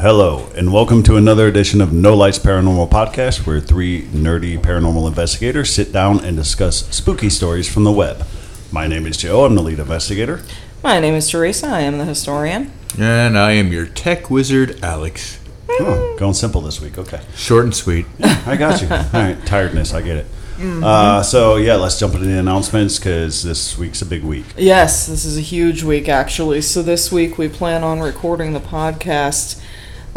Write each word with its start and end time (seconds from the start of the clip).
Hello, 0.00 0.48
and 0.54 0.72
welcome 0.72 1.02
to 1.02 1.16
another 1.16 1.48
edition 1.48 1.80
of 1.80 1.92
No 1.92 2.14
Lights 2.14 2.38
Paranormal 2.38 2.88
Podcast, 2.88 3.44
where 3.44 3.58
three 3.58 4.02
nerdy 4.02 4.56
paranormal 4.56 5.08
investigators 5.08 5.72
sit 5.72 5.92
down 5.92 6.24
and 6.24 6.36
discuss 6.36 6.86
spooky 6.94 7.28
stories 7.28 7.68
from 7.68 7.82
the 7.82 7.90
web. 7.90 8.24
My 8.70 8.86
name 8.86 9.06
is 9.06 9.16
Joe, 9.16 9.44
I'm 9.44 9.56
the 9.56 9.62
lead 9.62 9.80
investigator. 9.80 10.42
My 10.84 11.00
name 11.00 11.14
is 11.14 11.28
Teresa. 11.28 11.66
I 11.66 11.80
am 11.80 11.98
the 11.98 12.04
historian. 12.04 12.70
And 12.96 13.36
I 13.36 13.50
am 13.54 13.72
your 13.72 13.86
tech 13.86 14.30
wizard, 14.30 14.78
Alex. 14.84 15.40
Oh, 15.68 16.14
going 16.16 16.34
simple 16.34 16.60
this 16.60 16.80
week, 16.80 16.96
okay. 16.96 17.20
Short 17.34 17.64
and 17.64 17.74
sweet. 17.74 18.06
I 18.22 18.56
got 18.56 18.80
you. 18.80 18.86
All 18.92 19.04
right, 19.12 19.46
tiredness, 19.46 19.94
I 19.94 20.02
get 20.02 20.18
it. 20.18 20.26
Uh, 20.60 21.24
so, 21.24 21.56
yeah, 21.56 21.74
let's 21.74 21.98
jump 21.98 22.14
into 22.14 22.26
the 22.26 22.38
announcements 22.38 22.98
because 22.98 23.42
this 23.42 23.76
week's 23.76 24.00
a 24.00 24.06
big 24.06 24.22
week. 24.22 24.44
Yes, 24.56 25.08
this 25.08 25.24
is 25.24 25.36
a 25.36 25.40
huge 25.40 25.82
week 25.82 26.08
actually. 26.08 26.62
So 26.62 26.82
this 26.82 27.10
week 27.10 27.36
we 27.36 27.48
plan 27.48 27.82
on 27.82 27.98
recording 27.98 28.52
the 28.52 28.60
podcast 28.60 29.60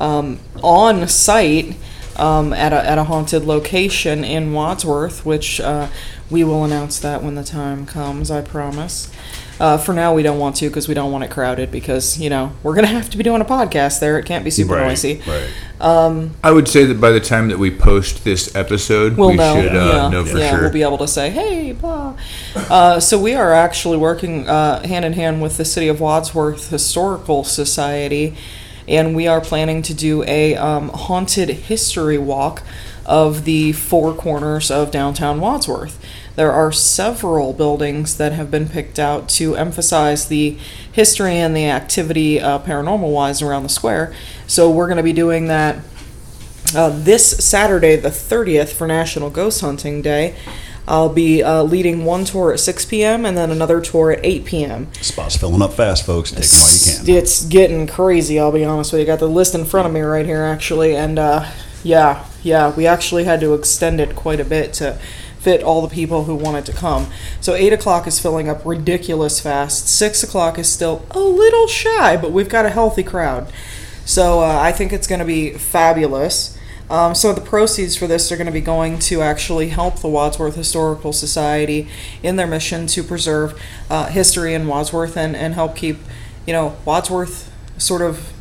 um, 0.01 0.39
on 0.63 1.07
site 1.07 1.75
um, 2.17 2.53
at 2.53 2.73
a 2.73 2.89
at 2.89 2.97
a 2.97 3.05
haunted 3.05 3.45
location 3.45 4.23
in 4.23 4.53
Wadsworth, 4.53 5.25
which 5.25 5.61
uh, 5.61 5.87
we 6.29 6.43
will 6.43 6.63
announce 6.65 6.99
that 6.99 7.23
when 7.23 7.35
the 7.35 7.43
time 7.43 7.85
comes. 7.85 8.31
I 8.31 8.41
promise. 8.41 9.11
Uh, 9.59 9.77
for 9.77 9.93
now, 9.93 10.11
we 10.11 10.23
don't 10.23 10.39
want 10.39 10.55
to 10.55 10.67
because 10.69 10.87
we 10.87 10.95
don't 10.95 11.11
want 11.11 11.23
it 11.23 11.29
crowded 11.29 11.69
because 11.69 12.19
you 12.19 12.31
know 12.31 12.51
we're 12.63 12.73
gonna 12.73 12.87
have 12.99 13.11
to 13.11 13.17
be 13.17 13.23
doing 13.23 13.41
a 13.41 13.45
podcast 13.45 13.99
there. 13.99 14.17
It 14.17 14.25
can't 14.25 14.43
be 14.43 14.49
super 14.49 14.73
right, 14.73 14.87
noisy. 14.87 15.21
Right. 15.27 15.49
I 16.43 16.51
would 16.51 16.67
say 16.67 16.85
that 16.85 16.99
by 16.99 17.11
the 17.11 17.19
time 17.19 17.47
that 17.49 17.59
we 17.59 17.69
post 17.69 18.23
this 18.23 18.55
episode, 18.55 19.17
We'll 19.17 19.29
we 19.29 19.35
know. 19.35 19.61
should 19.61 19.75
uh, 19.75 19.85
yeah, 19.93 20.09
know 20.09 20.25
for 20.25 20.37
yeah, 20.37 20.51
sure. 20.51 20.61
we'll 20.61 20.71
be 20.71 20.81
able 20.81 20.97
to 20.97 21.07
say, 21.07 21.29
"Hey, 21.29 21.73
blah." 21.73 22.15
Uh, 22.55 22.99
so 22.99 23.19
we 23.19 23.35
are 23.35 23.53
actually 23.53 23.97
working 23.97 24.47
uh, 24.49 24.81
hand 24.85 25.05
in 25.05 25.13
hand 25.13 25.43
with 25.43 25.57
the 25.57 25.65
City 25.65 25.87
of 25.87 26.01
Wadsworth 26.01 26.69
Historical 26.69 27.43
Society, 27.43 28.35
and 28.91 29.15
we 29.15 29.25
are 29.25 29.39
planning 29.39 29.81
to 29.81 29.93
do 29.93 30.21
a 30.25 30.55
um, 30.57 30.89
haunted 30.89 31.49
history 31.49 32.17
walk 32.17 32.61
of 33.05 33.45
the 33.45 33.71
four 33.71 34.13
corners 34.13 34.69
of 34.69 34.91
downtown 34.91 35.39
Wadsworth. 35.39 35.97
There 36.35 36.51
are 36.51 36.73
several 36.73 37.53
buildings 37.53 38.17
that 38.17 38.33
have 38.33 38.51
been 38.51 38.67
picked 38.67 38.99
out 38.99 39.29
to 39.29 39.55
emphasize 39.55 40.27
the 40.27 40.57
history 40.91 41.35
and 41.35 41.55
the 41.55 41.67
activity 41.67 42.41
uh, 42.41 42.59
paranormal 42.59 43.11
wise 43.11 43.41
around 43.41 43.63
the 43.63 43.69
square. 43.69 44.13
So 44.45 44.69
we're 44.69 44.87
going 44.87 44.97
to 44.97 45.03
be 45.03 45.13
doing 45.13 45.47
that 45.47 45.77
uh, 46.75 46.89
this 46.89 47.45
Saturday, 47.45 47.95
the 47.95 48.09
30th, 48.09 48.73
for 48.73 48.87
National 48.87 49.29
Ghost 49.29 49.61
Hunting 49.61 50.01
Day. 50.01 50.35
I'll 50.87 51.09
be 51.09 51.43
uh, 51.43 51.63
leading 51.63 52.05
one 52.05 52.25
tour 52.25 52.53
at 52.53 52.59
6 52.59 52.85
p.m. 52.85 53.25
and 53.25 53.37
then 53.37 53.51
another 53.51 53.81
tour 53.81 54.11
at 54.11 54.19
8 54.23 54.45
p.m. 54.45 54.93
Spot's 54.95 55.37
filling 55.37 55.61
up 55.61 55.73
fast, 55.73 56.05
folks. 56.05 56.31
Take 56.31 56.43
them 56.45 56.59
while 56.59 56.73
you 56.73 57.05
can. 57.05 57.23
It's 57.23 57.45
getting 57.45 57.87
crazy, 57.87 58.39
I'll 58.39 58.51
be 58.51 58.65
honest 58.65 58.91
with 58.91 59.01
you. 59.01 59.05
Got 59.05 59.19
the 59.19 59.29
list 59.29 59.55
in 59.55 59.65
front 59.65 59.87
of 59.87 59.93
me 59.93 60.01
right 60.01 60.25
here, 60.25 60.43
actually. 60.43 60.95
And 60.95 61.19
uh, 61.19 61.49
yeah, 61.83 62.25
yeah, 62.43 62.73
we 62.75 62.87
actually 62.87 63.25
had 63.25 63.39
to 63.41 63.53
extend 63.53 63.99
it 63.99 64.15
quite 64.15 64.39
a 64.39 64.45
bit 64.45 64.73
to 64.75 64.99
fit 65.39 65.63
all 65.63 65.81
the 65.81 65.93
people 65.93 66.25
who 66.25 66.35
wanted 66.35 66.65
to 66.67 66.73
come. 66.73 67.07
So 67.39 67.55
8 67.55 67.73
o'clock 67.73 68.05
is 68.05 68.19
filling 68.19 68.47
up 68.47 68.63
ridiculous 68.65 69.39
fast. 69.39 69.87
6 69.87 70.23
o'clock 70.23 70.59
is 70.59 70.71
still 70.71 71.05
a 71.11 71.19
little 71.19 71.67
shy, 71.67 72.15
but 72.17 72.31
we've 72.31 72.49
got 72.49 72.65
a 72.65 72.69
healthy 72.69 73.03
crowd. 73.03 73.51
So 74.05 74.41
uh, 74.41 74.59
I 74.59 74.71
think 74.71 74.93
it's 74.93 75.07
going 75.07 75.19
to 75.19 75.25
be 75.25 75.51
fabulous. 75.51 76.57
Um, 76.91 77.15
so 77.15 77.31
the 77.31 77.39
proceeds 77.39 77.95
for 77.95 78.05
this 78.05 78.31
are 78.33 78.35
going 78.35 78.47
to 78.47 78.51
be 78.51 78.59
going 78.59 78.99
to 78.99 79.21
actually 79.21 79.69
help 79.69 79.99
the 79.99 80.09
Wadsworth 80.09 80.55
Historical 80.55 81.13
Society 81.13 81.87
in 82.21 82.35
their 82.35 82.47
mission 82.47 82.85
to 82.87 83.01
preserve 83.01 83.57
uh, 83.89 84.07
history 84.07 84.53
in 84.53 84.67
Wadsworth 84.67 85.15
and, 85.15 85.33
and 85.33 85.53
help 85.53 85.77
keep, 85.77 85.99
you 86.45 86.51
know, 86.51 86.75
Wadsworth 86.83 87.49
sort 87.77 88.01
of 88.01 88.33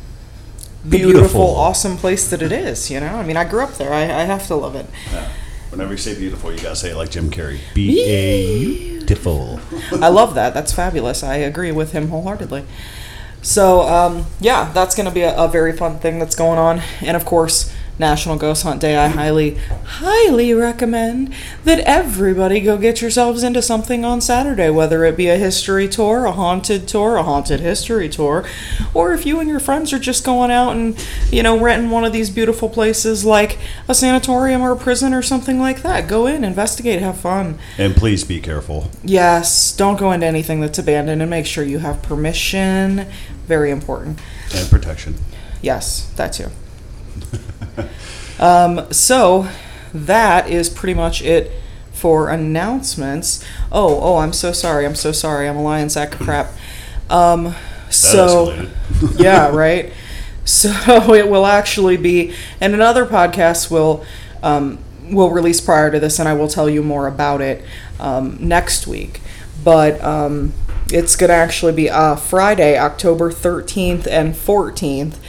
the 0.83 0.97
beautiful. 0.97 1.13
Beautiful. 1.13 1.55
awesome 1.55 1.95
place 1.95 2.29
that 2.29 2.41
it 2.41 2.51
is. 2.51 2.91
You 2.91 2.99
know, 2.99 3.15
I 3.15 3.25
mean, 3.25 3.37
I 3.37 3.45
grew 3.45 3.61
up 3.61 3.75
there. 3.75 3.93
I, 3.93 4.01
I 4.01 4.23
have 4.25 4.45
to 4.47 4.55
love 4.55 4.75
it. 4.75 4.85
Yeah. 5.13 5.31
Whenever 5.69 5.93
you 5.93 5.97
say 5.97 6.13
beautiful, 6.13 6.51
you 6.51 6.59
gotta 6.59 6.75
say 6.75 6.91
it 6.91 6.97
like 6.97 7.09
Jim 7.09 7.31
Carrey. 7.31 7.59
Beautiful. 7.73 9.61
I 9.93 10.09
love 10.09 10.35
that. 10.35 10.53
That's 10.53 10.73
fabulous. 10.73 11.23
I 11.23 11.37
agree 11.37 11.71
with 11.71 11.93
him 11.93 12.09
wholeheartedly. 12.09 12.65
So, 13.41 13.81
um, 13.81 14.25
yeah, 14.39 14.71
that's 14.73 14.95
going 14.95 15.07
to 15.07 15.13
be 15.13 15.21
a, 15.21 15.35
a 15.35 15.47
very 15.47 15.75
fun 15.75 15.97
thing 15.99 16.19
that's 16.19 16.35
going 16.35 16.59
on. 16.59 16.81
And 17.01 17.17
of 17.17 17.25
course, 17.25 17.73
National 18.01 18.35
Ghost 18.35 18.63
Hunt 18.63 18.81
Day. 18.81 18.97
I 18.97 19.07
highly, 19.07 19.55
highly 19.85 20.53
recommend 20.53 21.33
that 21.63 21.79
everybody 21.81 22.59
go 22.59 22.77
get 22.77 23.01
yourselves 23.01 23.43
into 23.43 23.61
something 23.61 24.03
on 24.03 24.19
Saturday, 24.19 24.69
whether 24.69 25.05
it 25.05 25.15
be 25.15 25.29
a 25.29 25.37
history 25.37 25.87
tour, 25.87 26.25
a 26.25 26.33
haunted 26.33 26.87
tour, 26.87 27.15
a 27.15 27.23
haunted 27.23 27.61
history 27.61 28.09
tour, 28.09 28.43
or 28.93 29.13
if 29.13 29.25
you 29.25 29.39
and 29.39 29.47
your 29.47 29.59
friends 29.59 29.93
are 29.93 29.99
just 29.99 30.25
going 30.25 30.51
out 30.51 30.75
and, 30.75 31.07
you 31.31 31.43
know, 31.43 31.57
renting 31.57 31.91
one 31.91 32.03
of 32.03 32.11
these 32.11 32.29
beautiful 32.29 32.67
places 32.67 33.23
like 33.23 33.57
a 33.87 33.93
sanatorium 33.93 34.61
or 34.61 34.71
a 34.71 34.77
prison 34.77 35.13
or 35.13 35.21
something 35.21 35.59
like 35.59 35.83
that. 35.83 36.09
Go 36.09 36.25
in, 36.25 36.43
investigate, 36.43 36.99
have 36.99 37.17
fun. 37.17 37.59
And 37.77 37.95
please 37.95 38.23
be 38.23 38.41
careful. 38.41 38.89
Yes, 39.03 39.75
don't 39.77 39.99
go 39.99 40.11
into 40.11 40.25
anything 40.25 40.59
that's 40.59 40.79
abandoned 40.79 41.21
and 41.21 41.29
make 41.29 41.45
sure 41.45 41.63
you 41.63 41.79
have 41.79 42.01
permission. 42.01 43.07
Very 43.45 43.69
important. 43.69 44.19
And 44.55 44.67
protection. 44.69 45.15
Yes, 45.61 46.09
that 46.15 46.33
too. 46.33 46.49
um, 48.39 48.91
so 48.91 49.47
that 49.93 50.49
is 50.49 50.69
pretty 50.69 50.93
much 50.93 51.21
it 51.21 51.51
for 51.91 52.29
announcements. 52.29 53.45
Oh, 53.71 53.99
oh, 54.01 54.17
I'm 54.17 54.33
so 54.33 54.51
sorry. 54.51 54.85
I'm 54.85 54.95
so 54.95 55.11
sorry. 55.11 55.47
I'm 55.47 55.57
a 55.57 55.61
lion 55.61 55.89
sack 55.89 56.13
of 56.13 56.21
crap. 56.21 56.51
Um, 57.09 57.55
so 57.89 58.69
yeah, 59.17 59.49
right. 59.49 59.91
So 60.45 60.69
it 61.13 61.29
will 61.29 61.45
actually 61.45 61.97
be, 61.97 62.33
and 62.61 62.73
another 62.73 63.05
podcast 63.05 63.69
will 63.69 64.05
um, 64.41 64.79
will 65.11 65.29
release 65.29 65.59
prior 65.59 65.91
to 65.91 65.99
this, 65.99 66.19
and 66.19 66.29
I 66.29 66.33
will 66.33 66.47
tell 66.47 66.69
you 66.69 66.81
more 66.81 67.07
about 67.07 67.41
it 67.41 67.65
um, 67.99 68.37
next 68.39 68.87
week. 68.87 69.19
But 69.61 70.01
um, 70.01 70.53
it's 70.87 71.15
going 71.17 71.29
to 71.29 71.35
actually 71.35 71.73
be 71.73 71.89
uh, 71.89 72.15
Friday, 72.15 72.77
October 72.77 73.29
thirteenth 73.29 74.07
and 74.07 74.35
fourteenth. 74.35 75.19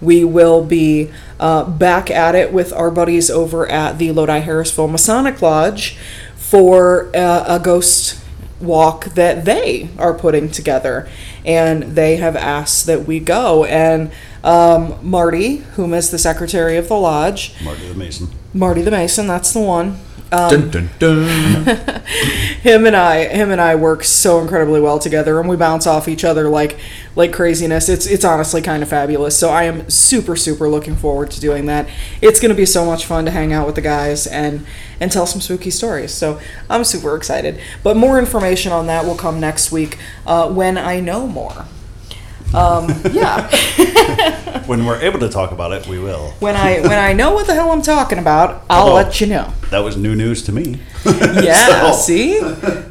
We 0.00 0.24
will 0.24 0.64
be 0.64 1.10
uh, 1.40 1.64
back 1.64 2.10
at 2.10 2.34
it 2.34 2.52
with 2.52 2.72
our 2.72 2.90
buddies 2.90 3.30
over 3.30 3.68
at 3.68 3.98
the 3.98 4.12
Lodi 4.12 4.40
Harrisville 4.40 4.90
Masonic 4.90 5.40
Lodge 5.40 5.96
for 6.34 7.14
uh, 7.16 7.44
a 7.46 7.60
ghost 7.62 8.20
walk 8.60 9.06
that 9.14 9.44
they 9.44 9.88
are 9.98 10.14
putting 10.14 10.50
together. 10.50 11.08
And 11.44 11.82
they 11.94 12.16
have 12.16 12.36
asked 12.36 12.86
that 12.86 13.06
we 13.06 13.20
go. 13.20 13.64
And 13.64 14.10
um, 14.42 14.98
Marty, 15.02 15.58
whom 15.76 15.94
is 15.94 16.10
the 16.10 16.18
secretary 16.18 16.76
of 16.76 16.88
the 16.88 16.94
lodge, 16.94 17.54
Marty 17.62 17.86
the 17.88 17.94
Mason. 17.94 18.28
Marty 18.58 18.82
the 18.82 18.90
Mason, 18.90 19.28
that's 19.28 19.52
the 19.52 19.60
one. 19.60 20.00
Um, 20.32 20.68
dun, 20.68 20.70
dun, 20.70 20.90
dun. 20.98 22.02
him 22.60 22.86
and 22.86 22.96
I, 22.96 23.28
him 23.28 23.50
and 23.50 23.60
I 23.60 23.76
work 23.76 24.02
so 24.02 24.40
incredibly 24.40 24.80
well 24.80 24.98
together, 24.98 25.38
and 25.38 25.48
we 25.48 25.56
bounce 25.56 25.86
off 25.86 26.08
each 26.08 26.24
other 26.24 26.48
like, 26.48 26.76
like 27.14 27.32
craziness. 27.32 27.88
It's 27.88 28.04
it's 28.04 28.24
honestly 28.24 28.60
kind 28.60 28.82
of 28.82 28.88
fabulous. 28.88 29.38
So 29.38 29.48
I 29.48 29.62
am 29.62 29.88
super 29.88 30.34
super 30.34 30.68
looking 30.68 30.96
forward 30.96 31.30
to 31.30 31.40
doing 31.40 31.66
that. 31.66 31.88
It's 32.20 32.40
gonna 32.40 32.54
be 32.54 32.66
so 32.66 32.84
much 32.84 33.06
fun 33.06 33.24
to 33.26 33.30
hang 33.30 33.52
out 33.52 33.64
with 33.64 33.76
the 33.76 33.80
guys 33.80 34.26
and 34.26 34.66
and 35.00 35.10
tell 35.10 35.24
some 35.24 35.40
spooky 35.40 35.70
stories. 35.70 36.12
So 36.12 36.40
I'm 36.68 36.82
super 36.82 37.16
excited. 37.16 37.60
But 37.84 37.96
more 37.96 38.18
information 38.18 38.72
on 38.72 38.86
that 38.88 39.06
will 39.06 39.16
come 39.16 39.38
next 39.38 39.70
week 39.70 39.98
uh, 40.26 40.52
when 40.52 40.76
I 40.76 41.00
know 41.00 41.28
more. 41.28 41.64
Um, 42.52 42.92
yeah. 43.12 43.48
When 44.68 44.84
we're 44.84 45.00
able 45.00 45.18
to 45.20 45.28
talk 45.30 45.50
about 45.50 45.72
it, 45.72 45.86
we 45.88 45.98
will. 45.98 46.34
when 46.40 46.54
I 46.54 46.80
when 46.80 46.98
I 46.98 47.12
know 47.14 47.32
what 47.32 47.46
the 47.46 47.54
hell 47.54 47.72
I'm 47.72 47.80
talking 47.82 48.18
about, 48.18 48.64
I'll 48.68 48.88
Oh. 48.90 48.94
let 48.94 49.18
you 49.20 49.26
know. 49.26 49.52
That 49.70 49.78
was 49.80 49.96
new 49.96 50.14
news 50.14 50.42
to 50.44 50.52
me. 50.52 50.80
Yeah, 51.06 51.92
So- 51.92 51.96
see, 51.96 52.40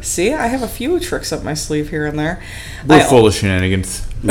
see, 0.02 0.34
I 0.34 0.48
have 0.48 0.64
a 0.64 0.68
few 0.68 1.00
tricks 1.00 1.32
up 1.32 1.44
my 1.44 1.54
sleeve 1.54 1.90
here 1.90 2.06
and 2.08 2.18
there. 2.18 2.42
We're 2.88 2.96
I- 2.96 3.04
full 3.04 3.28
of 3.28 3.34
shenanigans. 3.36 4.06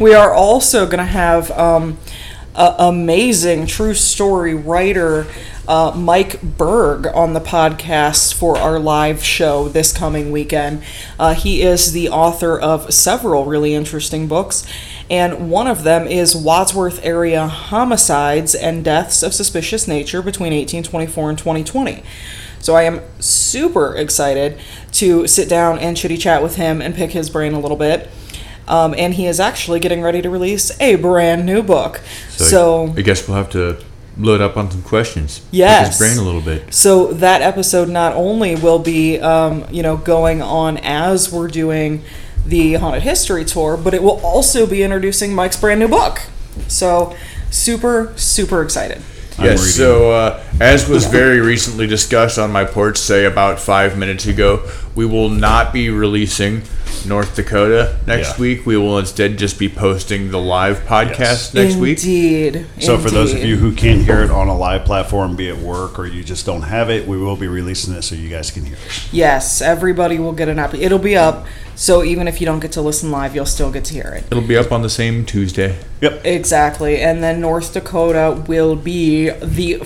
We 0.00 0.12
are 0.12 0.32
also 0.34 0.86
going 0.86 0.98
to 0.98 1.04
have 1.04 1.50
um, 1.52 1.98
a 2.54 2.74
amazing 2.80 3.66
true 3.66 3.94
story 3.94 4.52
writer 4.54 5.26
uh, 5.68 5.92
Mike 5.96 6.42
Berg 6.42 7.06
on 7.08 7.34
the 7.34 7.40
podcast 7.40 8.34
for 8.34 8.58
our 8.58 8.78
live 8.80 9.22
show 9.22 9.68
this 9.68 9.92
coming 9.92 10.32
weekend. 10.32 10.82
Uh, 11.18 11.34
he 11.34 11.62
is 11.62 11.92
the 11.92 12.08
author 12.08 12.58
of 12.58 12.92
several 12.92 13.44
really 13.44 13.74
interesting 13.74 14.26
books, 14.26 14.64
and 15.10 15.50
one 15.50 15.66
of 15.66 15.84
them 15.84 16.06
is 16.06 16.36
Wadsworth 16.36 17.00
Area 17.04 17.46
Homicides 17.46 18.54
and 18.54 18.84
Deaths 18.84 19.22
of 19.22 19.32
Suspicious 19.34 19.88
Nature 19.88 20.20
between 20.22 20.52
1824 20.52 21.30
and 21.30 21.38
2020. 21.38 22.02
So 22.60 22.74
I 22.74 22.82
am 22.82 23.00
super 23.20 23.94
excited 23.96 24.58
to 24.92 25.26
sit 25.26 25.48
down 25.48 25.78
and 25.78 25.96
chitty 25.96 26.16
chat 26.16 26.42
with 26.42 26.56
him 26.56 26.82
and 26.82 26.94
pick 26.94 27.12
his 27.12 27.30
brain 27.30 27.54
a 27.54 27.60
little 27.60 27.76
bit. 27.76 28.08
Um, 28.66 28.94
and 28.98 29.14
he 29.14 29.26
is 29.26 29.40
actually 29.40 29.80
getting 29.80 30.02
ready 30.02 30.20
to 30.20 30.28
release 30.28 30.78
a 30.80 30.96
brand 30.96 31.46
new 31.46 31.62
book. 31.62 32.02
So, 32.28 32.92
I 32.96 33.00
guess 33.02 33.26
we'll 33.26 33.38
have 33.38 33.48
to 33.50 33.82
load 34.18 34.40
up 34.42 34.56
on 34.58 34.70
some 34.70 34.82
questions. 34.82 35.38
Pick 35.38 35.48
Yes. 35.52 35.98
his 35.98 35.98
brain 35.98 36.18
a 36.18 36.22
little 36.22 36.40
bit. 36.42 36.74
so 36.74 37.12
that 37.14 37.40
episode 37.40 37.88
not 37.88 38.14
only 38.14 38.56
will 38.56 38.80
be, 38.80 39.18
um, 39.20 39.64
you 39.70 39.82
know, 39.82 39.96
going 39.96 40.42
on 40.42 40.76
as 40.78 41.32
we're 41.32 41.48
doing 41.48 42.02
the 42.48 42.74
haunted 42.74 43.02
history 43.02 43.44
tour, 43.44 43.76
but 43.76 43.94
it 43.94 44.02
will 44.02 44.20
also 44.20 44.66
be 44.66 44.82
introducing 44.82 45.34
Mike's 45.34 45.56
brand 45.56 45.80
new 45.80 45.88
book. 45.88 46.22
So 46.66 47.14
super, 47.50 48.12
super 48.16 48.62
excited. 48.62 49.02
Yes. 49.40 49.76
So, 49.76 50.10
uh, 50.10 50.42
as 50.60 50.88
was 50.88 51.06
very 51.06 51.40
recently 51.40 51.86
discussed 51.86 52.38
on 52.38 52.50
my 52.50 52.64
porch, 52.64 52.98
say 52.98 53.24
about 53.24 53.60
five 53.60 53.96
minutes 53.96 54.26
ago, 54.26 54.68
we 54.96 55.06
will 55.06 55.28
not 55.28 55.72
be 55.72 55.90
releasing 55.90 56.62
North 57.06 57.36
Dakota 57.36 57.96
next 58.06 58.30
Yeah. 58.30 58.40
week. 58.40 58.66
We 58.66 58.76
will 58.76 58.98
instead 58.98 59.36
just 59.38 59.58
be 59.58 59.68
posting 59.68 60.30
the 60.30 60.38
live 60.38 60.84
podcast 60.86 61.18
Yes. 61.18 61.54
next 61.54 61.74
week. 61.76 61.98
Indeed. 61.98 62.66
So 62.80 62.98
for 62.98 63.10
those 63.10 63.32
of 63.32 63.44
you 63.44 63.56
who 63.56 63.72
can't 63.72 64.04
hear 64.04 64.20
it 64.22 64.30
on 64.30 64.48
a 64.48 64.56
live 64.56 64.84
platform, 64.84 65.36
be 65.36 65.48
at 65.48 65.58
work 65.58 65.98
or 65.98 66.06
you 66.06 66.22
just 66.24 66.44
don't 66.46 66.62
have 66.62 66.90
it, 66.90 67.06
we 67.06 67.16
will 67.16 67.36
be 67.36 67.46
releasing 67.46 67.94
it 67.94 68.02
so 68.02 68.14
you 68.14 68.28
guys 68.28 68.50
can 68.50 68.64
hear 68.64 68.74
it. 68.76 69.00
Yes, 69.12 69.60
everybody 69.62 70.18
will 70.18 70.32
get 70.32 70.48
an 70.48 70.58
app. 70.58 70.74
It'll 70.74 70.98
be 70.98 71.16
up, 71.16 71.46
so 71.74 72.02
even 72.02 72.26
if 72.28 72.40
you 72.40 72.46
don't 72.46 72.60
get 72.60 72.72
to 72.72 72.80
listen 72.82 73.10
live, 73.10 73.34
you'll 73.34 73.46
still 73.46 73.70
get 73.70 73.84
to 73.86 73.94
hear 73.94 74.12
it. 74.16 74.24
It'll 74.30 74.42
be 74.46 74.56
up 74.56 74.72
on 74.72 74.82
the 74.82 74.90
same 74.90 75.24
Tuesday. 75.24 75.76
Yep. 76.00 76.22
Exactly. 76.24 77.00
And 77.00 77.22
then 77.22 77.40
North 77.40 77.72
Dakota 77.72 78.42
will 78.46 78.76
be 78.76 79.30
the. 79.30 79.82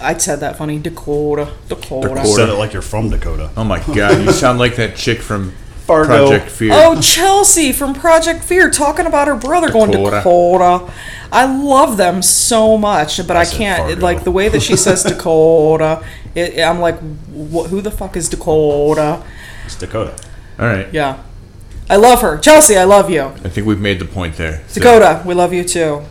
I 0.00 0.16
said 0.18 0.40
that 0.40 0.58
funny. 0.58 0.78
Dakota. 0.78 1.48
Dakota. 1.68 2.08
Dakota. 2.08 2.26
Said 2.26 2.48
it 2.48 2.54
like 2.54 2.72
you're 2.72 2.82
from 2.82 3.10
Dakota. 3.10 3.50
Oh 3.56 3.64
my 3.64 3.78
god, 3.94 4.22
you 4.24 4.32
sound 4.44 4.58
like 4.58 4.76
that 4.76 4.96
chick 4.96 5.20
from 5.22 5.52
Fargo. 5.86 6.28
Project 6.28 6.50
Fear. 6.50 6.70
Oh, 6.74 7.00
Chelsea 7.00 7.72
from 7.72 7.94
Project 7.94 8.42
Fear 8.44 8.70
talking 8.70 9.06
about 9.06 9.28
her 9.28 9.34
brother 9.36 9.70
going 9.70 9.92
to 9.92 9.98
Dakota. 9.98 10.90
I 11.30 11.44
love 11.46 11.96
them 11.96 12.22
so 12.22 12.78
much, 12.78 13.18
but 13.26 13.36
I, 13.36 13.44
said 13.44 13.56
can't. 13.58 14.00
Like 14.00 14.24
the 14.24 14.30
way 14.30 14.48
that 14.48 14.62
she 14.62 14.76
says 14.76 15.02
Dakota, 15.02 16.04
it, 16.34 16.58
I'm 16.62 16.80
like, 16.80 16.98
wh- 17.00 17.68
who 17.68 17.80
the 17.80 17.90
fuck 17.90 18.16
is 18.16 18.28
Dakota? 18.28 19.22
It's 19.66 19.76
Dakota. 19.76 20.14
All 20.58 20.66
right. 20.66 20.92
Yeah. 20.92 21.22
I 21.90 21.96
love 21.96 22.22
her. 22.22 22.38
Chelsea, 22.38 22.76
I 22.76 22.84
love 22.84 23.10
you. 23.10 23.22
I 23.22 23.48
think 23.50 23.66
we've 23.66 23.80
made 23.80 23.98
the 23.98 24.04
point 24.06 24.36
there. 24.36 24.62
So- 24.68 24.80
Dakota, 24.80 25.22
we 25.26 25.34
love 25.34 25.52
you 25.52 25.64
too. 25.64 26.02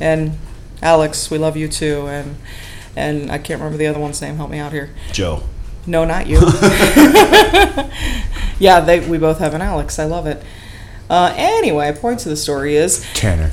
And 0.00 0.36
Alex, 0.82 1.30
we 1.30 1.38
love 1.38 1.56
you 1.56 1.68
too. 1.68 2.06
And 2.08 2.36
and 2.94 3.30
I 3.32 3.38
can't 3.38 3.58
remember 3.60 3.78
the 3.78 3.86
other 3.86 4.00
one's 4.00 4.20
name. 4.20 4.36
Help 4.36 4.50
me 4.50 4.58
out 4.58 4.72
here. 4.72 4.90
Joe. 5.12 5.44
No, 5.86 6.04
not 6.04 6.26
you. 6.26 6.38
yeah, 8.58 8.80
they 8.80 9.06
we 9.06 9.18
both 9.18 9.38
have 9.38 9.54
an 9.54 9.62
Alex. 9.62 9.98
I 9.98 10.04
love 10.04 10.26
it. 10.26 10.42
Uh, 11.10 11.34
anyway, 11.36 11.92
point 11.92 12.20
to 12.20 12.28
the 12.28 12.36
story 12.36 12.76
is 12.76 13.06
Tanner. 13.14 13.50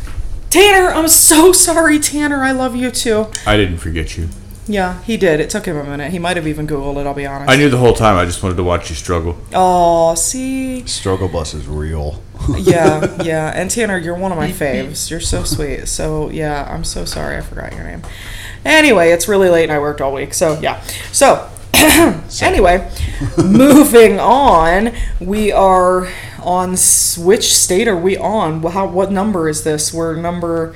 Tanner. 0.50 0.90
I'm 0.90 1.08
so 1.08 1.52
sorry, 1.52 2.00
Tanner. 2.00 2.44
I 2.44 2.52
love 2.52 2.76
you 2.76 2.92
too. 2.92 3.28
I 3.46 3.58
didn't 3.58 3.78
forget 3.78 4.18
you. 4.18 4.30
Yeah, 4.70 5.02
he 5.02 5.18
did. 5.18 5.40
It 5.40 5.50
took 5.50 5.66
him 5.66 5.78
a 5.78 5.84
minute. 5.84 6.12
He 6.12 6.20
might 6.20 6.38
have 6.38 6.46
even 6.46 6.68
Googled 6.68 7.02
it. 7.02 7.08
I'll 7.08 7.16
be 7.16 7.26
honest. 7.26 7.50
I 7.50 7.56
knew 7.56 7.70
the 7.70 7.78
whole 7.78 7.94
time. 7.94 8.18
I 8.18 8.26
just 8.26 8.44
wanted 8.44 8.56
to 8.58 8.64
watch 8.64 8.92
you 8.92 8.96
struggle. 8.96 9.36
Oh, 9.52 10.14
see. 10.14 10.86
Struggle 10.86 11.28
bus 11.28 11.56
is 11.56 11.68
real. 11.68 12.22
yeah, 12.58 13.20
yeah. 13.24 13.52
And 13.56 13.72
Tanner, 13.72 13.98
you're 13.98 14.16
one 14.16 14.32
of 14.32 14.38
my 14.38 14.52
faves. 14.52 15.10
You're 15.10 15.22
so 15.22 15.44
sweet. 15.44 15.88
So 15.88 16.30
yeah, 16.30 16.72
I'm 16.72 16.84
so 16.84 17.04
sorry 17.04 17.38
I 17.38 17.42
forgot 17.42 17.74
your 17.74 17.84
name. 17.84 18.04
Anyway, 18.64 19.10
it's 19.10 19.28
really 19.28 19.50
late 19.50 19.64
and 19.64 19.72
I 19.72 19.80
worked 19.80 20.02
all 20.02 20.14
week. 20.14 20.36
So 20.36 20.60
yeah. 20.62 20.80
So 21.12 21.50
anyway, 22.42 22.90
moving 23.38 24.20
on. 24.20 24.92
We 25.20 25.52
are 25.52 26.10
on 26.42 26.72
which 27.18 27.54
state 27.56 27.88
are 27.88 27.98
we 27.98 28.18
on? 28.18 28.62
How 28.64 28.88
what 28.88 29.12
number 29.12 29.50
is 29.50 29.64
this? 29.64 29.94
We're 29.94 30.16
number 30.16 30.76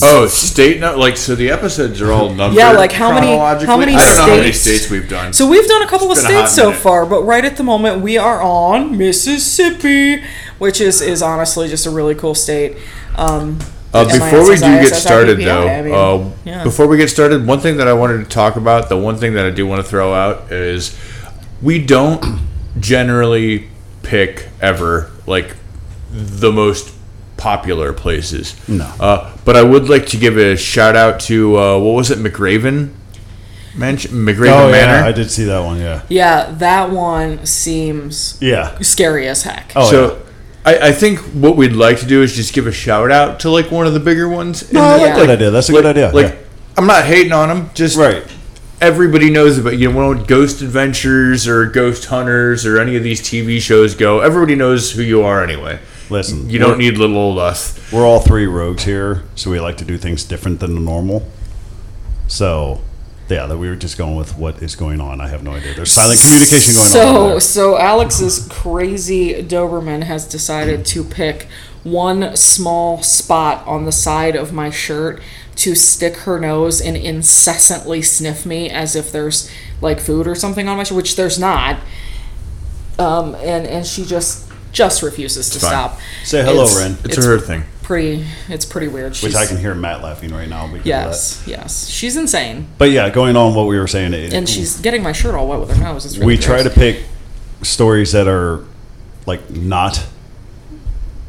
Oh, 0.00 0.26
state 0.26 0.80
no, 0.80 0.96
like 0.96 1.18
so 1.18 1.34
the 1.34 1.50
episodes 1.50 2.00
are 2.00 2.12
all 2.12 2.32
numbered. 2.32 2.56
Yeah, 2.56 2.72
like 2.72 2.92
how 2.92 3.12
many- 3.12 3.36
how 3.36 3.76
many 3.76 3.94
I 3.94 3.98
don't 3.98 4.16
know 4.16 4.22
how 4.22 4.26
many 4.36 4.52
states- 4.52 4.60
states 4.84 4.90
we've 4.90 5.08
done. 5.08 5.34
So 5.34 5.46
we've 5.46 5.66
done 5.66 5.82
a 5.82 5.86
couple 5.86 6.10
It's 6.12 6.22
of 6.22 6.28
been 6.28 6.36
a 6.36 6.40
hot 6.40 6.48
states 6.48 6.54
so 6.62 6.72
far, 6.72 7.04
but 7.04 7.22
right 7.24 7.44
at 7.44 7.56
the 7.58 7.62
moment 7.62 8.00
we 8.00 8.16
are 8.16 8.40
on 8.40 8.96
Mississippi, 8.96 10.22
which 10.58 10.80
is 10.80 11.02
is 11.02 11.20
honestly 11.22 11.68
just 11.68 11.84
a 11.84 11.90
really 11.90 12.14
cool 12.14 12.34
state. 12.34 12.76
Um, 13.16 13.58
Uh, 13.94 14.04
before 14.04 14.48
we 14.48 14.54
do 14.54 14.60
get 14.60 14.94
started, 14.94 15.38
though, 15.40 15.68
I 15.68 15.82
mean, 15.82 15.92
uh, 15.94 16.30
yeah. 16.44 16.64
before 16.64 16.86
we 16.86 16.96
get 16.96 17.10
started, 17.10 17.46
one 17.46 17.60
thing 17.60 17.76
that 17.76 17.88
I 17.88 17.92
wanted 17.92 18.18
to 18.24 18.28
talk 18.28 18.56
about, 18.56 18.88
the 18.88 18.96
one 18.96 19.16
thing 19.16 19.34
that 19.34 19.44
I 19.44 19.50
do 19.50 19.66
want 19.66 19.84
to 19.84 19.88
throw 19.88 20.14
out 20.14 20.50
is 20.50 20.98
we 21.60 21.84
don't 21.84 22.40
generally 22.80 23.68
pick 24.02 24.48
ever 24.60 25.10
like 25.26 25.54
the 26.10 26.50
most 26.50 26.94
popular 27.36 27.92
places. 27.92 28.56
No. 28.68 28.84
Uh, 28.98 29.36
but 29.44 29.56
I 29.56 29.62
would 29.62 29.88
like 29.88 30.06
to 30.06 30.16
give 30.16 30.38
a 30.38 30.56
shout 30.56 30.96
out 30.96 31.20
to 31.22 31.58
uh, 31.58 31.78
what 31.78 31.92
was 31.92 32.10
it, 32.10 32.18
McRaven? 32.18 32.94
Mansion, 33.76 34.10
McRaven 34.12 34.52
Oh 34.68 34.70
Manor. 34.70 34.92
yeah, 35.00 35.06
I 35.06 35.12
did 35.12 35.30
see 35.30 35.44
that 35.44 35.60
one. 35.60 35.80
Yeah. 35.80 36.02
yeah, 36.08 36.50
that 36.58 36.90
one 36.90 37.46
seems 37.46 38.36
Yeah. 38.40 38.78
scary 38.80 39.26
as 39.28 39.42
heck. 39.44 39.72
Oh 39.74 39.90
so 39.90 40.22
I, 40.64 40.88
I 40.88 40.92
think 40.92 41.18
what 41.34 41.56
we'd 41.56 41.72
like 41.72 41.98
to 42.00 42.06
do 42.06 42.22
is 42.22 42.34
just 42.36 42.54
give 42.54 42.66
a 42.66 42.72
shout 42.72 43.10
out 43.10 43.40
to 43.40 43.50
like 43.50 43.70
one 43.70 43.86
of 43.86 43.94
the 43.94 44.00
bigger 44.00 44.28
ones. 44.28 44.72
No, 44.72 44.80
I 44.80 44.92
like 44.92 45.00
Yeah. 45.00 45.16
that 45.26 45.30
idea. 45.30 45.50
That's 45.50 45.68
a 45.68 45.72
good 45.72 45.86
idea. 45.86 46.10
Like 46.12 46.32
yeah. 46.34 46.38
I'm 46.76 46.86
not 46.86 47.04
hating 47.04 47.32
on 47.32 47.48
them, 47.48 47.70
just 47.74 47.96
Right. 47.96 48.22
everybody 48.80 49.28
knows 49.30 49.58
about 49.58 49.76
you 49.78 49.90
know 49.92 50.08
when 50.08 50.24
Ghost 50.24 50.62
Adventures 50.62 51.46
or 51.48 51.66
Ghost 51.66 52.04
Hunters 52.06 52.64
or 52.64 52.78
any 52.80 52.96
of 52.96 53.02
these 53.02 53.20
TV 53.20 53.60
shows 53.60 53.94
go. 53.94 54.20
Everybody 54.20 54.54
knows 54.54 54.92
who 54.92 55.02
you 55.02 55.22
are 55.22 55.42
anyway. 55.42 55.78
Listen, 56.10 56.48
You 56.50 56.58
don't 56.58 56.78
need 56.78 56.98
little 56.98 57.16
old 57.16 57.38
us. 57.38 57.78
We're 57.90 58.04
all 58.06 58.20
three 58.20 58.46
rogues 58.46 58.84
here, 58.84 59.22
so 59.34 59.50
we 59.50 59.58
like 59.60 59.78
to 59.78 59.84
do 59.84 59.96
things 59.96 60.24
different 60.24 60.60
than 60.60 60.74
the 60.74 60.80
normal. 60.80 61.26
So, 62.28 62.80
yeah, 63.32 63.46
that 63.46 63.58
we 63.58 63.68
were 63.68 63.76
just 63.76 63.96
going 63.96 64.16
with 64.16 64.36
what 64.36 64.62
is 64.62 64.76
going 64.76 65.00
on. 65.00 65.20
I 65.20 65.28
have 65.28 65.42
no 65.42 65.52
idea. 65.52 65.74
There's 65.74 65.92
silent 65.92 66.20
communication 66.20 66.74
going 66.74 66.88
so, 66.88 67.08
on. 67.08 67.16
over 67.16 67.28
there. 67.30 67.40
So 67.40 67.78
Alex's 67.78 68.46
crazy 68.50 69.42
Doberman 69.42 70.02
has 70.04 70.28
decided 70.28 70.84
to 70.86 71.02
pick 71.02 71.48
one 71.82 72.36
small 72.36 73.02
spot 73.02 73.66
on 73.66 73.84
the 73.86 73.92
side 73.92 74.36
of 74.36 74.52
my 74.52 74.70
shirt 74.70 75.22
to 75.56 75.74
stick 75.74 76.16
her 76.18 76.38
nose 76.38 76.80
and 76.80 76.96
incessantly 76.96 78.02
sniff 78.02 78.46
me 78.46 78.70
as 78.70 78.94
if 78.94 79.10
there's 79.10 79.50
like 79.80 80.00
food 80.00 80.26
or 80.26 80.34
something 80.34 80.68
on 80.68 80.76
my 80.76 80.84
shirt, 80.84 80.96
which 80.96 81.16
there's 81.16 81.38
not. 81.38 81.80
Um, 82.98 83.34
and 83.36 83.66
and 83.66 83.86
she 83.86 84.04
just 84.04 84.50
just 84.72 85.02
refuses 85.02 85.50
to 85.50 85.58
stop. 85.58 85.98
Say 86.24 86.42
hello, 86.42 86.64
It's- 86.64 86.78
Ren. 86.78 86.96
It's, 87.04 87.18
a 87.18 87.22
her 87.22 87.38
thing. 87.38 87.64
Pretty, 87.82 88.24
it's 88.48 88.64
pretty 88.64 88.88
weird. 88.88 89.16
Which 89.16 89.34
I 89.34 89.44
can 89.46 89.56
hear 89.58 89.74
Matt 89.74 90.02
laughing 90.02 90.32
right 90.32 90.48
now. 90.48 90.66
Because 90.66 90.86
Yes, 90.86 91.44
yes, 91.46 91.88
she's 91.88 92.16
insane, 92.16 92.68
But 92.78 92.90
yeah, 92.90 93.10
going 93.10 93.36
on 93.36 93.54
what 93.54 93.66
we 93.66 93.78
were 93.78 93.88
saying. 93.88 94.14
It, 94.14 94.32
and 94.32 94.48
she's 94.48 94.80
getting 94.80 95.02
my 95.02 95.12
shirt 95.12 95.34
all 95.34 95.48
wet 95.48 95.60
with 95.60 95.76
her 95.76 95.82
nose. 95.82 96.06
It's 96.06 96.16
really 96.16 96.26
we 96.34 96.38
try 96.38 96.62
to 96.62 96.70
pick 96.70 97.02
stories 97.62 98.12
that 98.12 98.28
are 98.28 98.64
like 99.26 99.50
not 99.50 100.04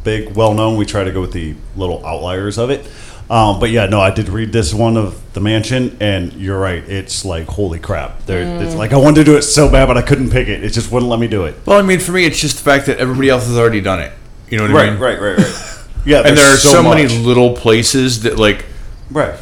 big, 0.03 0.35
well 0.35 0.53
known. 0.53 0.77
We 0.77 0.85
try 0.85 1.03
to 1.03 1.11
go 1.11 1.21
with 1.21 1.33
the 1.33 1.55
little 1.75 2.05
outliers 2.05 2.57
of 2.57 2.69
it. 2.69 2.85
Um, 3.29 3.59
but 3.59 3.69
yeah, 3.71 3.85
no, 3.85 3.99
I 4.01 4.11
did 4.11 4.29
read 4.29 4.51
this 4.51 4.73
one 4.73 4.97
of 4.97 5.33
the 5.33 5.39
mansion, 5.39 5.97
and 5.99 6.33
you're 6.33 6.59
right. 6.59 6.83
It's 6.87 7.23
like 7.25 7.47
holy 7.47 7.79
crap. 7.79 8.25
There, 8.25 8.43
Mm. 8.45 8.61
it's 8.65 8.75
like 8.75 8.93
I 8.93 8.97
wanted 8.97 9.15
to 9.15 9.23
do 9.23 9.37
it 9.37 9.43
so 9.43 9.71
bad, 9.71 9.87
but 9.87 9.97
I 9.97 10.01
couldn't 10.01 10.29
pick 10.29 10.49
it. 10.49 10.63
It 10.63 10.69
just 10.71 10.91
wouldn't 10.91 11.09
let 11.09 11.19
me 11.19 11.27
do 11.27 11.45
it. 11.45 11.55
Well, 11.65 11.79
I 11.79 11.81
mean, 11.81 11.99
for 11.99 12.11
me, 12.11 12.25
it's 12.25 12.39
just 12.39 12.57
the 12.57 12.63
fact 12.63 12.85
that 12.87 12.99
everybody 12.99 13.29
else 13.29 13.47
has 13.47 13.57
already 13.57 13.81
done 13.81 14.01
it. 14.01 14.11
You 14.49 14.57
know 14.57 14.63
what 14.71 14.75
I 14.75 14.91
mean? 14.91 14.99
Right, 14.99 15.13
mean? 15.13 15.21
right, 15.23 15.37
right, 15.37 15.37
right. 15.39 15.72
Yeah, 16.05 16.17
And 16.17 16.37
there 16.37 16.45
are 16.45 16.49
there's 16.49 16.61
so, 16.63 16.83
many 16.83 17.07
little 17.07 17.55
places 17.55 18.23
that 18.23 18.37
like 18.37 18.65
right 19.11 19.35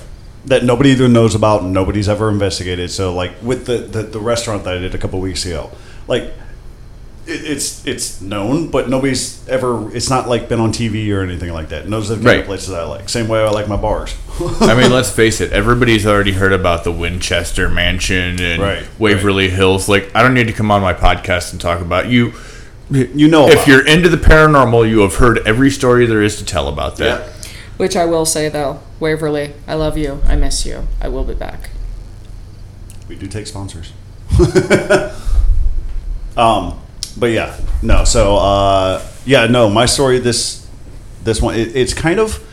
that 0.45 0.63
nobody 0.63 0.89
either 0.91 1.07
knows 1.07 1.35
about 1.35 1.61
and 1.61 1.73
nobody's 1.73 2.09
ever 2.09 2.29
investigated. 2.29 2.89
So 2.91 3.13
like 3.13 3.31
with 3.41 3.65
the 3.65 3.77
the, 3.77 4.03
the 4.03 4.19
restaurant 4.19 4.63
that 4.63 4.75
I 4.75 4.79
did 4.79 4.93
a 4.95 4.97
couple 4.97 5.19
weeks 5.19 5.45
ago, 5.45 5.71
like 6.07 6.23
it, 7.27 7.45
it's 7.45 7.85
it's 7.85 8.21
known, 8.21 8.69
but 8.69 8.89
nobody's 8.89 9.47
ever. 9.47 9.95
It's 9.95 10.09
not 10.09 10.27
like 10.27 10.49
been 10.49 10.59
on 10.59 10.71
TV 10.71 11.11
or 11.15 11.21
anything 11.21 11.53
like 11.53 11.69
that. 11.69 11.83
And 11.83 11.93
those 11.93 12.09
are 12.09 12.15
the 12.15 12.23
kind 12.23 12.25
Right. 12.27 12.39
of 12.41 12.45
places 12.47 12.73
I 12.73 12.83
like. 12.83 13.09
Same 13.09 13.27
way 13.27 13.39
I 13.39 13.49
like 13.49 13.67
my 13.67 13.77
bars. 13.77 14.15
I 14.61 14.75
mean, 14.75 14.91
let's 14.91 15.11
face 15.11 15.41
it. 15.41 15.51
Everybody's 15.51 16.05
already 16.05 16.31
heard 16.33 16.53
about 16.53 16.83
the 16.83 16.91
Winchester 16.91 17.69
Mansion 17.69 18.41
and 18.41 18.61
Right, 18.61 18.87
Waverly 18.99 19.49
Hills. 19.49 19.87
Like, 19.87 20.09
I 20.15 20.23
don't 20.23 20.33
need 20.33 20.47
to 20.47 20.53
come 20.53 20.71
on 20.71 20.81
my 20.81 20.93
podcast 20.93 21.51
and 21.51 21.61
talk 21.61 21.81
about 21.81 22.07
you. 22.07 22.33
You 22.91 23.29
know, 23.29 23.47
If 23.47 23.53
about 23.53 23.67
you're 23.67 23.87
into 23.87 24.09
the 24.09 24.17
paranormal, 24.17 24.89
you 24.89 24.99
have 24.99 25.15
heard 25.15 25.39
every 25.47 25.71
story 25.71 26.05
there 26.05 26.21
is 26.21 26.37
to 26.39 26.45
tell 26.45 26.67
about 26.67 26.97
that. 26.97 27.21
yeah. 27.21 27.51
Which 27.77 27.95
I 27.95 28.05
will 28.05 28.25
say 28.25 28.49
though, 28.49 28.79
Waverly, 28.99 29.53
I 29.67 29.75
love 29.75 29.97
you. 29.97 30.21
I 30.27 30.35
miss 30.35 30.65
you. 30.65 30.87
I 31.01 31.07
will 31.07 31.23
be 31.23 31.33
back. 31.33 31.69
We 33.07 33.15
do 33.15 33.27
take 33.27 33.47
sponsors. 33.47 33.93
um, 36.37 36.79
but 37.17 37.27
yeah, 37.31 37.57
no. 37.81 38.03
So 38.03 38.35
uh, 38.37 39.05
yeah, 39.25 39.47
no. 39.47 39.69
My 39.69 39.85
story. 39.85 40.19
This 40.19 40.67
this 41.23 41.41
one. 41.41 41.55
It, 41.55 41.75
it's 41.75 41.93
kind 41.93 42.19
of. 42.19 42.45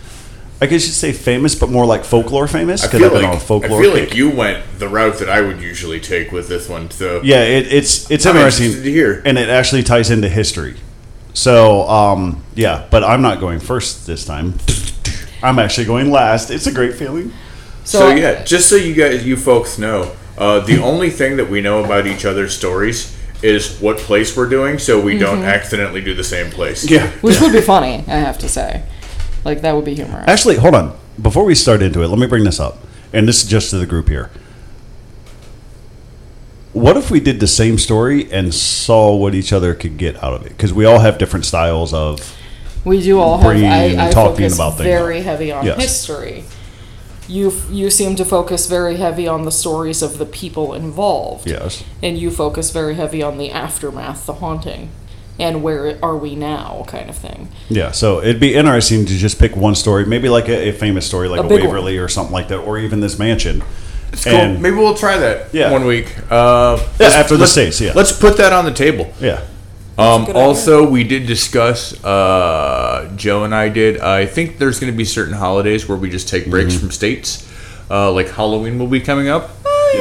I 0.60 0.66
guess 0.66 0.86
you'd 0.86 0.94
say 0.94 1.12
famous, 1.12 1.54
but 1.54 1.70
more 1.70 1.86
like 1.86 2.04
folklore 2.04 2.48
famous. 2.48 2.82
I 2.82 2.88
'cause 2.88 2.98
feel, 3.00 3.06
I've 3.06 3.12
been 3.12 3.22
like, 3.22 3.32
on 3.32 3.38
folklore 3.40 3.78
I 3.78 3.82
feel 3.82 3.94
like 3.94 4.14
you 4.16 4.30
went 4.30 4.64
the 4.78 4.88
route 4.88 5.18
that 5.20 5.28
I 5.28 5.40
would 5.40 5.60
usually 5.60 6.00
take 6.00 6.32
with 6.32 6.48
this 6.48 6.68
one. 6.68 6.90
So 6.90 7.20
Yeah, 7.22 7.42
it, 7.44 7.72
it's 7.72 8.10
it's 8.10 8.26
I'm 8.26 8.36
interesting 8.36 8.72
to 8.72 8.90
hear. 8.90 9.22
and 9.24 9.38
it 9.38 9.48
actually 9.48 9.84
ties 9.84 10.10
into 10.10 10.28
history. 10.28 10.74
So 11.32 11.88
um, 11.88 12.42
yeah, 12.56 12.86
but 12.90 13.04
I'm 13.04 13.22
not 13.22 13.38
going 13.40 13.60
first 13.60 14.06
this 14.06 14.24
time. 14.24 14.54
I'm 15.42 15.58
actually 15.60 15.86
going 15.86 16.10
last. 16.10 16.50
It's 16.50 16.66
a 16.66 16.72
great 16.72 16.94
feeling. 16.94 17.32
So, 17.84 18.10
yeah, 18.10 18.42
just 18.42 18.68
so 18.68 18.74
you 18.76 18.92
guys, 18.92 19.24
you 19.24 19.36
folks 19.36 19.78
know, 19.78 20.12
uh, 20.36 20.60
the 20.60 20.82
only 20.82 21.08
thing 21.10 21.36
that 21.38 21.48
we 21.48 21.60
know 21.62 21.82
about 21.84 22.06
each 22.06 22.24
other's 22.26 22.54
stories 22.54 23.16
is 23.42 23.78
what 23.80 23.96
place 23.96 24.36
we're 24.36 24.48
doing, 24.48 24.78
so 24.78 25.00
we 25.00 25.16
don't 25.16 25.42
accidentally 25.44 26.00
do 26.02 26.12
the 26.12 26.24
same 26.24 26.50
place. 26.50 26.90
Yeah, 26.90 27.08
Which 27.22 27.40
would 27.40 27.52
be 27.52 27.60
funny, 27.62 28.04
I 28.08 28.16
have 28.16 28.36
to 28.38 28.48
say. 28.48 28.82
Like 29.44 29.62
that 29.62 29.74
would 29.74 29.84
be 29.84 29.94
humorous. 29.94 30.26
Actually, 30.28 30.56
hold 30.56 30.74
on. 30.74 30.98
Before 31.20 31.44
we 31.44 31.54
start 31.54 31.82
into 31.82 32.02
it, 32.02 32.08
let 32.08 32.18
me 32.18 32.26
bring 32.26 32.44
this 32.44 32.60
up. 32.60 32.78
And 33.12 33.26
this 33.26 33.42
is 33.42 33.48
just 33.48 33.70
to 33.70 33.78
the 33.78 33.86
group 33.86 34.08
here. 34.08 34.30
What 36.72 36.96
if 36.96 37.10
we 37.10 37.18
did 37.20 37.40
the 37.40 37.46
same 37.46 37.78
story 37.78 38.30
and 38.30 38.54
saw 38.54 39.14
what 39.16 39.34
each 39.34 39.52
other 39.52 39.74
could 39.74 39.96
get 39.96 40.22
out 40.22 40.34
of 40.34 40.44
it? 40.46 40.50
Because 40.50 40.72
we 40.72 40.84
all 40.84 40.98
have 41.00 41.18
different 41.18 41.44
styles 41.44 41.92
of. 41.94 42.36
We 42.84 43.00
do 43.02 43.18
all 43.18 43.38
have. 43.38 43.50
I, 43.56 44.08
I 44.08 44.10
talking 44.10 44.36
focus 44.36 44.54
about 44.54 44.70
things. 44.76 44.84
very 44.84 45.22
heavy 45.22 45.50
on 45.50 45.64
Yes. 45.66 45.80
history. 45.80 46.44
You 47.26 47.52
you 47.70 47.90
seem 47.90 48.16
to 48.16 48.24
focus 48.24 48.66
very 48.66 48.96
heavy 48.96 49.26
on 49.26 49.44
the 49.44 49.50
stories 49.50 50.02
of 50.02 50.18
the 50.18 50.24
people 50.26 50.72
involved. 50.74 51.46
Yes. 51.48 51.82
And 52.02 52.16
you 52.16 52.30
focus 52.30 52.70
very 52.70 52.94
heavy 52.94 53.22
on 53.22 53.38
the 53.38 53.50
aftermath, 53.50 54.24
the 54.26 54.34
haunting, 54.34 54.90
and 55.38 55.62
where 55.62 55.98
are 56.02 56.16
we 56.16 56.34
now, 56.34 56.84
kind 56.88 57.08
of 57.08 57.16
thing. 57.16 57.48
Yeah, 57.68 57.90
so 57.92 58.20
it'd 58.20 58.40
be 58.40 58.54
interesting 58.54 59.06
to 59.06 59.12
just 59.16 59.38
pick 59.38 59.54
one 59.56 59.74
story, 59.74 60.04
maybe 60.06 60.28
like 60.28 60.48
a, 60.48 60.70
a 60.70 60.72
famous 60.72 61.06
story, 61.06 61.28
like 61.28 61.40
A 61.40 61.44
a, 61.44 61.48
big 61.48 61.60
one. 61.60 61.68
Waverly 61.68 61.98
or 61.98 62.08
something 62.08 62.32
like 62.32 62.48
that, 62.48 62.58
or 62.58 62.78
even 62.78 63.00
this 63.00 63.18
mansion. 63.18 63.62
It's 64.12 64.24
cool. 64.24 64.32
And- 64.34 64.62
Maybe 64.62 64.76
we'll 64.76 64.94
try 64.96 65.18
that 65.18 65.52
Yeah. 65.54 65.70
one 65.70 65.84
week. 65.84 66.16
Uh, 66.30 66.76
Yeah, 66.78 66.86
let's- 66.98 67.14
after 67.14 67.36
the 67.36 67.46
States, 67.46 67.80
yeah. 67.80 67.92
Let's 67.94 68.12
put 68.12 68.36
that 68.38 68.52
on 68.52 68.64
the 68.64 68.72
table. 68.72 69.12
Yeah. 69.20 69.40
Um, 69.98 70.24
good 70.26 70.36
idea. 70.36 70.42
also, 70.42 70.88
we 70.88 71.02
did 71.04 71.26
discuss. 71.26 71.92
Uh, 72.04 73.10
Joe 73.16 73.44
and 73.44 73.52
I 73.54 73.68
did. 73.68 74.00
I 74.00 74.26
think 74.26 74.58
there's 74.58 74.78
going 74.78 74.92
to 74.92 74.96
be 74.96 75.04
certain 75.04 75.34
holidays 75.34 75.88
where 75.88 75.98
we 75.98 76.08
just 76.08 76.28
take 76.28 76.48
breaks 76.48 76.74
Mm-hmm. 76.74 76.80
from 76.80 76.90
states. 76.92 77.44
Uh, 77.90 78.12
like 78.12 78.30
Halloween 78.30 78.78
will 78.78 78.86
be 78.86 79.00
coming 79.00 79.28
up, 79.28 79.50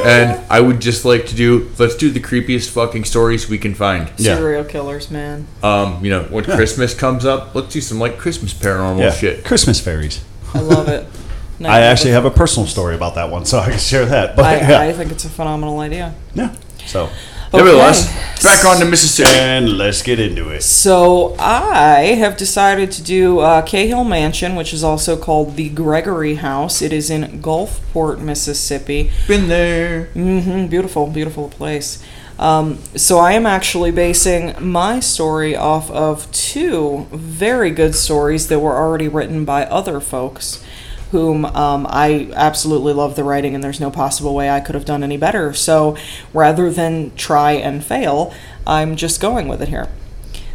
and 0.04 0.40
I 0.50 0.60
would 0.60 0.80
just 0.80 1.04
like 1.04 1.26
to 1.26 1.34
do. 1.34 1.70
Let's 1.78 1.96
do 1.96 2.10
the 2.10 2.20
creepiest 2.20 2.70
fucking 2.70 3.04
stories 3.04 3.48
we 3.48 3.58
can 3.58 3.74
find. 3.74 4.10
Yeah. 4.16 4.36
Serial 4.36 4.64
killers, 4.64 5.10
man. 5.10 5.46
Um, 5.62 6.04
you 6.04 6.10
know, 6.10 6.22
when 6.24 6.44
Christmas 6.44 6.94
comes 6.94 7.24
up, 7.24 7.54
let's 7.54 7.72
do 7.72 7.80
some 7.80 7.98
like 7.98 8.18
Christmas 8.18 8.52
paranormal 8.54 9.00
Yeah. 9.00 9.10
shit. 9.12 9.44
Christmas 9.44 9.80
fairies. 9.80 10.22
I 10.54 10.60
love 10.60 10.88
it. 10.88 11.06
I 11.64 11.80
actually 11.80 12.12
have 12.12 12.24
a 12.24 12.30
personal 12.30 12.68
story 12.68 12.94
about 12.94 13.16
that 13.16 13.30
one, 13.30 13.44
so 13.44 13.58
I 13.58 13.70
can 13.70 13.78
share 13.80 14.06
that. 14.06 14.36
But 14.36 14.44
I, 14.44 14.56
yeah. 14.68 14.80
I 14.80 14.92
think 14.92 15.10
it's 15.10 15.24
a 15.24 15.28
phenomenal 15.28 15.80
idea. 15.80 16.14
yeah. 16.34 16.54
So, 16.86 17.10
Nevertheless, 17.52 18.42
back 18.42 18.64
on 18.64 18.78
to 18.78 18.84
Mississippi. 18.84 19.30
and 19.30 19.78
let's 19.78 20.02
get 20.02 20.20
into 20.20 20.50
it. 20.50 20.62
So 20.62 21.34
I 21.38 22.14
have 22.18 22.36
decided 22.36 22.90
to 22.92 23.02
do 23.02 23.40
uh, 23.40 23.62
Cahill 23.62 24.04
Mansion, 24.04 24.54
which 24.54 24.74
is 24.74 24.84
also 24.84 25.16
called 25.16 25.56
the 25.56 25.68
Gregory 25.70 26.36
House. 26.36 26.82
It 26.82 26.92
is 26.92 27.10
in 27.10 27.40
Gulfport, 27.42 28.20
Mississippi. 28.20 29.10
Been 29.26 29.48
there. 29.48 30.10
Mm-hmm. 30.14 30.66
beautiful, 30.66 31.06
beautiful 31.06 31.48
place. 31.48 32.02
Um, 32.38 32.78
so 32.94 33.18
I 33.18 33.32
am 33.32 33.46
actually 33.46 33.90
basing 33.90 34.54
my 34.60 35.00
story 35.00 35.56
off 35.56 35.90
of 35.90 36.30
two 36.30 37.08
very 37.10 37.70
good 37.70 37.94
stories 37.96 38.46
that 38.48 38.60
were 38.60 38.76
already 38.76 39.08
written 39.08 39.44
by 39.44 39.64
other 39.64 39.98
folks, 39.98 40.62
whom 41.10 41.44
um, 41.46 41.86
I 41.88 42.30
absolutely 42.34 42.92
love 42.92 43.16
the 43.16 43.24
writing, 43.24 43.54
and 43.54 43.64
there's 43.64 43.80
no 43.80 43.90
possible 43.90 44.34
way 44.34 44.50
I 44.50 44.60
could 44.60 44.74
have 44.74 44.84
done 44.84 45.02
any 45.02 45.16
better. 45.16 45.52
So 45.54 45.96
rather 46.32 46.70
than 46.70 47.14
try 47.16 47.52
and 47.52 47.84
fail, 47.84 48.34
I'm 48.66 48.96
just 48.96 49.20
going 49.20 49.48
with 49.48 49.62
it 49.62 49.68
here. 49.68 49.88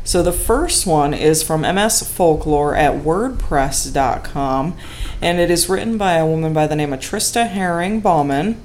So 0.03 0.21
the 0.21 0.33
first 0.33 0.85
one 0.85 1.13
is 1.13 1.41
from 1.41 1.61
MS 1.61 2.03
Folklore 2.03 2.75
at 2.75 3.03
WordPress.com, 3.03 4.77
and 5.21 5.39
it 5.39 5.49
is 5.49 5.69
written 5.69 5.97
by 5.97 6.13
a 6.15 6.25
woman 6.25 6.51
by 6.53 6.67
the 6.67 6.75
name 6.75 6.91
of 6.91 6.99
Trista 6.99 7.49
Herring 7.49 8.01
Bauman, 8.01 8.61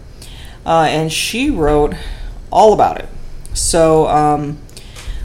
uh, 0.66 0.86
and 0.88 1.12
she 1.12 1.48
wrote 1.48 1.94
all 2.50 2.72
about 2.72 2.98
it. 2.98 3.08
So 3.54 4.08
um, 4.08 4.58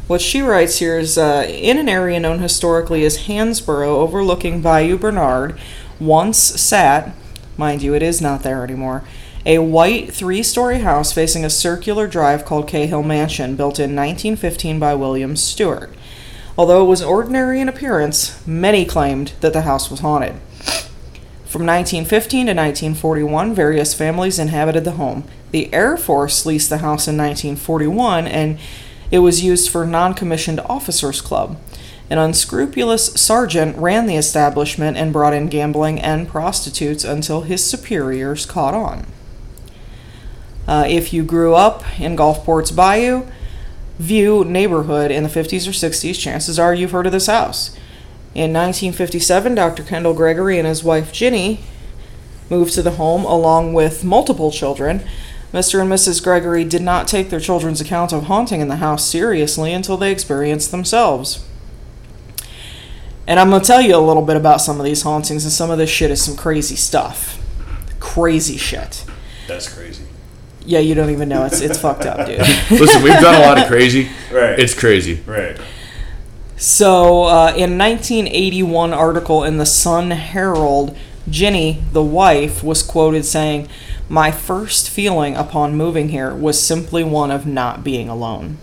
what 0.05 0.22
she 0.22 0.41
writes 0.41 0.77
here 0.77 1.00
is 1.00 1.17
uh, 1.17 1.48
in 1.50 1.79
an 1.79 1.89
area 1.89 2.20
known 2.20 2.39
historically 2.39 3.05
as 3.05 3.25
Handsboro, 3.25 3.88
overlooking 3.88 4.62
Bayou 4.62 4.98
Bernard, 4.98 5.58
once 6.05 6.38
sat, 6.38 7.13
mind 7.57 7.81
you, 7.81 7.93
it 7.93 8.03
is 8.03 8.22
not 8.22 8.43
there 8.43 8.63
anymore. 8.63 9.03
A 9.45 9.60
white 9.60 10.13
three 10.13 10.41
story 10.41 10.79
house 10.79 11.12
facing 11.12 11.43
a 11.43 11.50
circular 11.50 12.07
drive 12.07 12.45
called 12.45 12.67
Cahill 12.67 13.03
Mansion, 13.03 13.55
built 13.55 13.79
in 13.79 13.95
1915 13.95 14.79
by 14.79 14.95
William 14.95 15.36
Stewart. 15.36 15.93
Although 16.57 16.86
it 16.86 16.89
was 16.89 17.01
ordinary 17.01 17.60
in 17.60 17.67
appearance, 17.67 18.45
many 18.48 18.86
claimed 18.86 19.33
that 19.41 19.53
the 19.53 19.63
house 19.63 19.89
was 19.89 20.01
haunted. 20.01 20.36
From 21.45 21.65
1915 21.65 22.48
to 22.48 22.53
1941, 22.53 23.53
various 23.53 23.93
families 23.93 24.39
inhabited 24.39 24.86
the 24.86 24.91
home. 24.91 25.24
The 25.51 25.72
Air 25.74 25.98
Force 25.98 26.45
leased 26.45 26.69
the 26.69 26.79
house 26.79 27.07
in 27.07 27.17
1941, 27.17 28.27
and 28.27 28.57
it 29.12 29.19
was 29.19 29.43
used 29.43 29.69
for 29.69 29.86
non 29.86 30.13
commissioned 30.13 30.60
officers' 30.62 31.22
club. 31.22 31.60
An 32.10 32.17
unscrupulous 32.17 33.13
sergeant 33.13 33.77
ran 33.77 34.05
the 34.05 34.15
establishment 34.15 34.98
and 34.98 35.13
brought 35.13 35.33
in 35.33 35.48
gambling 35.48 36.00
and 36.00 36.27
prostitutes 36.27 37.03
until 37.03 37.41
his 37.41 37.63
superiors 37.63 38.45
caught 38.45 38.74
on. 38.74 39.07
Uh, 40.67 40.86
if 40.88 41.12
you 41.13 41.24
grew 41.24 41.55
up 41.55 42.00
in 42.00 42.15
Gulfport's 42.15 42.72
Bayou 42.72 43.25
View 44.00 44.43
neighborhood 44.43 45.12
in 45.12 45.22
the 45.22 45.29
50s 45.29 45.67
or 45.67 45.72
60s, 45.72 46.19
chances 46.19 46.57
are 46.57 46.74
you've 46.74 46.91
heard 46.91 47.05
of 47.05 47.12
this 47.12 47.27
house. 47.27 47.69
In 48.33 48.51
1957, 48.51 49.53
Dr. 49.53 49.83
Kendall 49.83 50.15
Gregory 50.15 50.57
and 50.57 50.67
his 50.67 50.83
wife 50.83 51.13
Ginny 51.13 51.63
moved 52.50 52.74
to 52.74 52.81
the 52.81 52.91
home 52.91 53.24
along 53.24 53.74
with 53.74 54.03
multiple 54.03 54.50
children. 54.50 55.03
Mr. 55.53 55.79
and 55.79 55.91
Mrs. 55.91 56.24
Gregory 56.24 56.65
did 56.65 56.81
not 56.81 57.07
take 57.07 57.29
their 57.29 57.39
children's 57.39 57.79
account 57.79 58.12
of 58.12 58.24
haunting 58.24 58.62
in 58.62 58.67
the 58.67 58.77
house 58.77 59.05
seriously 59.05 59.72
until 59.72 59.98
they 59.98 60.12
experienced 60.12 60.72
themselves. 60.72 61.45
And 63.25 63.39
I'm 63.39 63.50
going 63.50 63.62
to 63.62 63.68
tell 63.68 63.82
you 63.82 63.96
a 63.96 63.98
little 63.98 64.24
bit 64.24 64.36
about 64.36 64.62
some 64.62 64.80
of 64.80 64.86
these 64.86 65.03
hauntings, 65.03 65.44
and 65.46 65.51
some 65.51 65.72
of 65.72 65.77
this 65.77 65.89
shit 65.89 66.12
is 66.12 66.24
some 66.24 66.36
crazy 66.36 66.75
stuff. 66.75 67.39
Crazy 68.00 68.58
shit. 68.58 69.06
That's 69.48 69.74
crazy. 69.74 70.03
Yeah, 70.65 70.80
you 70.80 70.94
don't 70.94 71.10
even 71.10 71.30
know. 71.30 71.46
It's, 71.46 71.62
it's 71.62 71.77
fucked 71.77 72.06
up, 72.06 72.25
dude. 72.25 72.39
Listen, 72.72 73.01
we've 73.01 73.13
done 73.13 73.36
a 73.36 73.46
lot 73.46 73.58
of 73.58 73.68
crazy. 73.68 74.10
Right. 74.32 74.60
It's 74.60 74.74
crazy. 74.74 75.22
Right. 75.25 75.58
So, 76.58 77.24
uh, 77.24 77.53
in 77.58 77.77
1981 77.77 78.94
article 78.94 79.44
in 79.44 79.58
the 79.58 79.65
Sun 79.65 80.12
Herald, 80.12 80.96
Jenny, 81.30 81.84
the 81.92 82.03
wife, 82.03 82.63
was 82.63 82.82
quoted 82.82 83.25
saying, 83.25 83.68
"My 84.08 84.32
first 84.32 84.89
feeling 84.89 85.36
upon 85.36 85.75
moving 85.75 86.10
here 86.10 86.34
was 86.34 86.62
simply 86.62 87.03
one 87.03 87.32
of 87.32 87.46
not 87.46 87.84
being 87.84 88.08
alone." 88.08 88.58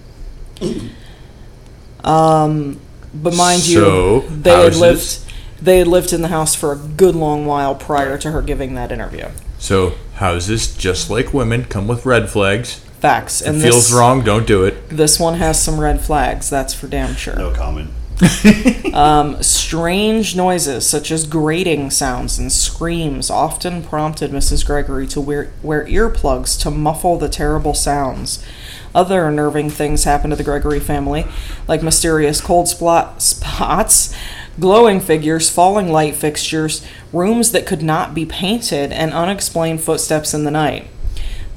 um, 2.05 2.81
but 3.14 3.35
mind 3.35 3.62
So, 3.62 4.23
you, 4.23 4.29
they 4.29 4.50
had 4.50 4.75
houses? 4.75 4.81
lived 4.81 5.33
they 5.62 5.79
had 5.79 5.88
lived 5.88 6.12
in 6.14 6.23
the 6.23 6.29
house 6.29 6.55
for 6.55 6.73
a 6.73 6.76
good 6.76 7.14
long 7.14 7.45
while 7.45 7.75
prior 7.75 8.17
to 8.19 8.31
her 8.31 8.40
giving 8.40 8.75
that 8.76 8.90
interview. 8.90 9.26
So 9.59 9.95
houses, 10.14 10.75
just 10.75 11.11
like 11.11 11.35
women, 11.35 11.64
come 11.64 11.87
with 11.87 12.07
red 12.07 12.31
flags. 12.31 12.76
Facts, 13.00 13.43
If 13.43 13.49
and 13.49 13.57
it 13.59 13.62
feels 13.62 13.88
this, 13.88 13.93
wrong, 13.93 14.23
don't 14.25 14.47
do 14.47 14.64
it. 14.64 14.88
This 14.88 15.19
one 15.21 15.35
has 15.35 15.62
some 15.62 15.79
red 15.79 16.00
flags. 16.00 16.49
That's 16.49 16.73
for 16.73 16.87
damn 16.87 17.14
sure. 17.14 17.37
No 17.37 17.52
comment. 17.52 17.90
Um, 18.93 19.40
strange 19.40 20.35
noises, 20.35 20.85
such 20.85 21.12
as 21.12 21.25
grating 21.25 21.90
sounds 21.93 22.38
and 22.40 22.50
screams, 22.50 23.31
often 23.31 23.85
prompted 23.85 24.33
Mrs. 24.33 24.67
Gregory 24.67 25.07
to 25.09 25.21
wear, 25.21 25.52
wear 25.62 25.87
earplugs 25.87 26.61
to 26.62 26.73
muffle 26.73 27.17
the 27.17 27.29
terrible 27.29 27.73
sounds. 27.73 28.45
Other 28.94 29.26
unnerving 29.26 29.70
things 29.70 30.04
happened 30.04 30.32
to 30.32 30.37
the 30.37 30.42
Gregory 30.42 30.80
family, 30.80 31.26
like 31.68 31.82
mysterious 31.82 32.40
cold 32.40 32.68
spot, 32.68 33.23
spots, 33.23 34.14
glowing 34.59 35.00
figures, 35.00 35.49
falling 35.49 35.92
light 35.92 36.16
fixtures, 36.16 36.85
rooms 37.12 37.52
that 37.52 37.66
could 37.66 37.82
not 37.82 38.14
be 38.14 38.26
painted, 38.26 38.92
and 38.92 39.12
unexplained 39.12 39.80
footsteps 39.80 40.35
in 40.35 40.44
the 40.44 40.50
night. 40.50 40.88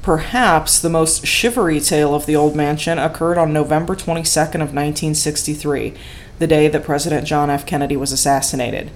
Perhaps 0.02 0.80
the 0.80 0.90
most 0.90 1.26
shivery 1.26 1.80
tale 1.80 2.14
of 2.14 2.26
the 2.26 2.36
old 2.36 2.54
mansion 2.54 2.98
occurred 2.98 3.38
on 3.38 3.52
November 3.52 3.96
22nd 3.96 4.56
of 4.56 4.74
1963, 4.74 5.94
the 6.38 6.46
day 6.46 6.68
that 6.68 6.84
President 6.84 7.26
John 7.26 7.50
F. 7.50 7.64
Kennedy 7.64 7.96
was 7.96 8.12
assassinated. 8.12 8.90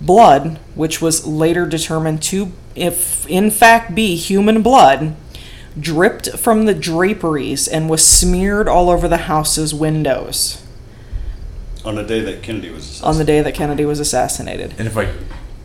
Blood, 0.00 0.58
which 0.74 1.00
was 1.00 1.26
later 1.26 1.66
determined 1.66 2.22
to 2.24 2.52
if 2.74 3.26
in 3.28 3.50
fact 3.50 3.94
be 3.94 4.14
human 4.14 4.60
blood, 4.62 5.16
dripped 5.78 6.38
from 6.38 6.64
the 6.66 6.74
draperies 6.74 7.68
and 7.68 7.88
was 7.90 8.06
smeared 8.06 8.68
all 8.68 8.88
over 8.90 9.08
the 9.08 9.16
house's 9.18 9.74
windows 9.74 10.62
On 11.84 11.94
the 11.96 12.02
day 12.02 12.20
that 12.20 12.42
Kennedy 12.42 12.70
was 12.70 13.02
on 13.02 13.18
the 13.18 13.24
day 13.24 13.42
that 13.42 13.54
Kennedy 13.54 13.84
was 13.84 14.00
assassinated. 14.00 14.74
And 14.78 14.88
if 14.88 14.96
I 14.96 15.08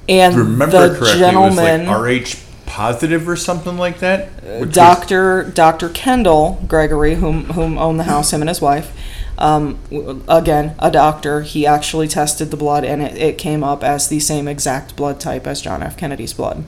And 0.10 0.36
remember 0.36 0.89
the 0.89 0.98
correctly, 1.00 1.20
gentleman 1.20 1.82
it 1.82 1.88
was 1.88 1.98
like 1.98 2.36
RH 2.36 2.39
positive 2.65 3.27
or 3.27 3.36
something 3.36 3.77
like 3.77 4.00
that. 4.00 4.30
Which 4.44 4.68
was- 4.68 4.75
Doctor 4.75 5.44
Doctor 5.53 5.89
Kendall 5.89 6.63
Gregory, 6.68 7.15
whom 7.15 7.46
whom 7.46 7.77
owned 7.77 8.00
the 8.00 8.03
house, 8.06 8.32
him 8.34 8.41
and 8.41 8.50
his 8.50 8.62
wife. 8.62 8.91
Um, 9.38 9.80
again, 10.27 10.75
a 10.77 10.91
doctor. 10.91 11.41
He 11.41 11.65
actually 11.65 12.08
tested 12.08 12.51
the 12.51 12.58
blood, 12.58 12.84
and 12.86 13.01
it, 13.01 13.18
it 13.18 13.38
came 13.39 13.63
up 13.63 13.84
as 13.84 14.08
the 14.08 14.20
same 14.20 14.48
exact 14.48 14.96
blood 14.96 15.20
type 15.20 15.48
as 15.48 15.62
John 15.62 15.82
F. 15.82 15.98
Kennedy's 15.98 16.34
blood. 16.34 16.63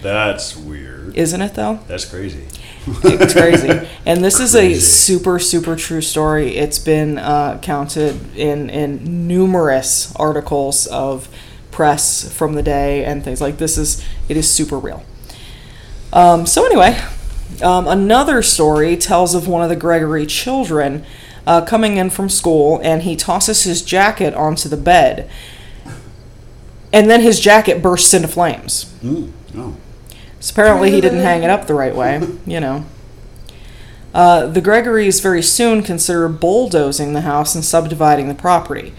That's 0.00 0.56
weird. 0.56 1.14
Isn't 1.16 1.42
it 1.42 1.54
though? 1.54 1.80
That's 1.86 2.04
crazy. 2.06 2.44
It's 3.04 3.32
crazy. 3.40 3.88
And 4.06 4.24
this 4.24 4.40
is 4.40 4.54
a 4.54 4.74
super 4.74 5.38
super 5.38 5.76
true 5.76 6.00
story. 6.00 6.56
It's 6.56 6.78
been 6.78 7.18
uh, 7.18 7.58
counted 7.62 8.36
in 8.36 8.70
in 8.70 9.26
numerous 9.26 10.14
articles 10.16 10.86
of 10.86 11.28
press 11.70 12.32
from 12.32 12.54
the 12.54 12.62
day 12.62 13.04
and 13.04 13.22
things 13.22 13.40
like 13.40 13.58
this 13.58 13.78
is 13.78 14.04
it 14.28 14.36
is 14.36 14.50
super 14.50 14.78
real. 14.78 15.04
Um, 16.12 16.46
so 16.46 16.64
anyway, 16.64 16.98
um, 17.62 17.86
another 17.86 18.42
story 18.42 18.96
tells 18.96 19.34
of 19.34 19.46
one 19.46 19.62
of 19.62 19.68
the 19.68 19.76
Gregory 19.76 20.26
children 20.26 21.04
uh, 21.46 21.64
coming 21.64 21.96
in 21.96 22.10
from 22.10 22.28
school, 22.28 22.80
and 22.82 23.02
he 23.02 23.16
tosses 23.16 23.62
his 23.64 23.82
jacket 23.82 24.34
onto 24.34 24.68
the 24.68 24.76
bed, 24.76 25.30
and 26.92 27.08
then 27.08 27.20
his 27.20 27.40
jacket 27.40 27.82
bursts 27.82 28.12
into 28.12 28.28
flames. 28.28 28.92
Mm. 29.02 29.32
Oh. 29.56 29.76
So 30.40 30.52
apparently 30.52 30.90
he 30.90 31.00
didn't 31.00 31.20
hang 31.20 31.42
it 31.42 31.50
up 31.50 31.66
the 31.66 31.74
right 31.74 31.94
way, 31.94 32.20
you 32.46 32.60
know. 32.60 32.84
Uh, 34.14 34.46
the 34.46 34.62
Gregorys 34.62 35.22
very 35.22 35.42
soon 35.42 35.82
considered 35.82 36.40
bulldozing 36.40 37.12
the 37.12 37.22
house 37.22 37.54
and 37.54 37.64
subdividing 37.64 38.28
the 38.28 38.34
property. 38.34 38.94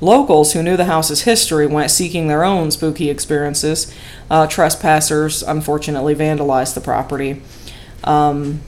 Locals 0.00 0.52
who 0.52 0.62
knew 0.62 0.76
the 0.76 0.84
house's 0.84 1.22
history 1.22 1.66
went 1.66 1.90
seeking 1.90 2.28
their 2.28 2.44
own 2.44 2.70
spooky 2.70 3.08
experiences. 3.08 3.92
Uh, 4.30 4.46
trespassers 4.46 5.42
unfortunately 5.42 6.14
vandalized 6.14 6.74
the 6.74 6.80
property. 6.80 7.40
Um, 8.04 8.60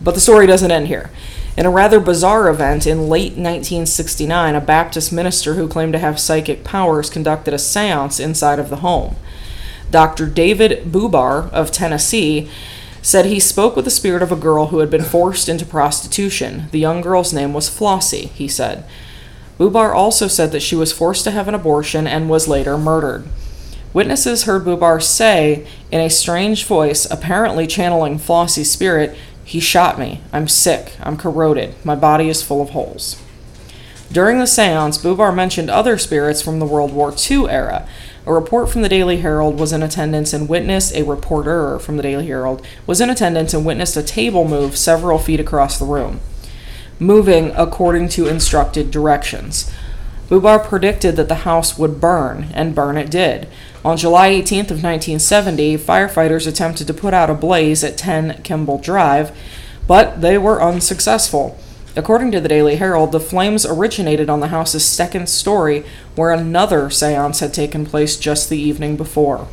but 0.00 0.14
the 0.14 0.20
story 0.20 0.46
doesn't 0.46 0.70
end 0.70 0.88
here. 0.88 1.10
In 1.56 1.64
a 1.64 1.70
rather 1.70 2.00
bizarre 2.00 2.48
event 2.48 2.86
in 2.86 3.08
late 3.08 3.32
1969, 3.32 4.54
a 4.54 4.60
Baptist 4.60 5.12
minister 5.12 5.54
who 5.54 5.68
claimed 5.68 5.94
to 5.94 5.98
have 5.98 6.20
psychic 6.20 6.64
powers 6.64 7.08
conducted 7.08 7.54
a 7.54 7.58
seance 7.58 8.20
inside 8.20 8.58
of 8.58 8.68
the 8.68 8.76
home. 8.76 9.16
Dr. 9.90 10.26
David 10.26 10.92
Bubar 10.92 11.50
of 11.52 11.70
Tennessee 11.70 12.50
said 13.02 13.26
he 13.26 13.38
spoke 13.38 13.76
with 13.76 13.84
the 13.84 13.90
spirit 13.90 14.22
of 14.22 14.32
a 14.32 14.36
girl 14.36 14.66
who 14.66 14.78
had 14.78 14.90
been 14.90 15.04
forced 15.04 15.48
into 15.48 15.64
prostitution. 15.64 16.66
The 16.72 16.80
young 16.80 17.00
girl's 17.00 17.32
name 17.32 17.52
was 17.52 17.70
Flossie, 17.70 18.30
he 18.30 18.48
said. 18.48 18.84
Bubar 19.58 19.94
also 19.94 20.26
said 20.26 20.52
that 20.52 20.62
she 20.62 20.74
was 20.74 20.92
forced 20.92 21.24
to 21.24 21.30
have 21.30 21.48
an 21.48 21.54
abortion 21.54 22.06
and 22.06 22.28
was 22.28 22.48
later 22.48 22.76
murdered. 22.76 23.26
Witnesses 23.92 24.42
heard 24.42 24.64
Bubar 24.64 25.00
say, 25.00 25.66
in 25.90 26.00
a 26.00 26.10
strange 26.10 26.66
voice, 26.66 27.10
apparently 27.10 27.66
channeling 27.66 28.18
Flossie's 28.18 28.70
spirit, 28.70 29.16
He 29.44 29.60
shot 29.60 29.98
me. 29.98 30.20
I'm 30.32 30.48
sick. 30.48 30.92
I'm 31.00 31.16
corroded. 31.16 31.74
My 31.84 31.94
body 31.94 32.28
is 32.28 32.42
full 32.42 32.60
of 32.60 32.70
holes. 32.70 33.22
During 34.12 34.38
the 34.38 34.46
seance, 34.46 34.98
Bubar 34.98 35.34
mentioned 35.34 35.70
other 35.70 35.96
spirits 35.96 36.42
from 36.42 36.58
the 36.58 36.66
World 36.66 36.92
War 36.92 37.14
II 37.30 37.48
era. 37.48 37.88
A 38.26 38.32
report 38.32 38.68
from 38.68 38.82
the 38.82 38.88
Daily 38.88 39.18
Herald 39.18 39.60
was 39.60 39.72
in 39.72 39.84
attendance 39.84 40.32
and 40.32 40.48
witnessed 40.48 40.92
a 40.96 41.04
reporter 41.04 41.78
from 41.78 41.96
the 41.96 42.02
Daily 42.02 42.26
Herald 42.26 42.66
was 42.84 43.00
in 43.00 43.08
attendance 43.08 43.54
and 43.54 43.64
witnessed 43.64 43.96
a 43.96 44.02
table 44.02 44.46
move 44.46 44.76
several 44.76 45.16
feet 45.18 45.38
across 45.38 45.78
the 45.78 45.84
room, 45.84 46.18
moving 46.98 47.52
according 47.54 48.08
to 48.10 48.26
instructed 48.26 48.90
directions. 48.90 49.72
Bubar 50.28 50.64
predicted 50.64 51.14
that 51.14 51.28
the 51.28 51.46
house 51.46 51.78
would 51.78 52.00
burn, 52.00 52.48
and 52.52 52.74
burn 52.74 52.96
it 52.96 53.12
did. 53.12 53.46
On 53.84 53.96
July 53.96 54.30
18th 54.30 54.72
of 54.72 54.82
1970, 54.82 55.78
firefighters 55.78 56.48
attempted 56.48 56.88
to 56.88 56.94
put 56.94 57.14
out 57.14 57.30
a 57.30 57.34
blaze 57.34 57.84
at 57.84 57.96
10 57.96 58.42
Kimball 58.42 58.78
Drive, 58.78 59.30
but 59.86 60.20
they 60.20 60.36
were 60.36 60.60
unsuccessful. 60.60 61.56
According 61.96 62.30
to 62.32 62.40
the 62.40 62.48
Daily 62.48 62.76
Herald, 62.76 63.12
the 63.12 63.20
flames 63.20 63.64
originated 63.64 64.28
on 64.28 64.40
the 64.40 64.48
house's 64.48 64.84
second 64.84 65.30
story, 65.30 65.82
where 66.14 66.30
another 66.30 66.90
seance 66.90 67.40
had 67.40 67.54
taken 67.54 67.86
place 67.86 68.18
just 68.18 68.50
the 68.50 68.60
evening 68.60 68.96
before. 68.96 69.48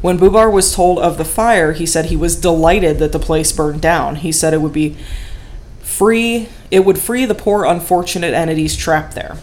When 0.00 0.18
Bubar 0.18 0.50
was 0.50 0.74
told 0.74 0.98
of 1.00 1.18
the 1.18 1.26
fire, 1.26 1.72
he 1.72 1.84
said 1.84 2.06
he 2.06 2.16
was 2.16 2.40
delighted 2.40 2.98
that 3.00 3.12
the 3.12 3.18
place 3.18 3.52
burned 3.52 3.82
down. 3.82 4.16
He 4.16 4.32
said 4.32 4.54
it 4.54 4.62
would 4.62 4.72
be 4.72 4.96
free, 5.80 6.48
it 6.70 6.86
would 6.86 6.98
free 6.98 7.26
the 7.26 7.34
poor 7.34 7.64
unfortunate 7.64 8.32
entities 8.32 8.74
trapped 8.74 9.14
there. 9.14 9.36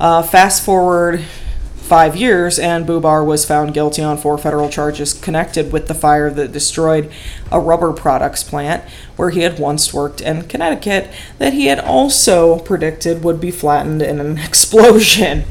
Uh, 0.00 0.22
fast 0.22 0.64
forward 0.64 1.24
five 1.94 2.16
years, 2.16 2.58
and 2.58 2.84
Bubar 2.84 3.24
was 3.24 3.44
found 3.44 3.72
guilty 3.72 4.02
on 4.02 4.18
four 4.18 4.36
federal 4.36 4.68
charges 4.68 5.12
connected 5.12 5.70
with 5.70 5.86
the 5.86 5.94
fire 5.94 6.28
that 6.28 6.50
destroyed 6.50 7.08
a 7.52 7.60
rubber 7.60 7.92
products 7.92 8.42
plant 8.42 8.82
where 9.14 9.30
he 9.30 9.42
had 9.42 9.60
once 9.60 9.94
worked 9.94 10.20
in 10.20 10.42
Connecticut 10.48 11.08
that 11.38 11.52
he 11.52 11.66
had 11.66 11.78
also 11.78 12.58
predicted 12.58 13.22
would 13.22 13.40
be 13.40 13.52
flattened 13.52 14.02
in 14.02 14.18
an 14.18 14.38
explosion. 14.44 15.44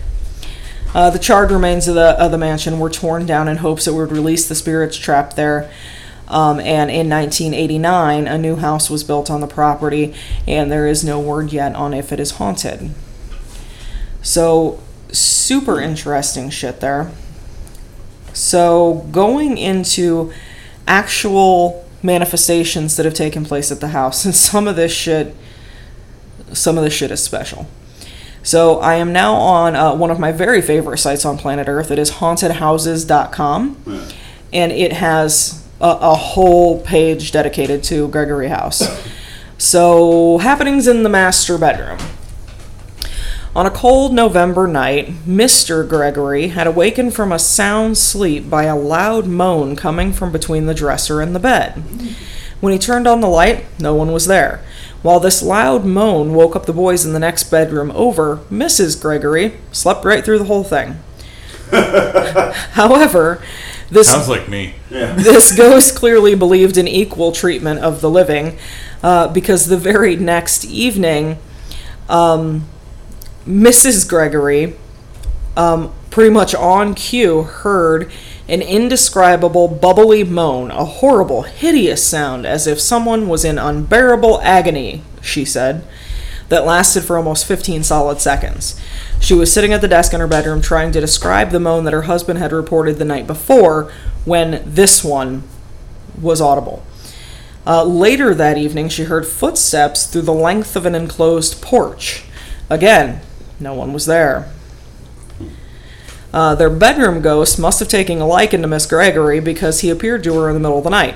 Uh, 0.93 1.09
the 1.09 1.17
charred 1.17 1.49
remains 1.49 1.87
of 1.87 1.95
the, 1.95 2.21
of 2.21 2.29
the 2.31 2.37
mansion 2.37 2.77
were 2.77 2.89
torn 2.89 3.25
down 3.25 3.47
in 3.47 3.55
hopes 3.55 3.87
it 3.87 3.93
would 3.93 4.11
release 4.11 4.45
the 4.45 4.53
spirits 4.53 4.97
trapped 4.97 5.37
there. 5.37 5.71
Um, 6.27 6.59
and 6.59 6.91
in 6.91 7.09
1989, 7.09 8.27
a 8.27 8.37
new 8.37 8.57
house 8.57 8.89
was 8.89 9.05
built 9.05 9.31
on 9.31 9.39
the 9.39 9.47
property, 9.47 10.13
and 10.45 10.69
there 10.69 10.87
is 10.87 11.05
no 11.05 11.21
word 11.21 11.53
yet 11.53 11.73
on 11.73 11.93
if 11.93 12.11
it 12.11 12.19
is 12.19 12.31
haunted. 12.31 12.91
So, 14.21 14.81
super 15.13 15.79
interesting 15.79 16.49
shit 16.49 16.79
there. 16.79 17.11
So, 18.33 19.07
going 19.11 19.57
into 19.57 20.33
actual 20.87 21.87
manifestations 22.01 22.97
that 22.97 23.05
have 23.05 23.13
taken 23.13 23.45
place 23.45 23.71
at 23.71 23.79
the 23.79 23.89
house, 23.89 24.25
and 24.25 24.35
some 24.35 24.67
of 24.67 24.75
this 24.75 24.91
shit, 24.91 25.35
some 26.51 26.77
of 26.77 26.83
this 26.83 26.93
shit 26.93 27.11
is 27.11 27.23
special. 27.23 27.67
So, 28.41 28.79
I 28.79 28.95
am 28.95 29.13
now 29.13 29.35
on 29.35 29.75
uh, 29.75 29.95
one 29.95 30.09
of 30.09 30.19
my 30.19 30.31
very 30.31 30.61
favorite 30.61 30.97
sites 30.97 31.25
on 31.25 31.37
planet 31.37 31.67
Earth. 31.67 31.91
It 31.91 31.99
is 31.99 32.11
hauntedhouses.com, 32.11 34.07
and 34.51 34.71
it 34.71 34.93
has 34.93 35.65
a, 35.79 35.97
a 36.01 36.15
whole 36.15 36.81
page 36.81 37.31
dedicated 37.31 37.83
to 37.85 38.07
Gregory 38.07 38.47
House. 38.47 38.83
So, 39.59 40.39
happenings 40.39 40.87
in 40.87 41.03
the 41.03 41.09
master 41.09 41.59
bedroom. 41.59 41.99
On 43.55 43.67
a 43.67 43.71
cold 43.71 44.13
November 44.13 44.67
night, 44.67 45.09
Mr. 45.27 45.87
Gregory 45.87 46.47
had 46.47 46.65
awakened 46.65 47.13
from 47.13 47.31
a 47.31 47.37
sound 47.37 47.99
sleep 47.99 48.49
by 48.49 48.63
a 48.63 48.75
loud 48.75 49.27
moan 49.27 49.75
coming 49.75 50.11
from 50.11 50.31
between 50.31 50.65
the 50.65 50.73
dresser 50.73 51.21
and 51.21 51.35
the 51.35 51.39
bed. 51.39 51.83
When 52.61 52.73
he 52.73 52.79
turned 52.79 53.05
on 53.05 53.21
the 53.21 53.27
light, 53.27 53.65
no 53.79 53.93
one 53.93 54.11
was 54.11 54.25
there. 54.25 54.63
While 55.03 55.19
this 55.19 55.43
loud 55.43 55.85
moan 55.85 56.33
woke 56.33 56.55
up 56.55 56.65
the 56.65 56.73
boys 56.73 57.05
in 57.05 57.13
the 57.13 57.19
next 57.19 57.43
bedroom 57.51 57.91
over, 57.91 58.37
Mrs. 58.49 58.99
Gregory 58.99 59.57
slept 59.71 60.03
right 60.03 60.25
through 60.25 60.39
the 60.39 60.45
whole 60.45 60.63
thing. 60.63 60.97
However, 62.71 63.43
this 63.91 64.09
Sounds 64.09 64.29
like 64.29 64.49
me. 64.49 64.73
this 64.89 65.55
ghost 65.55 65.95
clearly 65.95 66.33
believed 66.33 66.75
in 66.75 66.87
equal 66.87 67.31
treatment 67.31 67.81
of 67.81 68.01
the 68.01 68.09
living 68.09 68.57
uh, 69.03 69.27
because 69.27 69.67
the 69.67 69.77
very 69.77 70.15
next 70.15 70.65
evening, 70.65 71.37
um, 72.09 72.67
Mrs. 73.47 74.07
Gregory, 74.07 74.75
um, 75.57 75.93
pretty 76.09 76.29
much 76.29 76.55
on 76.55 76.93
cue, 76.93 77.43
heard 77.43 78.11
an 78.47 78.61
indescribable 78.61 79.67
bubbly 79.67 80.23
moan, 80.23 80.71
a 80.71 80.85
horrible, 80.85 81.43
hideous 81.43 82.05
sound 82.05 82.45
as 82.45 82.67
if 82.67 82.79
someone 82.79 83.27
was 83.27 83.45
in 83.45 83.57
unbearable 83.57 84.41
agony, 84.41 85.01
she 85.21 85.45
said, 85.45 85.85
that 86.49 86.65
lasted 86.65 87.03
for 87.03 87.17
almost 87.17 87.45
15 87.45 87.83
solid 87.83 88.19
seconds. 88.19 88.79
She 89.19 89.33
was 89.33 89.51
sitting 89.51 89.73
at 89.73 89.81
the 89.81 89.87
desk 89.87 90.13
in 90.13 90.19
her 90.19 90.27
bedroom 90.27 90.61
trying 90.61 90.91
to 90.91 91.01
describe 91.01 91.51
the 91.51 91.59
moan 91.59 91.85
that 91.85 91.93
her 91.93 92.03
husband 92.03 92.39
had 92.39 92.51
reported 92.51 92.97
the 92.97 93.05
night 93.05 93.25
before 93.27 93.91
when 94.25 94.61
this 94.65 95.03
one 95.03 95.43
was 96.21 96.41
audible. 96.41 96.85
Uh, 97.65 97.83
later 97.83 98.35
that 98.35 98.57
evening, 98.57 98.89
she 98.89 99.03
heard 99.03 99.25
footsteps 99.25 100.05
through 100.05 100.21
the 100.21 100.33
length 100.33 100.75
of 100.75 100.85
an 100.85 100.95
enclosed 100.95 101.61
porch. 101.61 102.25
Again, 102.69 103.21
no 103.63 103.73
one 103.73 103.93
was 103.93 104.05
there. 104.05 104.51
Uh, 106.33 106.55
their 106.55 106.69
bedroom 106.69 107.21
ghost 107.21 107.59
must 107.59 107.79
have 107.79 107.87
taken 107.87 108.19
a 108.19 108.27
liking 108.27 108.61
to 108.61 108.67
Miss 108.67 108.85
Gregory 108.85 109.39
because 109.39 109.81
he 109.81 109.89
appeared 109.89 110.23
to 110.23 110.35
her 110.35 110.49
in 110.49 110.55
the 110.55 110.59
middle 110.59 110.79
of 110.79 110.83
the 110.83 110.89
night. 110.89 111.15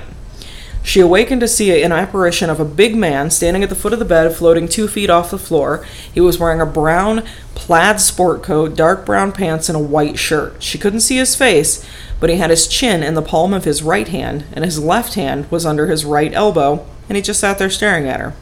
She 0.82 1.00
awakened 1.00 1.40
to 1.42 1.48
see 1.48 1.82
an 1.82 1.92
apparition 1.92 2.48
of 2.48 2.60
a 2.60 2.64
big 2.64 2.96
man 2.96 3.30
standing 3.30 3.62
at 3.62 3.68
the 3.68 3.74
foot 3.74 3.92
of 3.92 3.98
the 3.98 4.04
bed, 4.04 4.34
floating 4.34 4.68
two 4.68 4.88
feet 4.88 5.10
off 5.10 5.30
the 5.30 5.38
floor. 5.38 5.84
He 6.14 6.20
was 6.20 6.38
wearing 6.38 6.60
a 6.60 6.66
brown 6.66 7.24
plaid 7.54 8.00
sport 8.00 8.42
coat, 8.42 8.76
dark 8.76 9.04
brown 9.04 9.32
pants, 9.32 9.68
and 9.68 9.76
a 9.76 9.80
white 9.80 10.18
shirt. 10.18 10.62
She 10.62 10.78
couldn't 10.78 11.00
see 11.00 11.16
his 11.16 11.34
face, 11.34 11.84
but 12.20 12.30
he 12.30 12.36
had 12.36 12.50
his 12.50 12.68
chin 12.68 13.02
in 13.02 13.14
the 13.14 13.22
palm 13.22 13.52
of 13.52 13.64
his 13.64 13.82
right 13.82 14.08
hand, 14.08 14.44
and 14.52 14.64
his 14.64 14.82
left 14.82 15.14
hand 15.14 15.50
was 15.50 15.66
under 15.66 15.88
his 15.88 16.04
right 16.04 16.32
elbow, 16.32 16.86
and 17.08 17.16
he 17.16 17.22
just 17.22 17.40
sat 17.40 17.58
there 17.58 17.68
staring 17.68 18.08
at 18.08 18.20
her. 18.20 18.34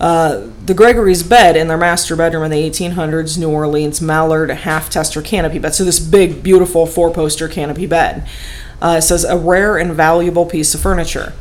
Uh, 0.00 0.48
the 0.66 0.74
Gregory's 0.74 1.22
bed 1.22 1.56
in 1.56 1.68
their 1.68 1.76
master 1.76 2.16
bedroom 2.16 2.42
in 2.44 2.50
the 2.50 2.68
1800s 2.68 3.38
New 3.38 3.50
Orleans 3.50 4.00
Mallard 4.00 4.50
half 4.50 4.90
tester 4.90 5.22
canopy 5.22 5.58
bed. 5.58 5.74
So, 5.74 5.84
this 5.84 6.00
big, 6.00 6.42
beautiful 6.42 6.86
four 6.86 7.12
poster 7.12 7.48
canopy 7.48 7.86
bed. 7.86 8.26
Uh, 8.82 8.96
it 8.98 9.02
says 9.02 9.24
a 9.24 9.38
rare 9.38 9.78
and 9.78 9.92
valuable 9.92 10.46
piece 10.46 10.74
of 10.74 10.80
furniture. 10.80 11.32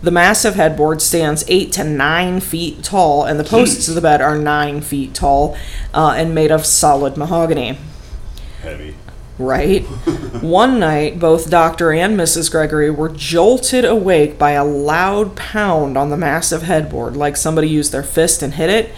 The 0.00 0.12
massive 0.12 0.54
headboard 0.54 1.02
stands 1.02 1.44
eight 1.48 1.72
to 1.72 1.82
nine 1.82 2.40
feet 2.40 2.84
tall, 2.84 3.24
and 3.24 3.38
the 3.38 3.44
posts 3.44 3.88
of 3.88 3.96
the 3.96 4.00
bed 4.00 4.22
are 4.22 4.38
nine 4.38 4.80
feet 4.80 5.12
tall 5.12 5.56
uh, 5.92 6.14
and 6.16 6.34
made 6.34 6.52
of 6.52 6.64
solid 6.64 7.16
mahogany. 7.16 7.78
Heavy. 8.62 8.94
Right? 9.38 9.84
One 10.42 10.80
night, 10.80 11.18
both 11.18 11.48
Dr. 11.48 11.92
and 11.92 12.18
Mrs. 12.18 12.50
Gregory 12.50 12.90
were 12.90 13.08
jolted 13.08 13.84
awake 13.84 14.38
by 14.38 14.52
a 14.52 14.64
loud 14.64 15.36
pound 15.36 15.96
on 15.96 16.10
the 16.10 16.16
massive 16.16 16.62
headboard, 16.62 17.16
like 17.16 17.36
somebody 17.36 17.68
used 17.68 17.92
their 17.92 18.02
fist 18.02 18.42
and 18.42 18.54
hit 18.54 18.70
it. 18.70 18.92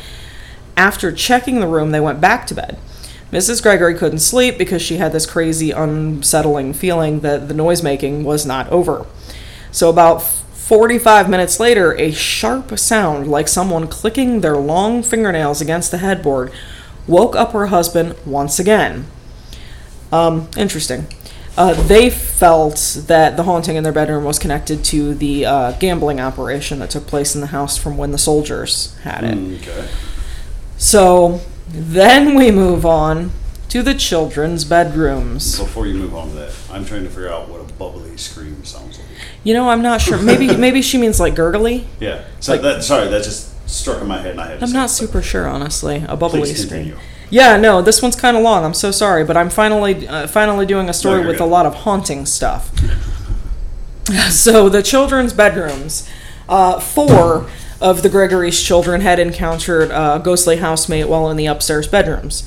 After 0.76 1.12
checking 1.12 1.60
the 1.60 1.66
room, 1.66 1.90
they 1.90 2.00
went 2.00 2.20
back 2.20 2.46
to 2.46 2.54
bed. 2.54 2.78
Mrs. 3.32 3.62
Gregory 3.62 3.94
couldn't 3.94 4.18
sleep 4.18 4.58
because 4.58 4.82
she 4.82 4.96
had 4.96 5.12
this 5.12 5.26
crazy, 5.26 5.70
unsettling 5.70 6.72
feeling 6.72 7.20
that 7.20 7.48
the 7.48 7.54
noise 7.54 7.82
making 7.82 8.24
was 8.24 8.44
not 8.44 8.68
over. 8.70 9.06
So, 9.70 9.88
about 9.88 10.22
45 10.22 11.28
minutes 11.28 11.60
later, 11.60 11.94
a 11.98 12.12
sharp 12.12 12.78
sound 12.78 13.28
like 13.28 13.46
someone 13.46 13.86
clicking 13.86 14.40
their 14.40 14.56
long 14.56 15.02
fingernails 15.02 15.60
against 15.60 15.90
the 15.90 15.98
headboard 15.98 16.52
woke 17.06 17.36
up 17.36 17.52
her 17.52 17.66
husband 17.66 18.16
once 18.24 18.58
again. 18.58 19.06
Um, 20.12 20.48
interesting. 20.56 21.06
Uh, 21.56 21.74
they 21.86 22.08
felt 22.10 22.96
that 23.06 23.36
the 23.36 23.42
haunting 23.42 23.76
in 23.76 23.82
their 23.84 23.92
bedroom 23.92 24.24
was 24.24 24.38
connected 24.38 24.82
to 24.84 25.14
the 25.14 25.44
uh, 25.44 25.72
gambling 25.72 26.20
operation 26.20 26.78
that 26.78 26.90
took 26.90 27.06
place 27.06 27.34
in 27.34 27.40
the 27.40 27.48
house 27.48 27.76
from 27.76 27.96
when 27.98 28.12
the 28.12 28.18
soldiers 28.18 28.96
had 29.02 29.24
it. 29.24 29.36
Okay. 29.60 29.88
So 30.78 31.40
then 31.68 32.34
we 32.34 32.50
move 32.50 32.86
on 32.86 33.32
to 33.68 33.82
the 33.82 33.94
children's 33.94 34.64
bedrooms. 34.64 35.58
Before 35.58 35.86
you 35.86 35.94
move 35.94 36.14
on 36.14 36.28
to 36.30 36.34
that, 36.36 36.54
I'm 36.70 36.84
trying 36.84 37.04
to 37.04 37.10
figure 37.10 37.30
out 37.30 37.48
what 37.48 37.60
a 37.60 37.72
bubbly 37.74 38.16
scream 38.16 38.64
sounds 38.64 38.98
like. 38.98 39.06
You 39.44 39.54
know, 39.54 39.68
I'm 39.68 39.82
not 39.82 40.00
sure. 40.00 40.20
Maybe 40.20 40.56
maybe 40.56 40.82
she 40.82 40.98
means 40.98 41.20
like 41.20 41.34
gurgly. 41.34 41.86
Yeah. 42.00 42.24
So 42.40 42.52
Like- 42.52 42.62
that 42.62 42.82
sorry, 42.84 43.08
that 43.08 43.22
just 43.22 43.48
struck 43.68 44.00
in 44.00 44.08
my 44.08 44.18
head 44.18 44.32
and 44.32 44.40
I 44.40 44.48
had 44.48 44.60
to 44.60 44.66
I'm 44.66 44.72
not 44.72 44.90
super 44.90 45.22
sure, 45.22 45.46
honestly. 45.46 46.04
A 46.08 46.16
bubbly 46.16 46.40
Please 46.40 46.62
scream. 46.66 46.84
continue. 46.84 46.98
Yeah, 47.30 47.56
no, 47.56 47.80
this 47.80 48.02
one's 48.02 48.16
kind 48.16 48.36
of 48.36 48.42
long. 48.42 48.64
I'm 48.64 48.74
so 48.74 48.90
sorry, 48.90 49.24
but 49.24 49.36
I'm 49.36 49.50
finally 49.50 50.06
uh, 50.06 50.26
finally 50.26 50.66
doing 50.66 50.88
a 50.88 50.92
story 50.92 51.20
you're 51.20 51.28
with 51.28 51.38
good. 51.38 51.44
a 51.44 51.46
lot 51.46 51.64
of 51.66 51.74
haunting 51.74 52.26
stuff. 52.26 52.76
so 54.30 54.68
the 54.68 54.82
children's 54.82 55.32
bedrooms, 55.32 56.08
uh, 56.48 56.80
four 56.80 57.48
of 57.80 58.02
the 58.02 58.08
Gregory's 58.08 58.60
children 58.60 59.00
had 59.00 59.18
encountered 59.18 59.90
a 59.90 60.20
ghostly 60.22 60.56
housemate 60.56 61.08
while 61.08 61.30
in 61.30 61.36
the 61.36 61.46
upstairs 61.46 61.86
bedrooms. 61.86 62.46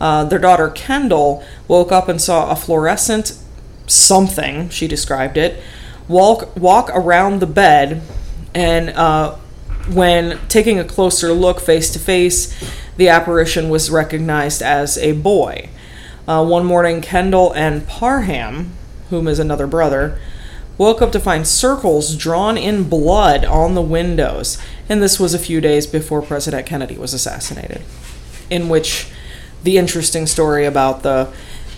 Uh, 0.00 0.24
their 0.24 0.38
daughter 0.38 0.68
Kendall 0.70 1.44
woke 1.68 1.92
up 1.92 2.08
and 2.08 2.20
saw 2.20 2.50
a 2.50 2.56
fluorescent 2.56 3.38
something. 3.86 4.68
She 4.70 4.88
described 4.88 5.36
it 5.36 5.62
walk 6.08 6.54
walk 6.56 6.90
around 6.92 7.40
the 7.40 7.46
bed, 7.46 8.02
and 8.54 8.90
uh, 8.90 9.34
when 9.92 10.38
taking 10.48 10.78
a 10.78 10.84
closer 10.84 11.32
look 11.32 11.60
face 11.60 11.92
to 11.92 11.98
face, 11.98 12.52
the 13.02 13.08
apparition 13.08 13.68
was 13.68 13.90
recognized 13.90 14.62
as 14.62 14.96
a 14.98 15.10
boy. 15.10 15.68
Uh, 16.28 16.44
one 16.46 16.64
morning, 16.64 17.00
Kendall 17.00 17.52
and 17.54 17.84
Parham, 17.88 18.70
whom 19.10 19.26
is 19.26 19.40
another 19.40 19.66
brother, 19.66 20.16
woke 20.78 21.02
up 21.02 21.10
to 21.10 21.18
find 21.18 21.44
circles 21.44 22.14
drawn 22.14 22.56
in 22.56 22.88
blood 22.88 23.44
on 23.44 23.74
the 23.74 23.82
windows, 23.82 24.56
and 24.88 25.02
this 25.02 25.18
was 25.18 25.34
a 25.34 25.38
few 25.40 25.60
days 25.60 25.84
before 25.84 26.22
President 26.22 26.64
Kennedy 26.64 26.96
was 26.96 27.12
assassinated. 27.12 27.82
In 28.48 28.68
which 28.68 29.08
the 29.64 29.78
interesting 29.78 30.28
story 30.28 30.64
about 30.64 31.02
the 31.02 31.26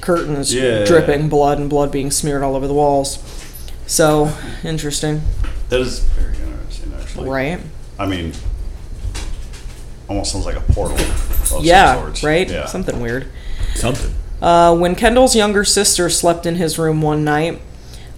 curtains 0.03 0.53
Yeah. 0.53 0.85
dripping 0.85 1.31
blood 1.31 1.59
and 1.59 1.71
blood 1.71 1.91
being 1.91 2.11
smeared 2.11 2.43
all 2.43 2.55
over 2.55 2.67
the 2.67 2.75
walls. 2.75 3.19
So, 3.87 4.31
interesting, 4.63 5.23
That 5.71 5.81
is 5.81 6.01
very 6.01 6.35
interesting 6.37 6.93
actually. 7.01 7.31
right? 7.31 7.61
I 7.99 8.05
mean 8.05 8.33
almost 10.09 10.33
sounds 10.33 10.47
like 10.47 10.57
a 10.57 10.73
portal 10.73 10.97
of 10.99 11.47
some 11.47 11.64
yeah, 11.64 11.95
sorts. 11.95 12.23
right? 12.23 12.49
Yeah. 12.49 12.67
Something 12.67 13.01
weird. 13.01 13.31
Something. 13.75 14.14
Uh, 14.40 14.77
when 14.77 14.95
Kendall's 14.95 15.35
younger 15.35 15.64
sister 15.64 16.11
slept 16.11 16.47
in 16.47 16.57
his 16.57 16.79
room 16.79 17.01
one 17.01 17.25
night, 17.25 17.61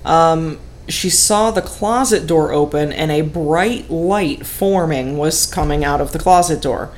um, 0.05 0.59
she 0.89 1.11
saw 1.11 1.51
the 1.51 1.63
closet 1.63 2.27
door 2.27 2.53
open 2.53 2.93
and 2.93 3.11
a 3.11 3.21
bright 3.23 3.91
light 3.91 4.47
forming 4.47 5.19
was 5.19 5.47
coming 5.47 5.85
out 5.85 6.01
of 6.01 6.13
the 6.13 6.19
closet 6.19 6.63
door. 6.63 6.91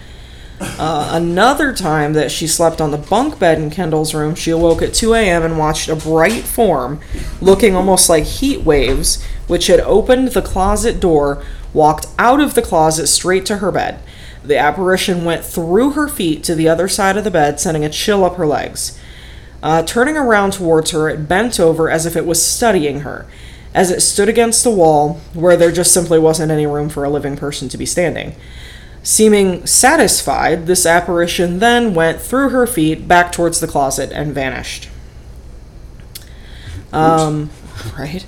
Uh, 0.60 1.10
another 1.12 1.72
time 1.72 2.14
that 2.14 2.32
she 2.32 2.46
slept 2.46 2.80
on 2.80 2.90
the 2.90 2.98
bunk 2.98 3.38
bed 3.38 3.58
in 3.58 3.70
Kendall's 3.70 4.12
room, 4.12 4.34
she 4.34 4.50
awoke 4.50 4.82
at 4.82 4.92
2 4.92 5.14
a.m. 5.14 5.44
and 5.44 5.56
watched 5.56 5.88
a 5.88 5.94
bright 5.94 6.42
form, 6.42 7.00
looking 7.40 7.76
almost 7.76 8.08
like 8.08 8.24
heat 8.24 8.62
waves, 8.62 9.22
which 9.46 9.68
had 9.68 9.80
opened 9.80 10.28
the 10.28 10.42
closet 10.42 10.98
door, 10.98 11.44
walked 11.72 12.06
out 12.18 12.40
of 12.40 12.54
the 12.54 12.62
closet 12.62 13.06
straight 13.06 13.46
to 13.46 13.58
her 13.58 13.70
bed. 13.70 14.00
The 14.48 14.56
apparition 14.56 15.26
went 15.26 15.44
through 15.44 15.90
her 15.90 16.08
feet 16.08 16.42
to 16.44 16.54
the 16.54 16.70
other 16.70 16.88
side 16.88 17.18
of 17.18 17.24
the 17.24 17.30
bed, 17.30 17.60
sending 17.60 17.84
a 17.84 17.90
chill 17.90 18.24
up 18.24 18.36
her 18.36 18.46
legs. 18.46 18.98
Uh, 19.62 19.82
turning 19.82 20.16
around 20.16 20.54
towards 20.54 20.92
her, 20.92 21.06
it 21.06 21.28
bent 21.28 21.60
over 21.60 21.90
as 21.90 22.06
if 22.06 22.16
it 22.16 22.24
was 22.24 22.42
studying 22.42 23.00
her. 23.00 23.26
As 23.74 23.90
it 23.90 24.00
stood 24.00 24.26
against 24.26 24.64
the 24.64 24.70
wall, 24.70 25.20
where 25.34 25.54
there 25.54 25.70
just 25.70 25.92
simply 25.92 26.18
wasn't 26.18 26.50
any 26.50 26.66
room 26.66 26.88
for 26.88 27.04
a 27.04 27.10
living 27.10 27.36
person 27.36 27.68
to 27.68 27.76
be 27.76 27.84
standing. 27.84 28.36
Seeming 29.02 29.66
satisfied, 29.66 30.66
this 30.66 30.86
apparition 30.86 31.58
then 31.58 31.92
went 31.92 32.18
through 32.18 32.48
her 32.48 32.66
feet 32.66 33.06
back 33.06 33.30
towards 33.30 33.60
the 33.60 33.66
closet 33.66 34.10
and 34.12 34.34
vanished. 34.34 34.88
Um, 36.90 37.50
right. 37.98 38.22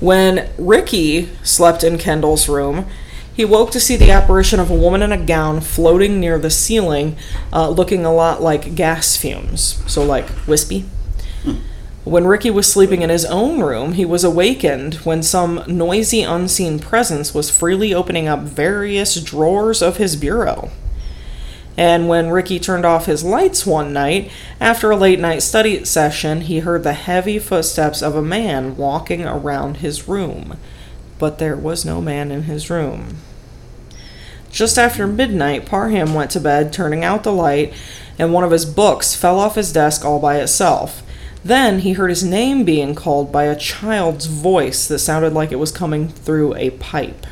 When 0.00 0.50
Ricky 0.58 1.30
slept 1.42 1.82
in 1.82 1.96
Kendall's 1.96 2.46
room, 2.46 2.86
he 3.34 3.44
woke 3.44 3.70
to 3.72 3.80
see 3.80 3.96
the 3.96 4.10
apparition 4.10 4.60
of 4.60 4.70
a 4.70 4.74
woman 4.74 5.02
in 5.02 5.12
a 5.12 5.18
gown 5.18 5.60
floating 5.60 6.20
near 6.20 6.38
the 6.38 6.50
ceiling, 6.50 7.16
uh, 7.52 7.68
looking 7.68 8.04
a 8.04 8.12
lot 8.12 8.42
like 8.42 8.74
gas 8.74 9.16
fumes. 9.16 9.82
So, 9.86 10.02
like 10.02 10.28
wispy. 10.46 10.84
When 12.04 12.26
Ricky 12.26 12.50
was 12.50 12.70
sleeping 12.70 13.02
in 13.02 13.10
his 13.10 13.24
own 13.24 13.60
room, 13.60 13.92
he 13.92 14.04
was 14.04 14.24
awakened 14.24 14.94
when 14.96 15.22
some 15.22 15.62
noisy, 15.68 16.22
unseen 16.22 16.80
presence 16.80 17.32
was 17.32 17.48
freely 17.48 17.94
opening 17.94 18.26
up 18.26 18.40
various 18.40 19.22
drawers 19.22 19.80
of 19.82 19.98
his 19.98 20.16
bureau. 20.16 20.70
And 21.76 22.08
when 22.08 22.30
Ricky 22.30 22.58
turned 22.58 22.84
off 22.84 23.06
his 23.06 23.22
lights 23.22 23.64
one 23.64 23.92
night, 23.92 24.30
after 24.60 24.90
a 24.90 24.96
late 24.96 25.20
night 25.20 25.42
study 25.42 25.84
session, 25.84 26.42
he 26.42 26.58
heard 26.58 26.82
the 26.82 26.92
heavy 26.92 27.38
footsteps 27.38 28.02
of 28.02 28.16
a 28.16 28.20
man 28.20 28.76
walking 28.76 29.24
around 29.24 29.78
his 29.78 30.08
room. 30.08 30.58
But 31.22 31.38
there 31.38 31.54
was 31.54 31.84
no 31.84 32.00
man 32.00 32.32
in 32.32 32.42
his 32.42 32.68
room. 32.68 33.18
Just 34.50 34.76
after 34.76 35.06
midnight, 35.06 35.64
Parham 35.64 36.14
went 36.14 36.32
to 36.32 36.40
bed, 36.40 36.72
turning 36.72 37.04
out 37.04 37.22
the 37.22 37.30
light, 37.30 37.72
and 38.18 38.32
one 38.32 38.42
of 38.42 38.50
his 38.50 38.64
books 38.64 39.14
fell 39.14 39.38
off 39.38 39.54
his 39.54 39.72
desk 39.72 40.04
all 40.04 40.18
by 40.18 40.38
itself. 40.38 41.04
Then 41.44 41.78
he 41.78 41.92
heard 41.92 42.10
his 42.10 42.24
name 42.24 42.64
being 42.64 42.96
called 42.96 43.30
by 43.30 43.44
a 43.44 43.54
child's 43.54 44.26
voice 44.26 44.88
that 44.88 44.98
sounded 44.98 45.32
like 45.32 45.52
it 45.52 45.60
was 45.60 45.70
coming 45.70 46.08
through 46.08 46.56
a 46.56 46.70
pipe. 46.70 47.24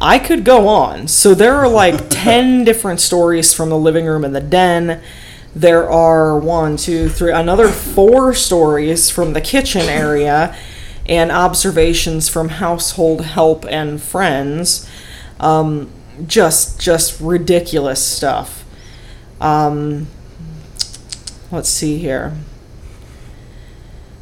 I 0.00 0.18
could 0.18 0.44
go 0.44 0.66
on. 0.66 1.06
So 1.06 1.32
there 1.32 1.54
are 1.54 1.68
like 1.68 2.06
10 2.10 2.64
different 2.64 2.98
stories 2.98 3.54
from 3.54 3.68
the 3.68 3.78
living 3.78 4.06
room 4.06 4.24
and 4.24 4.34
the 4.34 4.40
den. 4.40 5.00
There 5.54 5.90
are 5.90 6.38
one, 6.38 6.76
two, 6.76 7.08
three, 7.08 7.32
another 7.32 7.68
four 7.68 8.34
stories 8.34 9.10
from 9.10 9.32
the 9.32 9.40
kitchen 9.40 9.82
area 9.82 10.56
and 11.06 11.32
observations 11.32 12.28
from 12.28 12.50
household 12.50 13.24
help 13.24 13.64
and 13.66 14.00
friends. 14.00 14.88
Um, 15.40 15.90
just, 16.26 16.80
just 16.80 17.20
ridiculous 17.20 18.04
stuff. 18.04 18.64
Um, 19.40 20.06
let's 21.50 21.68
see 21.68 21.98
here. 21.98 22.36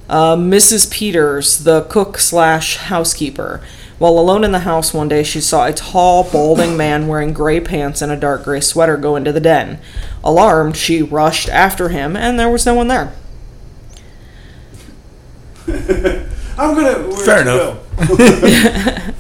Uh, 0.09 0.37
Mrs. 0.37 0.91
Peters, 0.91 1.65
the 1.65 1.83
cook 1.83 2.17
slash 2.19 2.77
housekeeper. 2.77 3.63
While 3.99 4.19
alone 4.19 4.45
in 4.45 4.53
the 4.53 4.61
house 4.61 4.95
one 4.95 5.09
day, 5.09 5.25
she 5.25 5.41
saw 5.41 5.67
a 5.67 5.73
tall, 5.73 6.23
balding 6.25 6.77
man 6.77 7.09
wearing 7.09 7.33
gray 7.33 7.61
pants 7.61 8.01
and 8.01 8.13
a 8.13 8.17
dark 8.17 8.45
gray 8.45 8.61
sweater 8.61 8.97
go 8.97 9.17
into 9.17 9.33
the 9.33 9.41
den. 9.41 9.81
Alarmed, 10.23 10.77
she 10.77 11.03
rushed 11.03 11.49
after 11.49 11.89
him, 11.89 12.17
and 12.17 12.39
there 12.39 12.49
was 12.49 12.65
no 12.65 12.75
one 12.75 12.87
there. 12.89 13.13
I'm 16.59 16.75
gonna 16.75 17.17
Fair 17.17 17.43
enough. 17.43 17.79
go? 18.09 18.17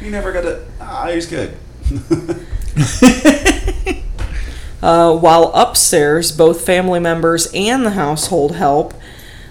he 0.00 0.10
never 0.10 0.32
got 0.32 0.42
to 0.42 0.64
ah, 0.80 1.08
he's 1.12 1.26
good. 1.26 1.56
Uh, 4.82 5.16
while 5.16 5.50
upstairs, 5.54 6.30
both 6.30 6.64
family 6.64 7.00
members 7.00 7.48
and 7.54 7.84
the 7.84 7.90
household 7.90 8.54
help 8.54 8.94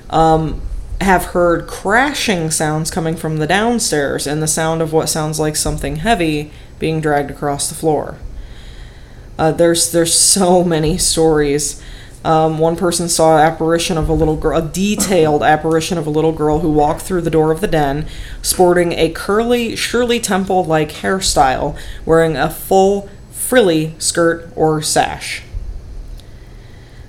um, 0.09 0.61
have 1.01 1.25
heard 1.25 1.67
crashing 1.67 2.49
sounds 2.51 2.89
coming 2.89 3.15
from 3.15 3.37
the 3.37 3.47
downstairs 3.47 4.25
and 4.25 4.41
the 4.41 4.47
sound 4.47 4.81
of 4.81 4.93
what 4.93 5.09
sounds 5.09 5.39
like 5.39 5.55
something 5.55 5.97
heavy 5.97 6.51
being 6.79 7.01
dragged 7.01 7.31
across 7.31 7.69
the 7.69 7.75
floor. 7.75 8.17
Uh, 9.37 9.51
there's 9.51 9.91
there's 9.91 10.13
so 10.13 10.63
many 10.75 10.97
stories. 10.97 11.81
Um, 12.23 12.57
one 12.57 12.75
person 12.75 13.07
saw 13.07 13.37
an 13.37 13.45
apparition 13.45 13.99
of 13.99 14.09
a 14.09 14.13
little 14.13 14.35
girl, 14.35 14.57
a 14.57 14.67
detailed 14.67 15.43
apparition 15.43 15.99
of 15.99 16.07
a 16.07 16.09
little 16.09 16.31
girl 16.31 16.59
who 16.59 16.71
walked 16.71 17.01
through 17.01 17.21
the 17.21 17.29
door 17.29 17.51
of 17.51 17.61
the 17.61 17.67
den, 17.67 18.07
sporting 18.41 18.93
a 18.93 19.11
curly 19.11 19.75
Shirley 19.75 20.19
Temple-like 20.19 20.89
hairstyle, 20.89 21.77
wearing 22.03 22.35
a 22.35 22.49
full 22.49 23.07
frilly 23.31 23.93
skirt 23.99 24.51
or 24.55 24.81
sash. 24.81 25.43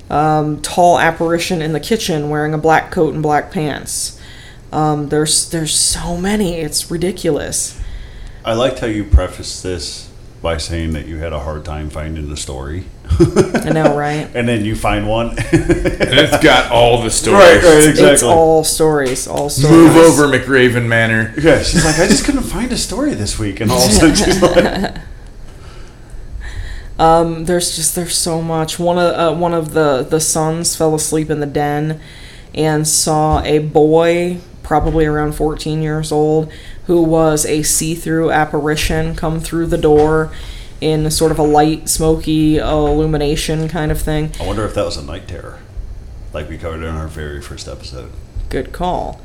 Um, 0.08 0.60
tall 0.62 0.98
apparition 0.98 1.60
in 1.60 1.72
the 1.72 1.80
kitchen 1.80 2.30
wearing 2.30 2.54
a 2.54 2.58
black 2.58 2.90
coat 2.92 3.12
and 3.14 3.22
black 3.22 3.50
pants. 3.50 4.20
Um, 4.72 5.08
there's 5.08 5.50
there's 5.50 5.74
so 5.74 6.16
many. 6.16 6.54
It's 6.60 6.90
ridiculous. 6.90 7.80
I 8.44 8.52
liked 8.54 8.78
how 8.78 8.86
you 8.86 9.02
prefaced 9.04 9.62
this 9.64 10.08
by 10.42 10.58
saying 10.58 10.92
that 10.92 11.06
you 11.08 11.16
had 11.16 11.32
a 11.32 11.40
hard 11.40 11.64
time 11.64 11.90
finding 11.90 12.28
the 12.28 12.36
story. 12.36 12.84
I 13.18 13.70
know, 13.70 13.96
right? 13.98 14.28
and 14.34 14.46
then 14.46 14.64
you 14.64 14.76
find 14.76 15.08
one. 15.08 15.30
And 15.30 15.40
it's 15.50 16.38
got 16.42 16.70
all 16.70 17.02
the 17.02 17.10
stories. 17.22 17.40
right, 17.40 17.54
right, 17.64 17.78
It's 17.78 17.86
exactly. 17.98 18.28
all 18.28 18.62
stories, 18.62 19.26
all 19.26 19.48
stories. 19.48 19.72
Move 19.76 19.96
over, 19.96 20.26
McRaven 20.28 20.86
Manor. 20.86 21.34
yeah, 21.38 21.62
she's 21.62 21.84
like, 21.84 21.98
I 21.98 22.06
just 22.06 22.24
couldn't 22.24 22.42
find 22.44 22.70
a 22.70 22.76
story 22.76 23.14
this 23.14 23.38
week, 23.40 23.58
and 23.60 23.72
all 23.72 23.82
of 23.82 23.90
a 23.90 23.92
sudden 23.92 24.14
she's 24.14 24.40
like, 24.42 24.94
Um, 26.98 27.44
there's 27.44 27.76
just 27.76 27.94
there's 27.94 28.16
so 28.16 28.40
much. 28.40 28.78
One 28.78 28.98
of 28.98 29.14
uh, 29.14 29.38
one 29.38 29.52
of 29.52 29.72
the 29.72 30.06
the 30.08 30.20
sons 30.20 30.74
fell 30.76 30.94
asleep 30.94 31.30
in 31.30 31.40
the 31.40 31.46
den 31.46 32.00
and 32.54 32.88
saw 32.88 33.42
a 33.42 33.58
boy, 33.58 34.38
probably 34.62 35.04
around 35.04 35.34
14 35.34 35.82
years 35.82 36.10
old, 36.10 36.50
who 36.86 37.02
was 37.02 37.44
a 37.44 37.62
see-through 37.62 38.30
apparition 38.30 39.14
come 39.14 39.40
through 39.40 39.66
the 39.66 39.76
door 39.76 40.32
in 40.80 41.10
sort 41.10 41.32
of 41.32 41.38
a 41.38 41.42
light, 41.42 41.88
smoky 41.88 42.56
illumination 42.56 43.68
kind 43.68 43.92
of 43.92 44.00
thing. 44.00 44.32
I 44.40 44.46
wonder 44.46 44.64
if 44.64 44.74
that 44.74 44.84
was 44.84 44.96
a 44.96 45.04
night 45.04 45.28
terror, 45.28 45.58
like 46.32 46.48
we 46.48 46.56
covered 46.56 46.82
in 46.82 46.94
our 46.94 47.08
very 47.08 47.42
first 47.42 47.68
episode. 47.68 48.10
Good 48.48 48.72
call. 48.72 49.20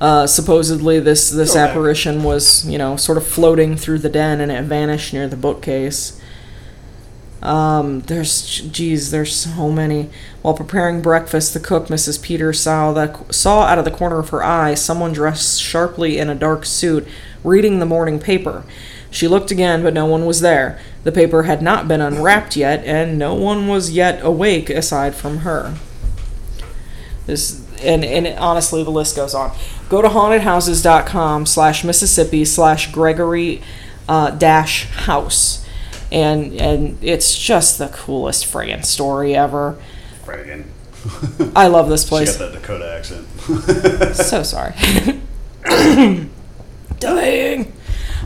Uh, 0.00 0.26
supposedly, 0.26 1.00
this 1.00 1.30
this 1.30 1.56
apparition 1.56 2.22
was, 2.22 2.68
you 2.68 2.76
know, 2.76 2.96
sort 2.96 3.16
of 3.16 3.26
floating 3.26 3.76
through 3.76 3.98
the 3.98 4.10
den, 4.10 4.40
and 4.40 4.52
it 4.52 4.62
vanished 4.64 5.12
near 5.12 5.26
the 5.26 5.36
bookcase. 5.36 6.20
Um, 7.46 8.00
there's, 8.00 8.60
geez, 8.60 9.10
there's 9.10 9.34
so 9.34 9.70
many. 9.70 10.10
While 10.42 10.54
preparing 10.54 11.00
breakfast, 11.00 11.54
the 11.54 11.60
cook, 11.60 11.86
Mrs. 11.86 12.20
Peters, 12.20 12.60
saw 12.60 12.92
that 12.92 13.32
saw 13.34 13.62
out 13.62 13.78
of 13.78 13.84
the 13.84 13.90
corner 13.90 14.18
of 14.18 14.30
her 14.30 14.42
eye 14.42 14.74
someone 14.74 15.12
dressed 15.12 15.62
sharply 15.62 16.18
in 16.18 16.28
a 16.28 16.34
dark 16.34 16.64
suit, 16.64 17.06
reading 17.44 17.78
the 17.78 17.86
morning 17.86 18.18
paper. 18.18 18.64
She 19.10 19.28
looked 19.28 19.50
again, 19.50 19.82
but 19.82 19.94
no 19.94 20.06
one 20.06 20.26
was 20.26 20.40
there. 20.40 20.78
The 21.04 21.12
paper 21.12 21.44
had 21.44 21.62
not 21.62 21.88
been 21.88 22.00
unwrapped 22.00 22.56
yet, 22.56 22.84
and 22.84 23.18
no 23.18 23.34
one 23.34 23.68
was 23.68 23.92
yet 23.92 24.24
awake 24.24 24.68
aside 24.68 25.14
from 25.14 25.38
her. 25.38 25.76
This 27.26 27.64
and 27.82 28.04
and 28.04 28.26
honestly, 28.38 28.82
the 28.82 28.90
list 28.90 29.16
goes 29.16 29.34
on. 29.34 29.56
Go 29.88 30.02
to 30.02 30.08
hauntedhouses.com 30.08 31.46
slash 31.46 31.84
Mississippi 31.84 32.44
slash 32.44 32.90
Gregory 32.92 33.62
uh, 34.08 34.30
dash 34.30 34.86
house, 34.90 35.65
and 36.12 36.52
and 36.60 36.98
it's 37.02 37.36
just 37.38 37.78
the 37.78 37.88
coolest 37.88 38.44
friggin' 38.46 38.84
story 38.84 39.34
ever. 39.34 39.78
Friggin'. 40.24 40.64
I 41.54 41.68
love 41.68 41.88
this 41.88 42.02
She 42.02 42.08
place. 42.08 42.36
got 42.36 42.52
that 42.52 42.60
Dakota 42.60 42.92
accent. 42.92 43.26
So 44.16 44.42
sorry. 44.42 44.74
Dying. 46.98 47.72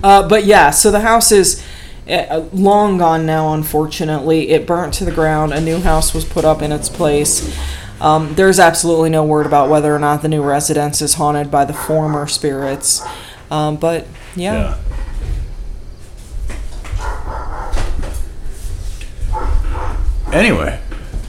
Uh, 0.03 0.27
but 0.29 0.45
yeah, 0.45 0.71
so 0.71 0.91
the 0.91 1.01
house 1.01 1.33
is 1.33 1.63
uh, 2.09 2.45
long 2.53 2.99
gone 2.99 3.27
now, 3.27 3.53
unfortunately. 3.53 4.51
It 4.51 4.67
burnt 4.67 4.95
to 4.95 5.05
the 5.05 5.11
ground. 5.13 5.53
A 5.53 5.61
new 5.61 5.81
house 5.81 6.15
was 6.15 6.25
put 6.25 6.45
up 6.45 6.63
in 6.63 6.73
its 6.73 6.89
place. 6.89 7.55
Um, 8.01 8.35
there's 8.35 8.59
absolutely 8.59 9.11
no 9.11 9.25
word 9.25 9.45
about 9.45 9.69
whether 9.69 9.95
or 9.95 9.99
not 9.99 10.23
the 10.23 10.29
new 10.29 10.43
residence 10.43 11.03
is 11.03 11.15
haunted 11.15 11.51
by 11.51 11.67
the 11.67 11.75
former 11.75 12.27
spirits. 12.27 13.03
Um, 13.51 13.77
but 13.77 14.07
yeah. 14.37 14.77
yeah. 14.90 14.90
Anyway, 20.33 20.79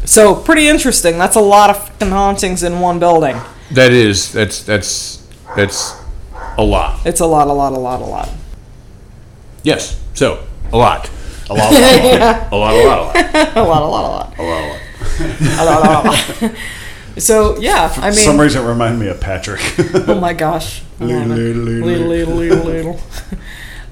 So 0.05 0.35
pretty 0.35 0.67
interesting. 0.67 1.17
That's 1.17 1.35
a 1.35 1.39
lot 1.41 1.69
of 1.69 1.87
fucking 1.87 2.09
hauntings 2.09 2.63
in 2.63 2.79
one 2.79 2.99
building. 2.99 3.35
that 3.71 3.91
is 3.91 4.31
that's 4.31 4.63
that's 4.63 5.25
that's 5.55 5.95
a 6.57 6.63
lot. 6.63 7.05
It's 7.05 7.19
a 7.19 7.25
lot, 7.25 7.47
a 7.47 7.53
lot, 7.53 7.73
a 7.73 7.79
lot, 7.79 8.01
a 8.01 8.05
lot. 8.05 8.29
Yes. 9.63 9.99
So 10.13 10.43
a 10.71 10.77
lot. 10.77 11.09
A 11.49 11.53
lot, 11.53 11.73
a 11.73 11.75
lot, 11.75 11.93
a 12.13 12.17
lot. 12.17 12.51
A 12.51 12.55
lot. 12.55 12.73
A 12.73 12.83
lot. 12.83 13.15
A 13.17 13.23
lot. 13.23 13.55
A 13.57 13.63
lot, 13.63 13.81
a 13.81 13.85
lot, 13.85 14.39
a 14.39 14.43
lot. 14.43 14.79
A 15.59 15.65
lot, 15.65 16.05
a 16.05 16.45
lot. 16.47 16.55
So 17.17 17.59
yeah, 17.59 17.85
I 17.85 17.89
For 17.89 18.01
mean, 18.01 18.13
some 18.13 18.39
reason, 18.39 18.63
it 18.63 18.67
reminded 18.69 18.99
me 18.99 19.07
of 19.07 19.19
Patrick. 19.19 19.59
Oh 20.07 20.17
my 20.19 20.33
gosh. 20.33 20.81
I 20.99 21.05
love 21.05 21.31
it. 21.31 21.35
Little, 21.35 21.63
little, 21.63 21.87
Little, 22.07 22.07
little, 22.07 22.35
little, 22.35 22.63
little. 22.65 22.99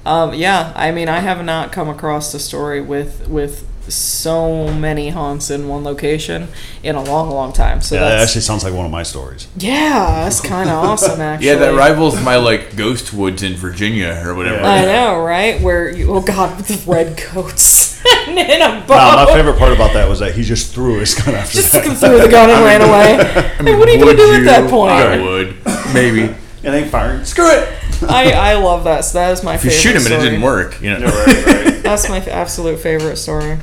um, 0.06 0.32
yeah, 0.34 0.72
I 0.74 0.90
mean, 0.92 1.08
I 1.08 1.18
have 1.20 1.44
not 1.44 1.70
come 1.72 1.88
across 1.90 2.32
a 2.32 2.38
story 2.38 2.80
with 2.80 3.28
with 3.28 3.66
so 3.88 4.72
many 4.72 5.08
haunts 5.10 5.50
in 5.50 5.66
one 5.68 5.82
location 5.84 6.48
in 6.82 6.94
a 6.96 7.02
long, 7.02 7.30
long 7.30 7.52
time. 7.52 7.80
So 7.80 7.94
yeah, 7.96 8.02
that 8.02 8.18
actually 8.20 8.42
sounds 8.42 8.62
like 8.64 8.74
one 8.74 8.84
of 8.86 8.92
my 8.92 9.02
stories. 9.02 9.48
yeah, 9.56 10.24
that's 10.24 10.40
kind 10.40 10.68
of 10.68 10.76
awesome. 10.84 11.20
Actually, 11.20 11.48
Yeah, 11.48 11.54
that 11.56 11.74
rivals 11.74 12.22
my 12.22 12.36
like 12.36 12.76
ghost 12.76 13.12
woods 13.12 13.42
in 13.42 13.54
Virginia 13.54 14.22
or 14.24 14.34
whatever. 14.34 14.62
I 14.64 14.82
know, 14.84 15.18
right? 15.20 15.60
Where 15.60 15.90
you, 15.90 16.12
oh 16.12 16.20
god, 16.20 16.56
with 16.56 16.68
the 16.68 16.90
red 16.90 17.16
coats 17.18 18.00
and 18.28 18.38
in 18.38 18.62
a 18.62 18.80
boat. 18.86 18.96
Nah, 18.96 19.24
my 19.24 19.32
favorite 19.32 19.58
part 19.58 19.72
about 19.72 19.92
that 19.94 20.08
was 20.08 20.20
that 20.20 20.34
he 20.34 20.42
just 20.42 20.72
threw 20.74 20.98
his 21.00 21.14
gun 21.14 21.34
after 21.34 21.56
Just 21.58 21.72
that. 21.72 21.82
fucking 21.84 21.96
threw 21.96 22.20
the 22.20 22.28
gun 22.28 22.48
and 22.50 22.64
ran 22.64 22.82
away. 22.88 23.14
I 23.18 23.62
Hey, 23.62 23.74
what 23.76 23.88
are 23.88 23.92
you 23.92 23.98
gonna 23.98 24.06
would 24.12 24.16
do 24.16 24.34
at 24.34 24.44
that 24.44 24.70
point? 24.70 24.92
I 24.92 25.20
would. 25.22 25.94
Maybe. 25.94 26.34
It 26.62 26.68
ain't 26.68 26.90
firing. 26.90 27.24
Screw 27.24 27.48
it. 27.50 27.68
I, 28.02 28.32
I 28.32 28.54
love 28.54 28.84
that. 28.84 29.04
So 29.04 29.18
that 29.18 29.32
is 29.32 29.42
my 29.42 29.54
If 29.56 29.64
you 29.64 29.70
favorite. 29.70 29.82
shoot 29.82 29.90
him 29.90 29.96
and 29.96 30.04
story. 30.06 30.20
it 30.20 30.24
didn't 30.30 30.42
work, 30.42 30.80
you 30.80 30.90
know. 30.98 31.06
right, 31.06 31.46
right. 31.46 31.82
That's 31.82 32.08
my 32.08 32.18
f- 32.18 32.28
absolute 32.28 32.78
favorite 32.80 33.16
story. 33.16 33.58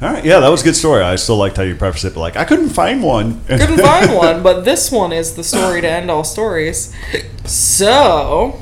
All 0.00 0.12
right, 0.12 0.24
yeah, 0.24 0.38
that 0.38 0.48
was 0.48 0.60
a 0.60 0.64
good 0.64 0.76
story. 0.76 1.02
I 1.02 1.16
still 1.16 1.36
liked 1.38 1.56
how 1.56 1.64
you 1.64 1.74
prefaced 1.74 2.04
it, 2.04 2.14
but 2.14 2.20
like 2.20 2.36
I 2.36 2.44
couldn't 2.44 2.68
find 2.68 3.02
one. 3.02 3.40
couldn't 3.46 3.78
find 3.78 4.14
one, 4.16 4.42
but 4.44 4.64
this 4.64 4.92
one 4.92 5.12
is 5.12 5.34
the 5.34 5.42
story 5.42 5.80
to 5.80 5.88
end 5.90 6.08
all 6.08 6.22
stories. 6.22 6.94
So, 7.44 8.60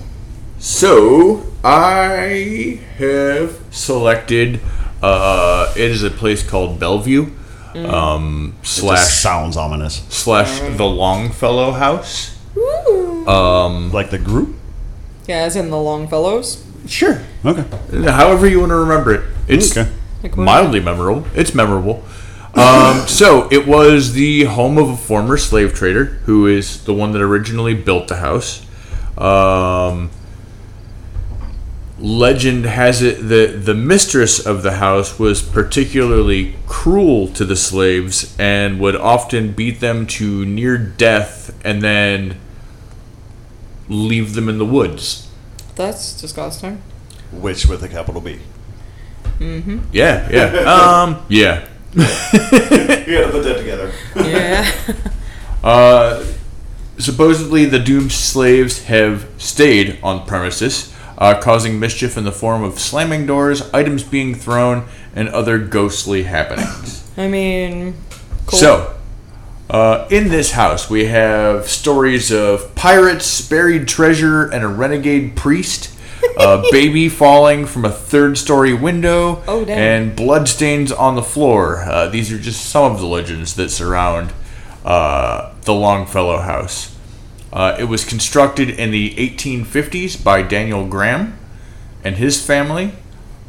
So 0.59 1.45
I 1.63 2.81
have 2.99 3.59
selected. 3.71 4.61
Uh, 5.03 5.71
it 5.77 5.91
is 5.91 6.03
a 6.03 6.11
place 6.11 6.43
called 6.49 6.81
Bellevue, 6.81 7.31
um, 7.75 8.55
Just 8.63 8.77
slash 8.79 9.01
sounds 9.13 9.59
ominous, 9.59 10.05
slash 10.09 10.59
the 10.79 10.87
Longfellow 10.87 11.73
House. 11.73 12.35
like 12.57 14.09
the 14.11 14.19
group. 14.19 14.57
Yeah, 15.27 15.39
as 15.39 15.57
in 15.57 15.71
the 15.71 15.79
Longfellows. 15.79 16.65
Sure. 16.87 17.21
Okay. 17.45 17.65
However 18.11 18.47
you 18.47 18.61
want 18.61 18.71
to 18.71 18.77
remember 18.77 19.13
it. 19.15 19.25
It's 19.49 19.77
Okay. 19.77 20.43
Mildly 20.43 20.81
memorable. 20.81 21.27
It's 21.35 21.55
memorable. 21.55 22.03
Um, 22.55 23.01
so 23.07 23.49
it 23.51 23.67
was 23.67 24.13
the 24.13 24.45
home 24.45 24.79
of 24.79 24.89
a 24.89 24.97
former 24.97 25.37
slave 25.37 25.75
trader 25.75 26.05
who 26.25 26.47
is 26.47 26.85
the 26.85 26.95
one 26.95 27.13
that 27.13 27.23
originally 27.23 27.75
built 27.75 28.09
the 28.09 28.17
house. 28.17 28.67
Um, 29.19 30.11
legend 31.99 32.67
has 32.67 33.01
it 33.03 33.29
that 33.29 33.65
the 33.65 33.75
mistress 33.75 34.45
of 34.45 34.63
the 34.63 34.73
house 34.73 35.19
was 35.19 35.41
particularly 35.41 36.55
cruel 36.67 37.27
to 37.29 37.45
the 37.45 37.57
slaves 37.57 38.37
and 38.39 38.79
would 38.79 38.97
often 38.97 39.53
beat 39.53 39.81
them 39.81 40.07
to 40.07 40.45
near 40.45 40.77
death 40.77 41.59
and 41.65 41.81
then 41.83 42.39
leave 43.89 44.35
them 44.35 44.49
in 44.49 44.59
the 44.59 44.65
woods. 44.65 45.29
That's 45.75 46.19
disgusting. 46.21 46.83
Which 47.33 47.67
with 47.67 47.83
a 47.83 47.89
capital 47.89 48.21
B. 48.21 48.39
Mhm. 49.39 49.83
Yeah, 49.93 50.29
yeah. 50.31 51.03
Um, 51.03 51.25
yeah. 51.29 51.67
You 51.95 52.03
gotta 52.03 53.31
put 53.31 53.45
that 53.45 53.59
together. 53.59 53.93
Yeah. 54.17 54.71
Uh, 55.65 56.25
supposedly, 56.99 57.65
the 57.65 57.79
doomed 57.81 58.13
slaves 58.13 58.85
have 58.85 59.27
stayed 59.37 59.99
on 60.01 60.25
premises, 60.27 60.95
uh, 61.19 61.35
causing 61.41 61.81
mischief 61.81 62.17
in 62.17 62.23
the 62.23 62.31
form 62.31 62.63
of 62.63 62.79
slamming 62.79 63.27
doors, 63.27 63.69
items 63.75 64.05
being 64.05 64.33
thrown, 64.33 64.87
and 65.15 65.29
other 65.31 65.59
ghostly 65.59 66.23
happenings. 66.23 67.03
I 67.17 67.27
mean, 67.27 67.95
cool. 68.47 68.59
So, 68.61 68.96
uh, 69.69 70.07
in 70.11 70.29
this 70.29 70.53
house, 70.53 70.89
we 70.89 71.07
have 71.07 71.69
stories 71.69 72.31
of 72.31 72.75
pirates, 72.75 73.47
buried 73.47 73.89
treasure, 73.89 74.45
and 74.49 74.65
a 74.65 74.69
renegade 74.69 75.37
priest. 75.37 75.93
A 76.39 76.63
baby 76.71 77.09
falling 77.09 77.67
from 77.67 77.85
a 77.85 77.91
third 77.91 78.37
story 78.39 78.75
window, 78.75 79.43
Oh, 79.47 79.65
and 79.67 80.15
bloodstains 80.17 80.91
on 80.93 81.15
the 81.15 81.23
floor. 81.23 81.83
Uh, 81.83 82.09
these 82.09 82.33
are 82.33 82.39
just 82.39 82.67
some 82.69 82.93
of 82.93 82.99
the 83.01 83.07
legends 83.07 83.55
that 83.55 83.71
surround 83.71 84.33
uh, 84.85 85.53
the 85.63 85.75
Longfellow 85.75 86.39
House. 86.39 86.95
Uh, 87.53 87.77
it 87.79 87.85
was 87.85 88.05
constructed 88.05 88.69
in 88.71 88.91
the 88.91 89.15
1850s 89.15 90.23
by 90.23 90.43
Daniel 90.43 90.87
Graham 90.87 91.39
and 92.05 92.17
his 92.17 92.45
family. 92.45 92.93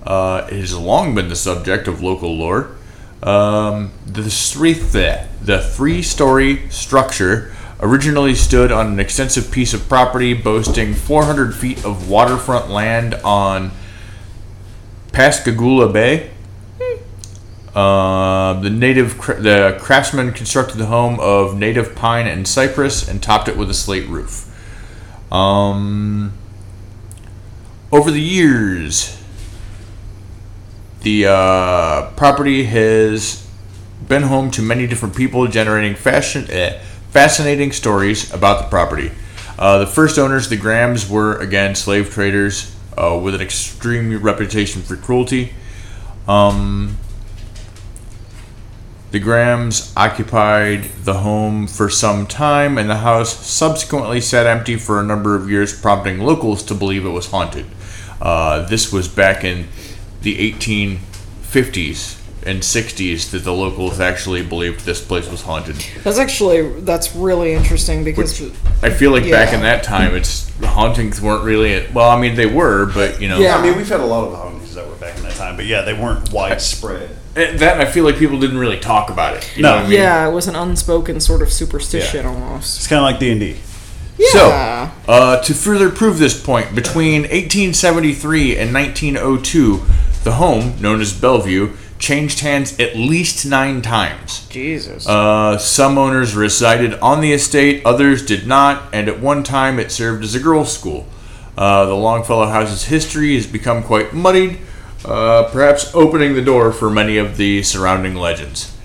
Uh, 0.04 0.48
it 0.50 0.60
has 0.60 0.76
long 0.78 1.14
been 1.14 1.28
the 1.30 1.36
subject 1.36 1.88
of 1.88 2.02
local 2.02 2.36
lore. 2.38 2.76
Um, 3.24 3.92
the 4.06 4.30
three 4.30 4.74
the, 4.74 5.28
the 5.42 5.62
three 5.62 6.02
story 6.02 6.70
structure 6.70 7.54
originally 7.80 8.36
stood 8.36 8.72
on 8.72 8.88
an 8.88 9.00
extensive 9.00 9.52
piece 9.52 9.74
of 9.74 9.88
property 9.88 10.34
boasting 10.34 10.94
400 10.94 11.56
feet 11.56 11.84
of 11.86 12.10
waterfront 12.10 12.70
land 12.70 13.16
on 13.24 13.72
Pascagoula 15.12 15.90
Bay. 15.90 16.32
Uh, 17.74 18.60
the 18.62 18.70
native 18.72 19.20
cra- 19.20 19.40
the 19.40 19.78
craftsman 19.80 20.32
constructed 20.34 20.78
the 20.78 20.88
home 20.88 21.20
of 21.20 21.56
native 21.56 21.96
pine 21.96 22.26
and 22.26 22.48
cypress 22.48 23.08
and 23.08 23.22
topped 23.22 23.48
it 23.48 23.56
with 23.56 23.70
a 23.70 23.74
slate 23.74 24.08
roof. 24.08 24.44
Um, 25.32 26.34
over 27.92 28.10
the 28.10 28.22
years, 28.22 29.22
the 31.08 31.26
uh, 31.26 32.12
property 32.18 32.66
has 32.66 33.48
been 34.10 34.24
home 34.24 34.52
to 34.52 34.62
many 34.62 34.86
different 34.86 35.16
people, 35.16 35.48
generating 35.48 35.96
fashion, 35.96 36.46
eh, 36.50 36.78
fascinating 37.12 37.72
stories 37.72 38.34
about 38.34 38.62
the 38.62 38.68
property. 38.68 39.12
Uh, 39.58 39.78
the 39.78 39.88
first 39.88 40.20
owners, 40.20 40.50
the 40.50 40.58
Grahams, 40.58 41.10
were 41.10 41.38
again 41.38 41.76
slave 41.76 42.10
traders 42.10 42.76
uh, 42.98 43.18
with 43.24 43.34
an 43.34 43.40
extreme 43.40 44.22
reputation 44.22 44.82
for 44.82 44.98
cruelty. 44.98 45.54
Um, 46.28 46.98
the 49.12 49.20
Grahams 49.20 49.94
occupied 49.96 50.90
the 51.06 51.20
home 51.20 51.68
for 51.68 51.90
some 51.90 52.28
time, 52.28 52.78
and 52.78 52.90
the 52.90 52.98
house 52.98 53.48
subsequently 53.48 54.20
sat 54.20 54.46
empty 54.46 54.76
for 54.76 55.00
a 55.00 55.04
number 55.04 55.38
of 55.38 55.50
years, 55.50 55.72
prompting 55.80 56.20
locals 56.20 56.64
to 56.64 56.76
believe 56.76 57.06
it 57.06 57.12
was 57.12 57.28
haunted. 57.28 57.66
Uh, 58.22 58.68
this 58.68 58.92
was 58.92 59.08
back 59.08 59.46
in 59.46 59.68
the 60.22 60.52
1850s 60.52 62.16
and 62.46 62.62
60s 62.62 63.32
that 63.32 63.40
the 63.40 63.52
locals 63.52 64.00
actually 64.00 64.42
believed 64.42 64.86
this 64.86 65.04
place 65.04 65.30
was 65.30 65.42
haunted. 65.42 65.76
That's 66.04 66.18
actually 66.18 66.80
that's 66.82 67.14
really 67.16 67.54
interesting 67.54 68.04
because 68.06 68.42
I 68.82 68.90
feel 68.90 69.12
like 69.12 69.30
back 69.30 69.54
in 69.54 69.62
that 69.62 69.84
time, 69.84 70.16
it's 70.16 70.50
hauntings 70.62 71.22
weren't 71.22 71.44
really. 71.44 71.86
Well, 71.94 72.10
I 72.10 72.20
mean 72.20 72.36
they 72.36 72.46
were, 72.46 72.86
but 72.86 73.20
you 73.22 73.28
know, 73.28 73.40
Yeah. 73.40 73.58
I 73.58 73.62
mean, 73.62 73.76
we've 73.76 73.90
had 73.90 74.00
a 74.00 74.06
lot 74.06 74.24
of 74.26 74.32
the 74.32 74.38
hauntings 74.38 74.76
that 74.76 74.88
were 74.88 74.96
back 74.96 75.18
in 75.18 75.24
that 75.24 75.34
time, 75.36 75.56
but 75.58 75.66
yeah, 75.66 75.82
they 75.82 75.94
weren't 75.94 76.32
widespread. 76.32 77.10
And 77.36 77.60
that 77.60 77.82
I 77.82 77.86
feel 77.86 78.06
like 78.06 78.18
people 78.18 78.40
didn't 78.40 78.58
really 78.60 78.80
talk 78.80 79.10
about 79.10 79.36
it. 79.36 79.50
You 79.56 79.64
No. 79.64 79.70
know 79.72 79.76
what 79.78 79.86
I 79.86 79.90
mean? 79.90 80.00
yeah, 80.00 80.28
it 80.28 80.32
was 80.32 80.48
an 80.48 80.56
unspoken 80.56 81.20
sort 81.20 81.42
of 81.42 81.52
superstition 81.52 82.24
Yeah. 82.24 82.30
almost. 82.32 82.78
It's 82.78 82.88
kind 82.88 83.00
of 83.00 83.04
like 83.04 83.20
D 83.20 83.30
and 83.32 83.40
D. 83.42 83.56
So, 84.32 84.48
Yeah. 84.48 84.90
uh, 85.08 85.38
to 85.42 85.54
further 85.54 85.90
prove 85.92 86.18
this 86.18 86.34
point, 86.40 86.74
between 86.74 87.26
1873 87.26 88.58
and 88.58 88.74
1902, 88.74 89.84
the 90.28 90.34
home, 90.34 90.80
known 90.82 91.00
as 91.00 91.14
Bellevue, 91.14 91.74
changed 92.00 92.42
hands 92.42 92.78
at 92.82 92.98
least 92.98 93.46
nine 93.46 93.82
times. 93.82 94.46
Jesus. 94.50 95.08
Uh, 95.08 95.58
some 95.58 95.98
owners 95.98 96.36
resided 96.36 96.94
on 96.96 97.22
the 97.22 97.32
estate, 97.32 97.82
others 97.86 98.26
did 98.26 98.46
not, 98.46 98.94
and 98.94 99.08
at 99.08 99.22
one 99.22 99.42
time 99.42 99.80
it 99.80 99.90
served 99.90 100.26
as 100.26 100.36
a 100.36 100.40
girls' 100.40 100.78
school. 100.78 101.08
Uh, 101.58 101.86
the 101.86 101.96
Longfellow 101.96 102.48
House's 102.48 102.84
history 102.84 103.36
has 103.36 103.48
become 103.48 103.82
quite 103.82 104.14
muddied, 104.14 104.60
uh, 105.06 105.50
perhaps 105.50 105.96
opening 105.96 106.34
the 106.34 106.42
door 106.42 106.74
for 106.74 106.90
many 106.90 107.18
of 107.18 107.38
the 107.38 107.64
surrounding 107.64 108.14
legends. 108.14 108.76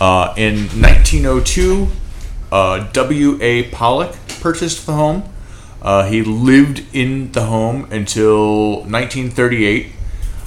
Uh, 0.00 0.34
in 0.36 0.66
1902, 0.80 1.86
uh, 2.50 2.90
W.A. 2.92 3.70
Pollock 3.70 4.16
purchased 4.40 4.84
the 4.84 4.94
home. 4.94 5.22
Uh, 5.80 6.06
he 6.06 6.22
lived 6.22 6.84
in 6.92 7.30
the 7.32 7.46
home 7.46 7.84
until 7.92 8.80
1938, 8.80 9.92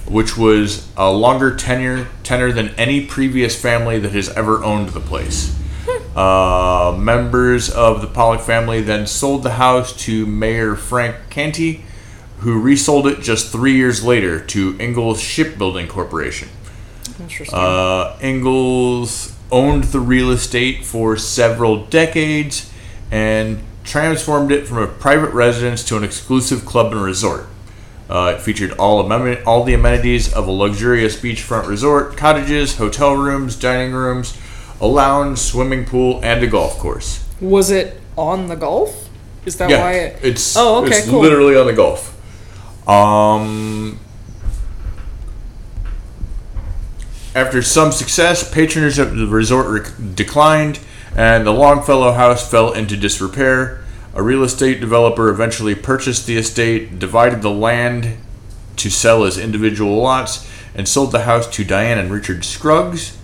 which 0.07 0.37
was 0.37 0.91
a 0.95 1.11
longer 1.11 1.55
tenure 1.55 2.07
tenure 2.23 2.51
than 2.51 2.69
any 2.75 3.05
previous 3.05 3.59
family 3.59 3.99
that 3.99 4.11
has 4.11 4.29
ever 4.29 4.63
owned 4.63 4.89
the 4.89 4.99
place. 4.99 5.55
Uh, 6.15 6.95
members 6.97 7.69
of 7.69 8.01
the 8.01 8.07
Pollock 8.07 8.39
family 8.39 8.81
then 8.81 9.05
sold 9.05 9.43
the 9.43 9.51
house 9.51 9.95
to 10.05 10.25
Mayor 10.25 10.75
Frank 10.75 11.15
Canty, 11.29 11.83
who 12.39 12.61
resold 12.61 13.05
it 13.05 13.21
just 13.21 13.51
three 13.51 13.75
years 13.75 14.03
later 14.03 14.39
to 14.39 14.77
Ingalls 14.79 15.21
Shipbuilding 15.21 15.87
Corporation. 15.87 16.47
Interesting. 17.19 17.59
Uh, 17.59 18.17
Ingalls 18.21 19.35
owned 19.51 19.85
the 19.85 19.99
real 19.99 20.31
estate 20.31 20.85
for 20.85 21.17
several 21.17 21.85
decades 21.85 22.71
and 23.11 23.61
transformed 23.83 24.51
it 24.51 24.67
from 24.67 24.77
a 24.77 24.87
private 24.87 25.33
residence 25.33 25.83
to 25.83 25.97
an 25.97 26.03
exclusive 26.03 26.65
club 26.65 26.91
and 26.93 27.01
resort. 27.01 27.47
Uh, 28.09 28.35
it 28.37 28.41
featured 28.41 28.71
all, 28.73 29.03
amen- 29.11 29.39
all 29.47 29.63
the 29.63 29.73
amenities 29.73 30.31
of 30.33 30.47
a 30.47 30.51
luxurious 30.51 31.15
beachfront 31.19 31.67
resort, 31.67 32.15
cottages, 32.15 32.77
hotel 32.77 33.15
rooms, 33.15 33.55
dining 33.55 33.93
rooms, 33.93 34.37
a 34.79 34.85
lounge, 34.87 35.39
swimming 35.39 35.85
pool, 35.85 36.19
and 36.23 36.43
a 36.43 36.47
golf 36.47 36.77
course. 36.77 37.23
was 37.41 37.69
it 37.71 37.99
on 38.17 38.47
the 38.47 38.55
golf? 38.55 39.09
Is 39.45 39.57
that 39.57 39.69
Yeah, 39.69 39.81
why 39.81 39.91
it? 39.93 40.19
it's 40.23 40.55
Oh, 40.55 40.83
okay, 40.85 40.97
it's 40.99 41.09
cool. 41.09 41.19
literally 41.21 41.55
on 41.57 41.65
the 41.67 41.73
golf. 41.73 42.11
Um, 42.87 43.99
after 47.35 47.61
some 47.61 47.91
success, 47.91 48.49
patronage 48.49 48.97
of 48.99 49.15
the 49.15 49.27
resort 49.27 49.67
rec- 49.67 50.15
declined, 50.15 50.79
and 51.15 51.45
the 51.45 51.51
Longfellow 51.51 52.11
House 52.13 52.49
fell 52.49 52.71
into 52.73 52.95
disrepair. 52.95 53.81
A 54.15 54.23
real 54.23 54.43
estate 54.43 54.79
developer 54.79 55.27
eventually 55.27 55.75
purchased 55.75 56.25
the 56.25 56.37
estate, 56.37 56.99
divided 56.99 57.41
the 57.41 57.51
land 57.51 58.17
to 58.77 58.89
sell 58.89 59.25
as 59.25 59.37
individual 59.37 60.01
lots, 60.01 60.49
and 60.73 60.87
sold 60.87 61.11
the 61.11 61.23
house 61.23 61.47
to 61.47 61.65
Diane 61.65 61.97
and 61.97 62.09
Richard 62.09 62.45
Scruggs, 62.45 63.17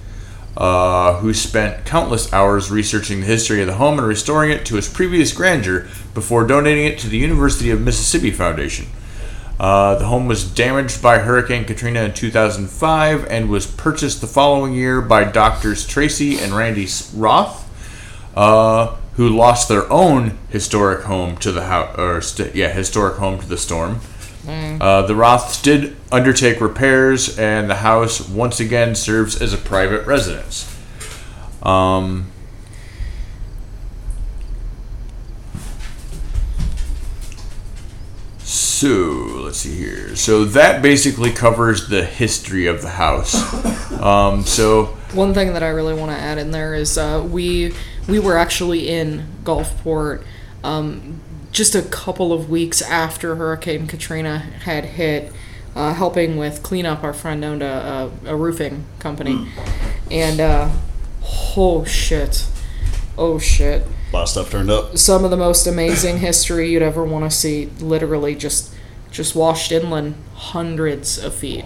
uh, 0.57 1.15
who 1.19 1.33
spent 1.33 1.85
countless 1.85 2.33
hours 2.33 2.69
researching 2.69 3.21
the 3.21 3.25
history 3.25 3.61
of 3.61 3.67
the 3.67 3.75
home 3.75 3.99
and 3.99 4.07
restoring 4.07 4.51
it 4.51 4.65
to 4.65 4.77
its 4.77 4.89
previous 4.89 5.31
grandeur 5.31 5.87
before 6.13 6.45
donating 6.45 6.85
it 6.85 6.99
to 6.99 7.07
the 7.07 7.17
University 7.17 7.71
of 7.71 7.79
Mississippi 7.79 8.31
Foundation. 8.31 8.87
Uh, 9.61 9.95
the 9.95 10.07
home 10.07 10.27
was 10.27 10.43
damaged 10.43 11.01
by 11.01 11.19
Hurricane 11.19 11.63
Katrina 11.63 12.01
in 12.01 12.13
2005 12.13 13.27
and 13.27 13.49
was 13.49 13.65
purchased 13.65 14.19
the 14.19 14.27
following 14.27 14.73
year 14.73 14.99
by 15.01 15.23
doctors 15.23 15.87
Tracy 15.87 16.37
and 16.37 16.51
Randy 16.51 16.87
Roth, 17.15 17.69
uh, 18.35 18.97
who 19.21 19.29
lost 19.29 19.69
their 19.69 19.87
own 19.93 20.35
historic 20.49 21.03
home 21.03 21.37
to 21.37 21.51
the 21.51 21.65
house, 21.65 21.95
or 21.95 22.19
st- 22.23 22.55
yeah, 22.55 22.69
historic 22.73 23.17
home 23.17 23.39
to 23.39 23.47
the 23.47 23.55
storm. 23.55 23.99
Uh, 24.47 25.03
the 25.03 25.13
Roths 25.13 25.61
did 25.61 25.95
undertake 26.11 26.59
repairs, 26.59 27.37
and 27.37 27.69
the 27.69 27.75
house 27.75 28.27
once 28.27 28.59
again 28.59 28.95
serves 28.95 29.39
as 29.39 29.53
a 29.53 29.59
private 29.59 30.07
residence. 30.07 30.75
Um, 31.61 32.31
so 38.39 38.87
let's 39.43 39.59
see 39.59 39.75
here. 39.75 40.15
So 40.15 40.45
that 40.45 40.81
basically 40.81 41.31
covers 41.31 41.89
the 41.89 42.03
history 42.03 42.65
of 42.65 42.81
the 42.81 42.89
house. 42.89 43.35
Um, 44.01 44.45
so 44.47 44.85
One 45.13 45.35
thing 45.35 45.53
that 45.53 45.61
I 45.61 45.67
really 45.67 45.93
want 45.93 46.11
to 46.11 46.17
add 46.17 46.39
in 46.39 46.49
there 46.49 46.73
is 46.73 46.97
uh, 46.97 47.23
we 47.29 47.71
we 48.07 48.19
were 48.19 48.37
actually 48.37 48.89
in 48.89 49.27
Gulfport 49.43 50.23
um, 50.63 51.19
just 51.51 51.75
a 51.75 51.81
couple 51.81 52.31
of 52.33 52.49
weeks 52.49 52.81
after 52.81 53.35
Hurricane 53.35 53.87
Katrina 53.87 54.39
had 54.39 54.85
hit, 54.85 55.31
uh, 55.75 55.93
helping 55.93 56.37
with 56.37 56.63
cleanup. 56.63 57.03
Our 57.03 57.13
friend 57.13 57.43
owned 57.43 57.61
a, 57.63 58.11
a, 58.25 58.31
a 58.33 58.35
roofing 58.35 58.85
company, 58.99 59.47
and 60.09 60.39
uh, 60.39 60.69
oh 61.57 61.83
shit, 61.85 62.47
oh 63.17 63.37
shit. 63.39 63.83
A 63.83 64.15
lot 64.15 64.23
of 64.23 64.29
stuff 64.29 64.51
turned 64.51 64.69
up. 64.69 64.97
Some 64.97 65.23
of 65.23 65.31
the 65.31 65.37
most 65.37 65.65
amazing 65.67 66.17
history 66.19 66.69
you'd 66.71 66.81
ever 66.81 67.03
want 67.03 67.29
to 67.29 67.35
see. 67.35 67.67
Literally 67.79 68.35
just 68.35 68.73
just 69.11 69.35
washed 69.35 69.71
inland 69.71 70.15
Oh, 70.17 70.37
hundreds 70.53 71.17
of 71.23 71.35
feet. 71.35 71.63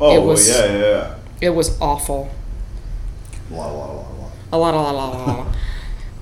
yeah, 0.00 0.18
was- 0.18 0.48
yeah, 0.48 0.78
yeah. 0.78 1.14
It 1.40 1.50
was 1.50 1.80
awful. 1.80 2.30
A 3.50 3.54
lot, 3.54 3.70
a 3.70 3.74
lot, 3.74 4.06
a 4.52 4.58
lot, 4.58 4.74
a 4.74 4.76
lot. 4.76 4.92
A 4.94 4.96
lot, 4.96 5.14
a 5.14 5.16
lot, 5.16 5.16
a 5.16 5.18
lot, 5.18 5.28
a 5.28 5.42
lot. 5.44 5.56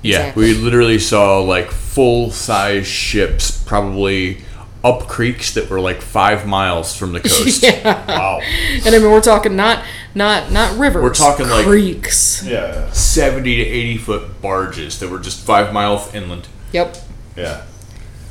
Yeah, 0.03 0.19
Exactly. 0.21 0.45
we 0.45 0.55
literally 0.55 0.99
saw 0.99 1.41
like 1.41 1.71
full 1.71 2.31
size 2.31 2.87
ships, 2.87 3.63
probably 3.65 4.43
up 4.83 5.09
creeks 5.09 5.53
that 5.55 5.69
were 5.69 5.79
like 5.81 6.01
five 6.01 6.47
miles 6.47 6.97
from 6.97 7.13
the 7.13 7.21
coast. 7.21 7.63
yeah. 7.63 8.07
Wow. 8.09 8.41
And 8.43 8.95
I 8.95 8.99
mean, 8.99 9.11
we're 9.11 9.21
talking 9.21 9.57
not 9.57 9.85
not 10.15 10.51
not 10.53 10.79
rivers. 10.79 11.03
We're 11.03 11.13
talking, 11.13 11.49
like- 11.49 11.67
creeks. 11.67 12.43
Yeah, 12.47 12.91
Seventy 12.93 13.57
to 13.57 13.63
eighty 13.63 13.99
foot 13.99 14.41
barges 14.41 14.99
that 15.01 15.11
were 15.11 15.19
just 15.19 15.45
five 15.45 15.73
miles 15.75 16.15
inland. 16.15 16.49
Yep. 16.73 16.97
yeah. 17.37 17.63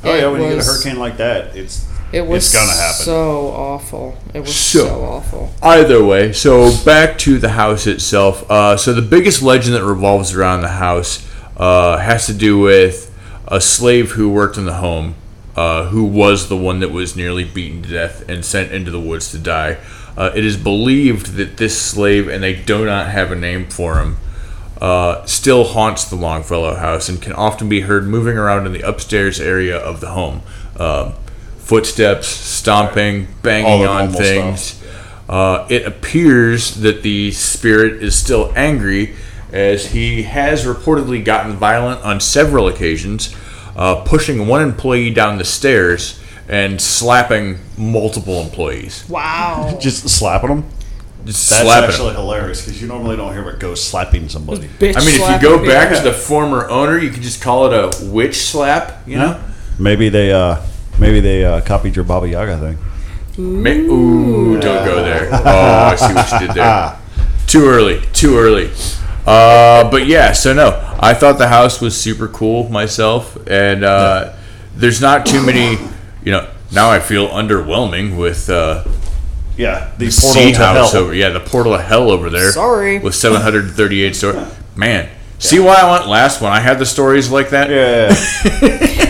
Oh 0.02 0.12
It 0.14 0.20
yeah, 0.22 0.28
when 0.28 0.40
you 0.42 0.48
get 0.48 0.58
a 0.58 0.64
hurricane 0.64 0.98
like 0.98 1.18
that, 1.18 1.54
it's 1.54 1.86
It 2.12 2.26
was 2.26 2.44
it's 2.46 2.54
gonna 2.54 2.72
happen. 2.76 3.04
so 3.04 3.48
awful. 3.48 4.16
It 4.34 4.40
was 4.40 4.54
So- 4.54 4.86
so, 4.86 5.02
awful. 5.04 5.54
Either 5.62 6.02
way, 6.04 6.32
so 6.32 6.74
back 6.84 7.18
to 7.18 7.38
the 7.38 7.50
house 7.50 7.86
itself. 7.86 8.48
Uh, 8.50 8.76
so 8.76 8.92
the 8.92 9.02
biggest 9.02 9.42
legend 9.42 9.74
that 9.76 9.84
revolves 9.84 10.34
around 10.34 10.62
the 10.62 10.68
house 10.68 11.24
uh, 11.56 11.98
has 11.98 12.26
to 12.26 12.32
do 12.32 12.58
with 12.58 13.10
a 13.46 13.60
slave 13.60 14.12
who 14.12 14.28
worked 14.28 14.56
in 14.56 14.64
the 14.64 14.74
home, 14.74 15.14
uh, 15.56 15.84
who 15.86 16.04
was 16.04 16.48
the 16.48 16.56
one 16.56 16.80
that 16.80 16.90
was 16.90 17.14
nearly 17.14 17.44
beaten 17.44 17.82
to 17.82 17.88
death 17.88 18.24
and 18.28 18.44
sent 18.44 18.72
into 18.72 18.90
the 18.90 19.00
woods 19.00 19.30
to 19.30 19.38
die. 19.38 19.76
Uh, 20.16 20.30
it 20.34 20.44
is 20.44 20.56
believed 20.56 21.34
that 21.36 21.56
this 21.58 21.80
slave, 21.80 22.28
and 22.28 22.42
they 22.42 22.54
do 22.54 22.84
not 22.84 23.06
have 23.08 23.30
a 23.30 23.36
name 23.36 23.66
for 23.68 23.98
him, 24.00 24.16
uh, 24.80 25.24
still 25.26 25.64
haunts 25.64 26.04
the 26.04 26.16
Longfellow 26.16 26.74
house 26.74 27.08
and 27.08 27.20
can 27.22 27.32
often 27.34 27.68
be 27.68 27.82
heard 27.82 28.06
moving 28.08 28.36
around 28.38 28.66
in 28.66 28.72
the 28.72 28.80
upstairs 28.80 29.40
area 29.40 29.76
of 29.76 30.00
the 30.00 30.08
home. 30.08 30.42
Um 30.78 31.12
footsteps, 31.70 32.26
stomping, 32.26 33.26
All 33.26 33.32
banging 33.42 33.86
on 33.86 34.10
things. 34.10 34.82
Uh, 35.28 35.68
it 35.70 35.86
appears 35.86 36.74
that 36.80 37.04
the 37.04 37.30
spirit 37.30 38.02
is 38.02 38.18
still 38.18 38.52
angry, 38.56 39.14
as 39.52 39.92
he 39.92 40.24
has 40.24 40.64
reportedly 40.64 41.24
gotten 41.24 41.52
violent 41.52 42.02
on 42.02 42.18
several 42.18 42.66
occasions, 42.66 43.32
uh, 43.76 44.02
pushing 44.02 44.48
one 44.48 44.62
employee 44.62 45.14
down 45.14 45.38
the 45.38 45.44
stairs 45.44 46.20
and 46.48 46.80
slapping 46.80 47.60
multiple 47.78 48.40
employees. 48.42 49.08
Wow. 49.08 49.78
just 49.80 50.08
slapping 50.08 50.48
them. 50.48 50.64
just 51.24 51.50
That's 51.50 51.62
slapping 51.62 51.90
actually 51.90 52.10
him. 52.10 52.16
hilarious 52.16 52.64
because 52.64 52.82
you 52.82 52.88
normally 52.88 53.14
don't 53.14 53.32
hear 53.32 53.48
a 53.48 53.56
ghost 53.56 53.88
slapping 53.90 54.28
somebody. 54.28 54.66
Bitch 54.66 54.96
I 54.96 55.04
mean, 55.06 55.20
if 55.20 55.20
you 55.20 55.48
go 55.48 55.58
people. 55.58 55.72
back 55.72 55.96
to 55.96 56.02
the 56.02 56.12
former 56.12 56.68
owner, 56.68 56.98
you 56.98 57.10
could 57.10 57.22
just 57.22 57.40
call 57.40 57.72
it 57.72 57.72
a 57.72 58.10
witch 58.10 58.38
slap. 58.38 59.06
You 59.06 59.18
know, 59.18 59.44
Maybe 59.78 60.08
they 60.08 60.32
uh 60.32 60.60
maybe 61.00 61.20
they 61.20 61.44
uh, 61.44 61.60
copied 61.62 61.96
your 61.96 62.04
Baba 62.04 62.28
Yaga 62.28 62.58
thing. 62.58 62.78
Ma- 63.38 63.70
ooh, 63.70 64.60
don't 64.60 64.84
go 64.84 65.02
there. 65.02 65.28
Oh, 65.32 65.90
I 65.92 65.96
see 65.96 66.14
what 66.14 66.32
you 66.40 66.46
did 66.46 66.56
there. 66.56 66.98
Too 67.46 67.66
early. 67.66 68.00
Too 68.12 68.36
early. 68.38 68.70
Uh, 69.26 69.90
but 69.90 70.06
yeah, 70.06 70.32
so 70.32 70.52
no, 70.52 70.96
I 71.00 71.14
thought 71.14 71.38
the 71.38 71.48
house 71.48 71.80
was 71.80 71.98
super 72.00 72.28
cool 72.28 72.68
myself, 72.68 73.36
and 73.48 73.84
uh, 73.84 74.34
there's 74.76 75.00
not 75.00 75.26
too 75.26 75.44
many. 75.44 75.78
You 76.24 76.32
know, 76.32 76.50
now 76.72 76.90
I 76.90 77.00
feel 77.00 77.28
underwhelming 77.28 78.16
with 78.16 78.48
uh, 78.50 78.84
Yeah, 79.56 79.92
the 79.98 80.10
sea 80.10 80.52
portal 80.52 80.52
to 80.52 80.58
house 80.66 80.92
hell. 80.92 81.02
over. 81.04 81.14
Yeah, 81.14 81.30
the 81.30 81.40
portal 81.40 81.74
of 81.74 81.80
hell 81.82 82.10
over 82.10 82.28
there. 82.30 82.52
Sorry. 82.52 82.98
with 82.98 83.14
738 83.14 84.14
stories. 84.16 84.46
Man, 84.76 85.08
see 85.38 85.58
why 85.60 85.76
I 85.76 85.90
went 85.90 86.08
last 86.08 86.40
when 86.40 86.52
I 86.52 86.60
had 86.60 86.78
the 86.78 86.86
stories 86.86 87.30
like 87.30 87.50
that. 87.50 87.70
Yeah, 87.70 88.08
I 88.10 89.09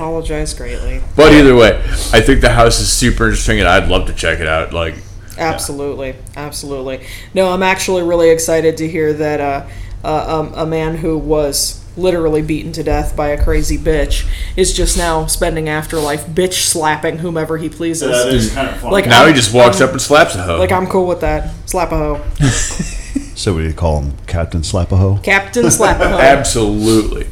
apologize 0.00 0.54
greatly. 0.54 1.02
But 1.14 1.32
either 1.34 1.54
way, 1.54 1.76
I 2.12 2.20
think 2.22 2.40
the 2.40 2.50
house 2.50 2.80
is 2.80 2.90
super 2.90 3.24
interesting, 3.24 3.60
and 3.60 3.68
I'd 3.68 3.88
love 3.88 4.06
to 4.06 4.14
check 4.14 4.40
it 4.40 4.46
out. 4.46 4.72
Like, 4.72 4.94
Absolutely, 5.38 6.16
absolutely. 6.36 7.06
No, 7.34 7.50
I'm 7.50 7.62
actually 7.62 8.02
really 8.02 8.28
excited 8.30 8.76
to 8.78 8.88
hear 8.88 9.12
that 9.14 9.40
uh, 9.40 9.66
uh, 10.04 10.40
um, 10.40 10.52
a 10.54 10.66
man 10.66 10.96
who 10.96 11.16
was 11.16 11.82
literally 11.96 12.42
beaten 12.42 12.72
to 12.72 12.82
death 12.82 13.16
by 13.16 13.28
a 13.28 13.42
crazy 13.42 13.78
bitch 13.78 14.28
is 14.56 14.72
just 14.74 14.96
now 14.98 15.24
spending 15.26 15.68
afterlife 15.68 16.26
bitch 16.26 16.54
slapping 16.54 17.18
whomever 17.18 17.56
he 17.58 17.68
pleases. 17.70 18.10
that 18.10 18.28
is 18.34 18.52
kind 18.52 18.68
of 18.68 18.76
fun. 18.80 18.92
Like, 18.92 19.06
now 19.06 19.20
I'm- 19.20 19.28
he 19.28 19.34
just 19.34 19.54
walks 19.54 19.80
I'm- 19.80 19.88
up 19.88 19.92
and 19.92 20.02
slaps 20.02 20.34
a 20.34 20.42
hoe. 20.42 20.58
Like 20.58 20.72
I'm 20.72 20.86
cool 20.86 21.06
with 21.06 21.20
that. 21.20 21.50
Slap 21.66 21.92
a 21.92 21.96
hoe, 21.96 22.24
so 23.34 23.54
we 23.54 23.72
call 23.72 24.02
him 24.02 24.16
Captain 24.26 24.60
Slapaho. 24.60 25.22
Captain 25.22 25.70
Slap 25.70 26.00
a 26.00 26.08
hoe. 26.10 26.18
Absolutely. 26.20 27.26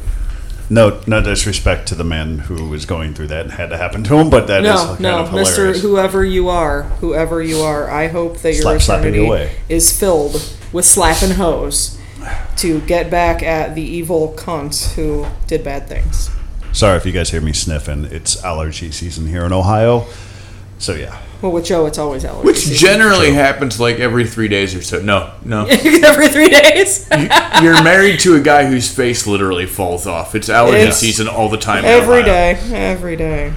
No, 0.70 1.00
no 1.06 1.22
disrespect 1.22 1.88
to 1.88 1.94
the 1.94 2.04
man 2.04 2.40
who 2.40 2.68
was 2.68 2.84
going 2.84 3.14
through 3.14 3.28
that 3.28 3.42
and 3.46 3.52
had 3.52 3.70
to 3.70 3.78
happen 3.78 4.04
to 4.04 4.16
him, 4.16 4.28
but 4.28 4.46
that 4.48 4.64
is 4.64 4.70
No, 4.70 4.86
kind 4.88 5.00
no, 5.00 5.18
of 5.20 5.32
Mister, 5.32 5.56
hilarious. 5.62 5.82
whoever 5.82 6.24
you 6.24 6.48
are, 6.50 6.82
whoever 7.00 7.42
you 7.42 7.60
are, 7.60 7.90
I 7.90 8.08
hope 8.08 8.38
that 8.38 8.52
your 8.52 8.62
Slap, 8.62 8.80
slapping 8.82 9.14
eternity 9.14 9.26
away. 9.26 9.56
is 9.68 9.98
filled 9.98 10.34
with 10.72 10.84
slapping 10.84 11.30
hoes 11.36 11.98
to 12.58 12.80
get 12.82 13.10
back 13.10 13.42
at 13.42 13.74
the 13.74 13.82
evil 13.82 14.34
cunt 14.36 14.92
who 14.94 15.26
did 15.46 15.64
bad 15.64 15.88
things. 15.88 16.28
Sorry 16.72 16.98
if 16.98 17.06
you 17.06 17.12
guys 17.12 17.30
hear 17.30 17.40
me 17.40 17.54
sniffing. 17.54 18.04
It's 18.04 18.44
allergy 18.44 18.90
season 18.90 19.26
here 19.26 19.44
in 19.46 19.52
Ohio. 19.54 20.06
So 20.78 20.94
yeah, 20.94 21.20
Well, 21.42 21.50
with 21.52 21.64
Joe, 21.64 21.86
it's 21.86 21.98
always 21.98 22.24
allergy 22.24 22.46
Which 22.46 22.58
season. 22.58 22.76
generally 22.88 23.32
happens 23.32 23.80
like 23.80 23.98
every 23.98 24.24
three 24.24 24.46
days 24.48 24.74
or 24.76 24.82
so. 24.82 25.00
No, 25.02 25.32
no. 25.44 25.66
every 25.68 26.28
three 26.28 26.48
days. 26.48 27.08
You're 27.62 27.82
married 27.82 28.20
to 28.20 28.36
a 28.36 28.40
guy 28.40 28.66
whose 28.66 28.88
face 28.92 29.26
literally 29.26 29.66
falls 29.66 30.06
off. 30.06 30.34
It's 30.36 30.48
allergy 30.48 30.78
It's 30.78 30.98
season 30.98 31.26
all 31.28 31.48
the 31.48 31.56
time. 31.58 31.80
in 31.80 31.86
every 31.90 32.20
Ohio. 32.22 32.24
day, 32.24 32.58
every 32.92 33.16
day. 33.16 33.52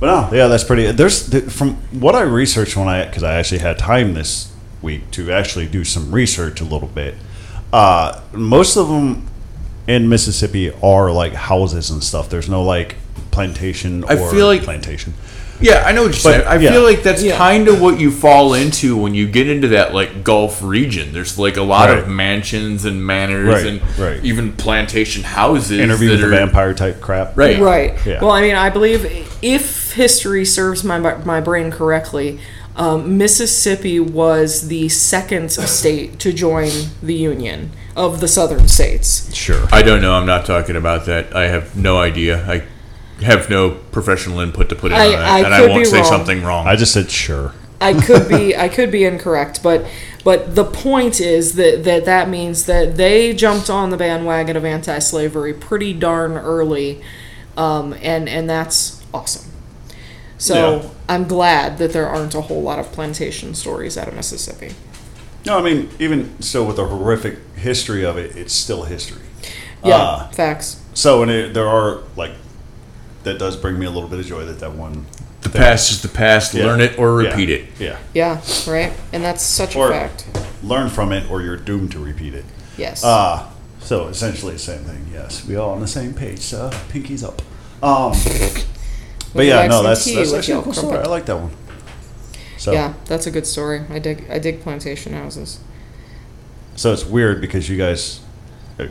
but 0.00 0.06
no, 0.06 0.36
yeah, 0.36 0.46
that's 0.48 0.64
pretty. 0.64 0.90
There's 0.90 1.28
from 1.54 1.74
what 2.00 2.14
I 2.14 2.22
researched 2.22 2.76
when 2.78 2.88
I 2.88 3.04
because 3.04 3.22
I 3.22 3.34
actually 3.34 3.58
had 3.60 3.78
time 3.78 4.14
this 4.14 4.50
week 4.80 5.10
to 5.12 5.30
actually 5.30 5.66
do 5.68 5.84
some 5.84 6.10
research 6.12 6.60
a 6.62 6.64
little 6.64 6.88
bit. 6.88 7.14
Uh, 7.74 8.20
most 8.32 8.76
of 8.78 8.88
them 8.88 9.28
in 9.86 10.08
Mississippi 10.08 10.72
are 10.82 11.12
like 11.12 11.34
houses 11.34 11.90
and 11.90 12.02
stuff. 12.02 12.30
There's 12.30 12.48
no 12.48 12.62
like 12.64 12.96
plantation 13.30 14.04
I 14.04 14.16
or 14.18 14.30
feel 14.30 14.46
like- 14.46 14.62
plantation. 14.62 15.12
Yeah, 15.62 15.84
I 15.86 15.92
know 15.92 16.02
what 16.02 16.08
you're 16.12 16.32
saying. 16.32 16.46
I 16.46 16.56
yeah. 16.56 16.70
feel 16.70 16.82
like 16.82 17.02
that's 17.02 17.22
Yeah. 17.22 17.36
kind 17.36 17.68
of 17.68 17.80
what 17.80 17.98
you 18.00 18.10
fall 18.10 18.54
into 18.54 18.96
when 18.96 19.14
you 19.14 19.26
get 19.28 19.48
into 19.48 19.68
that 19.68 19.94
like 19.94 20.24
Gulf 20.24 20.62
region. 20.62 21.12
There's 21.12 21.38
like 21.38 21.56
a 21.56 21.62
lot 21.62 21.90
of 21.90 22.08
mansions 22.08 22.84
and 22.84 23.04
manors 23.06 23.48
Right, 23.48 23.66
and 23.66 23.98
right. 23.98 24.24
even 24.24 24.52
plantation 24.52 25.22
houses. 25.22 25.78
Interview 25.78 26.08
that 26.08 26.12
with 26.14 26.20
the 26.20 26.26
are- 26.26 26.30
vampire 26.30 26.74
type 26.74 27.00
crap. 27.00 27.36
Right. 27.36 27.58
Right. 27.58 27.94
Yeah. 28.06 28.20
Well, 28.20 28.32
I 28.32 28.42
mean, 28.42 28.54
I 28.56 28.70
believe 28.70 29.06
if 29.42 29.92
history 29.92 30.44
serves 30.44 30.84
my 30.84 30.98
my 30.98 31.40
brain 31.40 31.70
correctly, 31.70 32.38
um, 32.76 33.18
Mississippi 33.18 34.00
was 34.00 34.68
the 34.68 34.88
second 34.88 35.50
state 35.52 36.18
to 36.20 36.32
join 36.32 36.70
the 37.02 37.14
Union 37.14 37.70
of 37.94 38.20
the 38.20 38.28
southern 38.28 38.66
states. 38.68 39.34
Sure. 39.34 39.66
I 39.70 39.82
don't 39.82 40.00
know. 40.00 40.14
I'm 40.14 40.24
not 40.26 40.46
talking 40.46 40.76
about 40.76 41.04
that. 41.06 41.36
I 41.36 41.48
have 41.48 41.76
no 41.76 41.98
idea. 41.98 42.42
I 42.50 42.62
have 43.24 43.48
no 43.50 43.70
professional 43.92 44.40
input 44.40 44.68
to 44.70 44.74
put 44.74 44.92
in 44.92 44.98
I- 44.98 45.06
on 45.06 45.12
that, 45.12 45.28
I 45.30 45.38
and 45.40 45.54
I 45.54 45.66
won't 45.66 45.86
say 45.86 45.96
wrong. 45.98 46.04
something 46.06 46.42
wrong. 46.42 46.66
I 46.66 46.76
just 46.76 46.92
said 46.92 47.10
sure. 47.10 47.52
I 47.80 47.94
could 47.94 48.28
be 48.28 48.56
I 48.66 48.68
could 48.68 48.90
be 48.92 49.04
incorrect, 49.04 49.62
but 49.62 49.86
but 50.24 50.54
the 50.54 50.64
point 50.64 51.20
is 51.20 51.54
that 51.56 51.82
that 51.84 52.04
that 52.04 52.28
means 52.28 52.66
that 52.66 52.96
they 52.96 53.32
jumped 53.34 53.68
on 53.68 53.90
the 53.90 53.96
bandwagon 53.96 54.56
of 54.56 54.64
anti-slavery 54.64 55.52
pretty 55.54 55.92
darn 55.92 56.32
early, 56.36 57.02
um, 57.56 57.92
and 58.02 58.28
and 58.28 58.48
that's 58.48 59.02
awesome. 59.12 59.50
So 60.38 60.54
Yeah. 60.82 60.88
I'm 61.08 61.24
glad 61.28 61.78
that 61.78 61.92
there 61.92 62.08
aren't 62.08 62.34
a 62.34 62.40
whole 62.42 62.62
lot 62.62 62.78
of 62.78 62.90
plantation 62.92 63.54
stories 63.54 63.96
out 63.98 64.08
of 64.08 64.14
Mississippi. 64.14 64.74
No, 65.44 65.58
I 65.58 65.62
mean 65.62 65.90
even 65.98 66.40
still 66.40 66.64
with 66.66 66.76
the 66.76 66.84
horrific 66.86 67.38
history 67.56 68.04
of 68.04 68.16
it, 68.16 68.36
it's 68.36 68.52
still 68.52 68.84
history. 68.84 69.22
Yeah, 69.84 69.96
Uh, 69.96 70.28
facts. 70.30 70.76
so 70.94 71.22
and 71.22 71.30
it, 71.32 71.54
there 71.54 71.66
are 71.68 71.98
like 72.16 72.30
that 73.24 73.38
does 73.38 73.56
bring 73.56 73.78
me 73.78 73.86
a 73.86 73.90
little 73.90 74.08
bit 74.08 74.18
of 74.20 74.26
joy 74.26 74.44
that 74.44 74.58
that 74.60 74.72
one 74.72 75.06
the 75.42 75.48
past 75.50 75.90
is 75.90 76.02
the 76.02 76.08
past. 76.08 76.54
Yeah. 76.54 76.66
Learn 76.66 76.80
it 76.80 76.98
or 76.98 77.22
Yeah. 77.22 77.30
repeat 77.30 77.50
it. 77.50 77.64
Yeah. 77.78 77.98
Yeah, 78.14 78.40
right. 78.66 78.92
And 79.12 79.24
that's 79.24 79.42
such 79.42 79.74
Or- 79.76 79.90
a 79.90 79.92
fact. 79.92 80.26
Learn 80.62 80.88
from 80.88 81.10
it 81.12 81.28
or 81.30 81.42
you're 81.42 81.56
doomed 81.56 81.90
to 81.92 81.98
repeat 81.98 82.34
it. 82.34 82.44
Yes. 82.76 83.02
Uh 83.04 83.46
so 83.80 84.06
essentially 84.06 84.52
the 84.52 84.58
same 84.60 84.84
thing. 84.84 85.06
Yes, 85.12 85.44
we 85.44 85.56
all 85.56 85.70
on 85.70 85.80
the 85.80 85.88
same 85.88 86.14
page. 86.14 86.38
So 86.40 86.70
pinkies 86.92 87.24
up. 87.24 87.42
Um, 87.82 88.12
but 89.34 89.44
yeah, 89.44 89.66
no, 89.66 89.82
that's 89.82 90.04
tea 90.04 90.14
that's 90.14 90.30
with 90.30 90.38
actually 90.38 90.52
a 90.52 90.56
your 90.56 90.62
cool 90.64 90.72
story. 90.72 90.88
crumpet? 90.92 91.08
I 91.08 91.10
like 91.10 91.26
that 91.26 91.36
one. 91.36 91.50
So 92.58 92.70
yeah, 92.72 92.94
that's 93.06 93.26
a 93.26 93.32
good 93.32 93.46
story. 93.46 93.82
I 93.90 93.98
dig 93.98 94.24
I 94.30 94.38
dig 94.38 94.62
plantation 94.62 95.12
houses. 95.14 95.58
so 96.76 96.92
it's 96.92 97.04
weird 97.04 97.40
because 97.40 97.68
you 97.68 97.76
guys. 97.76 98.20
uh, 98.78 98.84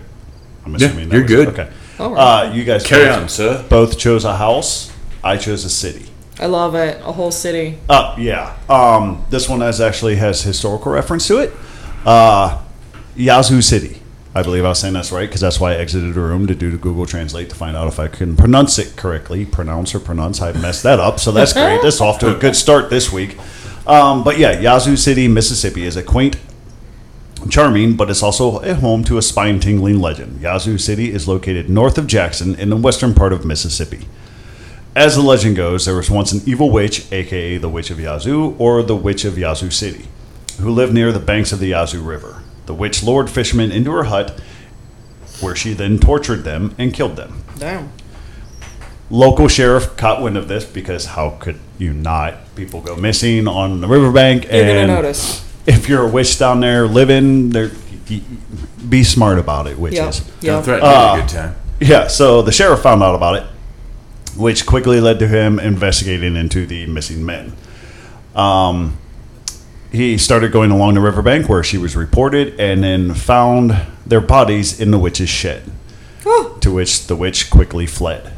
I'm 0.65 0.75
Yeah, 0.75 0.87
assuming 0.87 1.07
that 1.09 1.15
you're 1.15 1.23
was- 1.23 1.31
good. 1.31 1.47
Okay. 1.47 1.69
All 2.01 2.13
right. 2.15 2.49
Uh, 2.49 2.53
you 2.53 2.63
guys 2.63 2.85
Carry 2.85 3.05
both, 3.05 3.21
on, 3.21 3.29
sir. 3.29 3.65
both 3.69 3.97
chose 3.99 4.25
a 4.25 4.35
house. 4.35 4.91
I 5.23 5.37
chose 5.37 5.63
a 5.65 5.69
city. 5.69 6.05
I 6.39 6.47
love 6.47 6.73
it. 6.73 6.99
A 7.01 7.11
whole 7.11 7.31
city. 7.31 7.77
Uh, 7.87 8.15
yeah. 8.17 8.57
Um, 8.67 9.23
this 9.29 9.47
one 9.47 9.61
has 9.61 9.79
actually 9.79 10.15
has 10.15 10.41
historical 10.41 10.91
reference 10.91 11.27
to 11.27 11.37
it. 11.37 11.53
Uh, 12.05 12.59
Yazoo 13.15 13.61
City. 13.61 14.01
I 14.33 14.41
believe 14.43 14.63
I 14.65 14.69
was 14.69 14.79
saying 14.79 14.93
that's 14.93 15.11
right 15.11 15.27
because 15.27 15.41
that's 15.41 15.59
why 15.59 15.73
I 15.73 15.75
exited 15.75 16.13
the 16.13 16.19
room 16.21 16.47
to 16.47 16.55
do 16.55 16.71
the 16.71 16.77
Google 16.77 17.05
Translate 17.05 17.49
to 17.49 17.55
find 17.55 17.75
out 17.75 17.87
if 17.87 17.99
I 17.99 18.07
can 18.07 18.35
pronounce 18.37 18.79
it 18.79 18.95
correctly. 18.95 19.45
Pronounce 19.45 19.93
or 19.93 19.99
pronounce. 19.99 20.41
I 20.41 20.53
messed 20.53 20.83
that 20.83 20.99
up, 20.99 21.19
so 21.19 21.31
that's 21.31 21.53
great. 21.53 21.81
That's 21.83 22.01
off 22.01 22.17
to 22.19 22.35
a 22.35 22.39
good 22.39 22.55
start 22.55 22.89
this 22.89 23.11
week. 23.11 23.37
Um, 23.85 24.23
but 24.23 24.39
yeah, 24.39 24.59
Yazoo 24.59 24.95
City, 24.95 25.27
Mississippi 25.27 25.83
is 25.83 25.97
a 25.97 26.03
quaint, 26.03 26.37
charming, 27.49 27.95
but 27.95 28.09
it's 28.09 28.23
also 28.23 28.59
a 28.59 28.75
home 28.75 29.03
to 29.05 29.17
a 29.17 29.21
spine 29.21 29.59
tingling 29.59 29.99
legend. 29.99 30.41
Yazoo 30.41 30.77
City 30.77 31.11
is 31.11 31.27
located 31.27 31.69
north 31.69 31.97
of 31.97 32.07
Jackson 32.07 32.55
in 32.55 32.69
the 32.69 32.77
western 32.77 33.13
part 33.13 33.33
of 33.33 33.45
Mississippi. 33.45 34.07
As 34.95 35.15
the 35.15 35.21
legend 35.21 35.55
goes, 35.55 35.85
there 35.85 35.95
was 35.95 36.11
once 36.11 36.31
an 36.33 36.41
evil 36.45 36.69
witch, 36.69 37.09
aka 37.11 37.57
the 37.57 37.69
Witch 37.69 37.91
of 37.91 37.99
Yazoo, 37.99 38.55
or 38.59 38.83
the 38.83 38.95
Witch 38.95 39.23
of 39.23 39.37
Yazoo 39.37 39.71
City, 39.71 40.07
who 40.59 40.69
lived 40.69 40.93
near 40.93 41.11
the 41.11 41.19
banks 41.19 41.51
of 41.51 41.59
the 41.59 41.67
Yazoo 41.67 42.01
River. 42.01 42.43
The 42.65 42.73
witch 42.73 43.01
lured 43.01 43.29
fishermen 43.29 43.71
into 43.71 43.91
her 43.91 44.03
hut, 44.03 44.39
where 45.39 45.55
she 45.55 45.73
then 45.73 45.97
tortured 45.97 46.43
them 46.43 46.75
and 46.77 46.93
killed 46.93 47.15
them. 47.15 47.43
Damn. 47.57 47.91
Local 49.09 49.47
sheriff 49.47 49.97
caught 49.97 50.21
wind 50.21 50.37
of 50.37 50.47
this 50.47 50.63
because 50.63 51.05
how 51.05 51.31
could 51.31 51.59
you 51.77 51.93
not? 51.93 52.55
People 52.55 52.81
go 52.81 52.95
missing 52.95 53.47
on 53.47 53.81
the 53.81 53.87
riverbank, 53.87 54.43
You're 54.43 54.53
and 54.53 54.67
gonna 54.67 55.01
notice. 55.01 55.50
If 55.65 55.87
you're 55.89 56.03
a 56.03 56.07
witch 56.09 56.37
down 56.39 56.59
there 56.59 56.87
living, 56.87 57.49
there, 57.49 57.69
y- 58.09 58.21
y- 58.21 58.21
be 58.89 59.03
smart 59.03 59.39
about 59.39 59.67
it, 59.67 59.77
witches. 59.79 59.99
Yep. 59.99 60.15
Don't 60.41 60.55
Yep. 60.55 60.63
threaten 60.63 60.85
Uh, 60.87 61.13
a 61.15 61.19
good 61.21 61.29
time. 61.29 61.55
Yeah, 61.79 62.07
so 62.07 62.41
the 62.41 62.51
sheriff 62.51 62.81
found 62.81 63.01
out 63.03 63.15
about 63.15 63.35
it, 63.35 63.43
which 64.35 64.65
quickly 64.65 64.99
led 65.01 65.19
to 65.19 65.27
him 65.27 65.59
investigating 65.59 66.35
into 66.35 66.65
the 66.65 66.85
missing 66.87 67.25
men. 67.25 67.53
Um, 68.35 68.97
he 69.91 70.17
started 70.17 70.51
going 70.51 70.71
along 70.71 70.93
the 70.93 71.01
riverbank 71.01 71.49
where 71.49 71.63
she 71.63 71.77
was 71.77 71.95
reported 71.95 72.59
and 72.59 72.83
then 72.83 73.13
found 73.13 73.75
their 74.05 74.21
bodies 74.21 74.79
in 74.79 74.91
the 74.91 74.97
witch's 74.99 75.29
shed, 75.29 75.63
Oh, 76.25 76.55
to 76.61 76.71
which 76.71 77.07
the 77.07 77.15
witch 77.15 77.49
quickly 77.49 77.85
fled. 77.85 78.30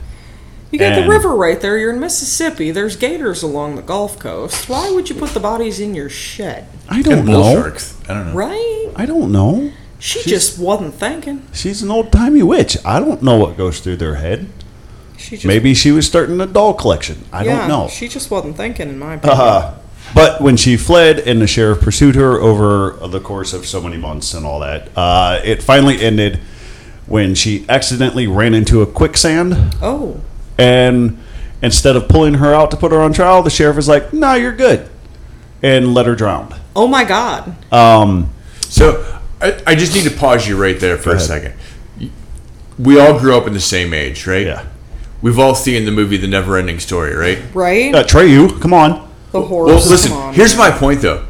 You 0.73 0.79
got 0.79 0.93
And- 0.93 1.03
the 1.05 1.09
river 1.09 1.35
right 1.35 1.61
there. 1.61 1.77
You're 1.77 1.93
in 1.93 1.99
Mississippi. 1.99 2.71
There's 2.71 2.95
gators 2.95 3.43
along 3.43 3.75
the 3.77 3.81
Gulf 3.81 4.19
Coast. 4.19 4.67
Why 4.67 4.91
would 4.91 5.09
you 5.09 5.15
put 5.15 5.29
the 5.33 5.39
bodies 5.39 5.79
in 5.79 5.95
your 5.95 6.09
shed? 6.09 6.65
I 6.89 7.01
don't 7.01 7.19
And 7.19 7.27
bull 7.27 7.43
know. 7.43 7.61
sharks. 7.61 7.93
I 8.09 8.13
don't 8.13 8.27
know. 8.27 8.33
Right? 8.33 8.87
I 8.95 9.05
don't 9.05 9.31
know. 9.31 9.71
She 9.99 10.19
She's- 10.19 10.25
just 10.25 10.59
wasn't 10.59 10.95
thinking. 10.95 11.43
She's 11.53 11.81
an 11.81 11.89
old 11.91 12.11
timey 12.11 12.43
witch. 12.43 12.75
I 12.83 12.99
don't 12.99 13.23
know 13.23 13.37
what 13.37 13.55
goes 13.57 13.79
through 13.79 13.97
their 13.97 14.15
head. 14.15 14.47
She 15.17 15.37
just 15.37 15.45
Maybe 15.45 15.73
she 15.73 15.91
was 15.91 16.05
starting 16.05 16.41
a 16.41 16.45
doll 16.45 16.73
collection. 16.73 17.23
I 17.31 17.45
yeah, 17.45 17.59
don't 17.59 17.67
know. 17.69 17.87
She 17.87 18.09
just 18.09 18.29
wasn't 18.29 18.57
thinking, 18.57 18.89
in 18.89 18.99
my 18.99 19.13
opinion. 19.13 19.39
Uh, 19.39 19.73
But 20.13 20.41
when 20.41 20.57
she 20.57 20.75
fled 20.75 21.19
and 21.19 21.41
the 21.41 21.47
sheriff 21.47 21.79
pursued 21.79 22.15
her 22.15 22.33
over 22.39 22.97
the 23.07 23.21
course 23.21 23.53
of 23.53 23.65
so 23.65 23.79
many 23.81 23.95
months 23.97 24.33
and 24.33 24.45
all 24.45 24.59
that, 24.59 24.89
uh, 24.97 25.39
it 25.45 25.63
finally 25.63 26.01
ended 26.01 26.39
when 27.07 27.33
she 27.35 27.63
accidentally 27.69 28.27
ran 28.27 28.53
into 28.53 28.81
a 28.81 28.85
quicksand. 28.85 29.55
Oh. 29.81 30.17
And 30.57 31.19
instead 31.61 31.95
of 31.95 32.07
pulling 32.07 32.35
her 32.35 32.53
out 32.53 32.71
to 32.71 32.77
put 32.77 32.91
her 32.91 33.01
on 33.01 33.13
trial, 33.13 33.41
the 33.43 33.49
sheriff 33.49 33.77
is 33.77 33.87
like, 33.87 34.13
"No, 34.13 34.33
you're 34.33 34.55
good," 34.55 34.89
and 35.61 35.93
let 35.93 36.05
her 36.05 36.15
drown. 36.15 36.53
Oh 36.75 36.87
my 36.87 37.03
God. 37.03 37.55
So 38.69 39.19
I, 39.41 39.61
I 39.67 39.75
just 39.75 39.93
need 39.93 40.03
to 40.09 40.15
pause 40.15 40.47
you 40.47 40.61
right 40.61 40.79
there 40.79 40.97
for 40.97 41.11
a 41.11 41.15
ahead. 41.15 41.27
second. 41.27 41.53
We 42.79 42.99
all 42.99 43.19
grew 43.19 43.37
up 43.37 43.45
in 43.45 43.53
the 43.53 43.59
same 43.59 43.93
age, 43.93 44.25
right? 44.25 44.47
Yeah. 44.47 44.65
We've 45.21 45.37
all 45.39 45.55
seen 45.55 45.85
the 45.85 45.91
movie 45.91 46.17
The 46.17 46.27
Never 46.27 46.57
Ending 46.57 46.79
Story, 46.79 47.15
right? 47.15 47.39
Right? 47.53 47.93
Uh, 47.93 48.19
you. 48.21 48.59
come 48.59 48.73
on. 48.73 49.09
the 49.31 49.41
horror. 49.41 49.67
Well, 49.67 49.75
listen, 49.75 50.33
here's 50.33 50.57
my 50.57 50.71
point 50.71 51.01
though. 51.01 51.25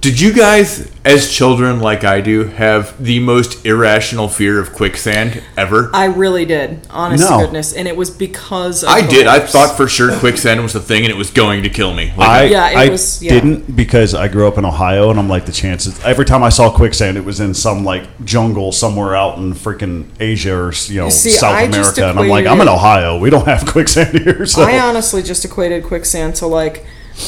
Did 0.00 0.18
you 0.18 0.32
guys, 0.32 0.90
as 1.04 1.30
children 1.30 1.80
like 1.80 2.04
I 2.04 2.22
do, 2.22 2.44
have 2.44 3.04
the 3.04 3.18
most 3.20 3.66
irrational 3.66 4.28
fear 4.28 4.58
of 4.58 4.72
quicksand 4.72 5.42
ever? 5.58 5.90
I 5.92 6.06
really 6.06 6.46
did. 6.46 6.86
Honest 6.88 7.28
to 7.28 7.36
goodness. 7.36 7.74
And 7.74 7.86
it 7.86 7.94
was 7.94 8.08
because 8.08 8.82
of 8.82 8.88
I 8.88 9.02
the 9.02 9.08
did. 9.08 9.26
I 9.26 9.40
thought 9.40 9.76
for 9.76 9.86
sure 9.88 10.16
quicksand 10.18 10.62
was 10.62 10.72
the 10.72 10.80
thing 10.80 11.02
and 11.04 11.10
it 11.12 11.18
was 11.18 11.30
going 11.30 11.64
to 11.64 11.68
kill 11.68 11.92
me. 11.92 12.14
Like, 12.16 12.28
I, 12.28 12.44
Yeah, 12.44 12.70
it 12.70 12.76
I 12.76 12.88
was- 12.88 13.22
yeah. 13.22 13.34
didn't 13.34 13.76
because 13.76 14.14
I 14.14 14.28
grew 14.28 14.48
up 14.48 14.56
in 14.56 14.64
Ohio, 14.64 15.10
and 15.10 15.18
I'm 15.18 15.28
like 15.28 15.44
the 15.44 15.52
chances. 15.52 16.02
Every 16.02 16.24
time 16.24 16.42
I 16.42 16.48
saw 16.48 16.70
quicksand, 16.74 17.18
it 17.18 17.24
was 17.26 17.38
in 17.40 17.52
some 17.52 17.84
like 17.84 18.24
jungle 18.24 18.72
somewhere 18.72 19.14
out 19.14 19.36
in 19.36 19.52
freaking 19.52 20.06
Asia 20.18 20.54
or 20.56 20.72
you 20.86 21.00
know 21.02 21.10
See, 21.10 21.28
South 21.28 21.54
I 21.54 21.64
America, 21.64 22.08
and 22.08 22.18
I'm 22.18 22.26
like, 22.28 22.46
I'm 22.46 22.60
in 22.62 22.68
Ohio. 22.68 23.18
We 23.18 23.28
don't 23.28 23.44
have 23.46 23.66
quicksand 23.70 24.18
here. 24.18 24.46
So 24.46 24.62
I 24.62 24.78
honestly 24.80 25.22
just 25.22 25.44
equated 25.44 25.84
quicksand 25.84 26.36
to 26.36 26.46
like 26.46 26.86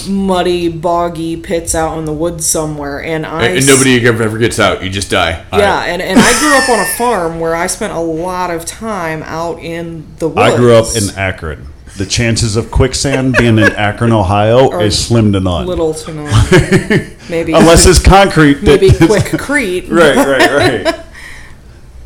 muddy, 0.08 0.68
boggy 0.68 1.36
pits 1.36 1.74
out 1.74 1.98
in 1.98 2.04
the 2.04 2.12
woods 2.12 2.46
somewhere. 2.46 3.02
And 3.02 3.24
I. 3.26 3.46
and 3.48 3.66
nobody 3.66 4.06
ever, 4.06 4.22
ever 4.22 4.38
gets 4.38 4.58
out. 4.58 4.82
You 4.82 4.90
just 4.90 5.10
die. 5.10 5.44
Yeah, 5.52 5.84
and, 5.84 6.00
and 6.02 6.18
I 6.20 6.38
grew 6.38 6.54
up 6.56 6.68
on 6.68 6.80
a 6.80 6.96
farm 6.98 7.40
where 7.40 7.54
I 7.54 7.66
spent 7.66 7.92
a 7.92 8.00
lot 8.00 8.50
of 8.50 8.64
time 8.64 9.22
out 9.24 9.58
in 9.60 10.06
the 10.18 10.28
woods. 10.28 10.38
I 10.40 10.56
grew 10.56 10.74
up 10.74 10.86
in 10.96 11.10
Akron. 11.18 11.66
The 11.98 12.06
chances 12.06 12.56
of 12.56 12.70
quicksand 12.70 13.34
being 13.38 13.58
in 13.58 13.72
Akron, 13.72 14.12
Ohio, 14.12 14.70
Are 14.72 14.80
is 14.82 14.98
slim 15.06 15.32
to 15.34 15.40
none. 15.40 15.66
little 15.66 15.92
to 15.92 16.14
none. 16.14 16.30
Maybe 17.28 17.52
Unless 17.52 17.86
it's 17.86 17.98
concrete. 17.98 18.62
maybe 18.62 18.90
quick 19.06 19.38
Crete. 19.38 19.88
right, 19.88 20.16
right, 20.16 20.84
right. 20.84 21.04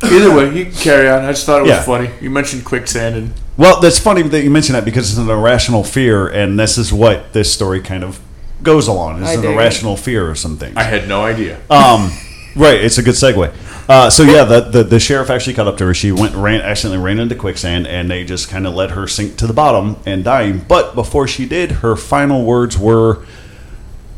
Either 0.03 0.35
way, 0.35 0.53
you 0.55 0.65
can 0.65 0.73
carry 0.75 1.09
on. 1.09 1.25
I 1.25 1.31
just 1.31 1.45
thought 1.45 1.59
it 1.59 1.63
was 1.63 1.71
Yeah. 1.71 1.81
funny. 1.81 2.09
You 2.21 2.29
mentioned 2.29 2.63
quicksand 2.65 3.15
and 3.15 3.33
Well, 3.57 3.79
that's 3.79 3.97
funny 3.99 4.21
that 4.21 4.43
you 4.43 4.51
mention 4.51 4.73
that 4.73 4.85
because 4.85 5.09
it's 5.09 5.17
an 5.17 5.29
irrational 5.29 5.83
fear, 5.83 6.27
and 6.27 6.59
this 6.59 6.77
is 6.77 6.93
what 6.93 7.33
this 7.33 7.51
story 7.51 7.79
kind 7.81 8.03
of 8.03 8.19
goes 8.63 8.87
along. 8.87 9.21
It's 9.21 9.29
I 9.31 9.33
an 9.33 9.41
dig 9.41 9.51
it. 9.51 9.53
irrational 9.55 9.97
fear 9.97 10.29
or 10.29 10.35
something. 10.35 10.73
I 10.75 10.83
had 10.83 11.07
no 11.07 11.23
idea. 11.23 11.57
Um, 11.69 12.11
right, 12.55 12.79
it's 12.79 12.97
a 12.99 13.03
good 13.03 13.15
segue. 13.15 13.51
Uh, 13.89 14.09
so 14.09 14.23
yeah, 14.23 14.43
the, 14.43 14.59
the 14.61 14.83
the 14.83 14.99
sheriff 14.99 15.29
actually 15.29 15.53
caught 15.53 15.67
up 15.67 15.77
to 15.77 15.85
her. 15.85 15.93
She 15.93 16.11
went 16.11 16.35
ran 16.35 16.61
accidentally 16.61 17.03
ran 17.03 17.19
into 17.19 17.35
quicksand, 17.35 17.87
and 17.87 18.11
they 18.11 18.23
just 18.25 18.49
kind 18.49 18.67
of 18.67 18.75
let 18.75 18.91
her 18.91 19.07
sink 19.07 19.37
to 19.37 19.47
the 19.47 19.53
bottom 19.53 19.95
and 20.05 20.23
dying. 20.25 20.65
But 20.67 20.93
before 20.93 21.25
she 21.27 21.45
did, 21.47 21.71
her 21.83 21.95
final 21.95 22.43
words 22.43 22.77
were 22.77 23.19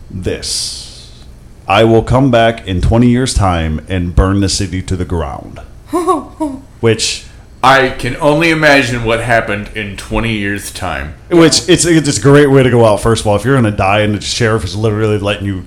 this: 0.10 1.24
"I 1.68 1.84
will 1.84 2.02
come 2.04 2.32
back 2.32 2.68
in 2.68 2.82
twenty 2.82 3.10
years' 3.10 3.34
time 3.34 3.86
and 3.88 4.16
burn 4.16 4.42
the 4.42 4.50
city 4.50 4.82
to 4.84 4.96
the 4.96 5.06
ground." 5.06 5.60
Which 6.82 7.26
I 7.64 7.90
can 7.90 8.16
only 8.18 8.52
imagine 8.52 9.04
what 9.04 9.20
happened 9.22 9.70
in 9.76 9.98
20 9.98 10.32
years' 10.32 10.72
time. 10.72 11.16
Which 11.30 11.68
it's 11.68 11.86
it's 11.86 12.18
a 12.18 12.22
great 12.22 12.48
way 12.48 12.64
to 12.64 12.70
go 12.70 12.86
out. 12.86 12.98
First 13.02 13.22
of 13.22 13.28
all, 13.28 13.36
if 13.36 13.44
you're 13.44 13.56
gonna 13.56 13.72
die 13.72 14.00
and 14.00 14.16
the 14.16 14.22
sheriff 14.22 14.64
is 14.64 14.76
literally 14.76 15.18
letting 15.18 15.46
you 15.46 15.64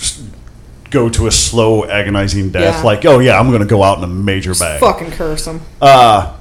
go 0.90 1.08
to 1.08 1.26
a 1.26 1.30
slow, 1.30 1.84
agonizing 1.84 2.50
death, 2.50 2.76
Yeah. 2.76 2.82
like, 2.82 3.04
oh 3.04 3.18
yeah, 3.18 3.38
I'm 3.38 3.50
gonna 3.50 3.64
go 3.64 3.82
out 3.82 3.98
in 3.98 4.04
a 4.04 4.08
major 4.08 4.54
bag. 4.54 4.80
Fucking 4.80 5.10
curse 5.12 5.46
him. 5.46 5.60
Uh, 5.80 6.34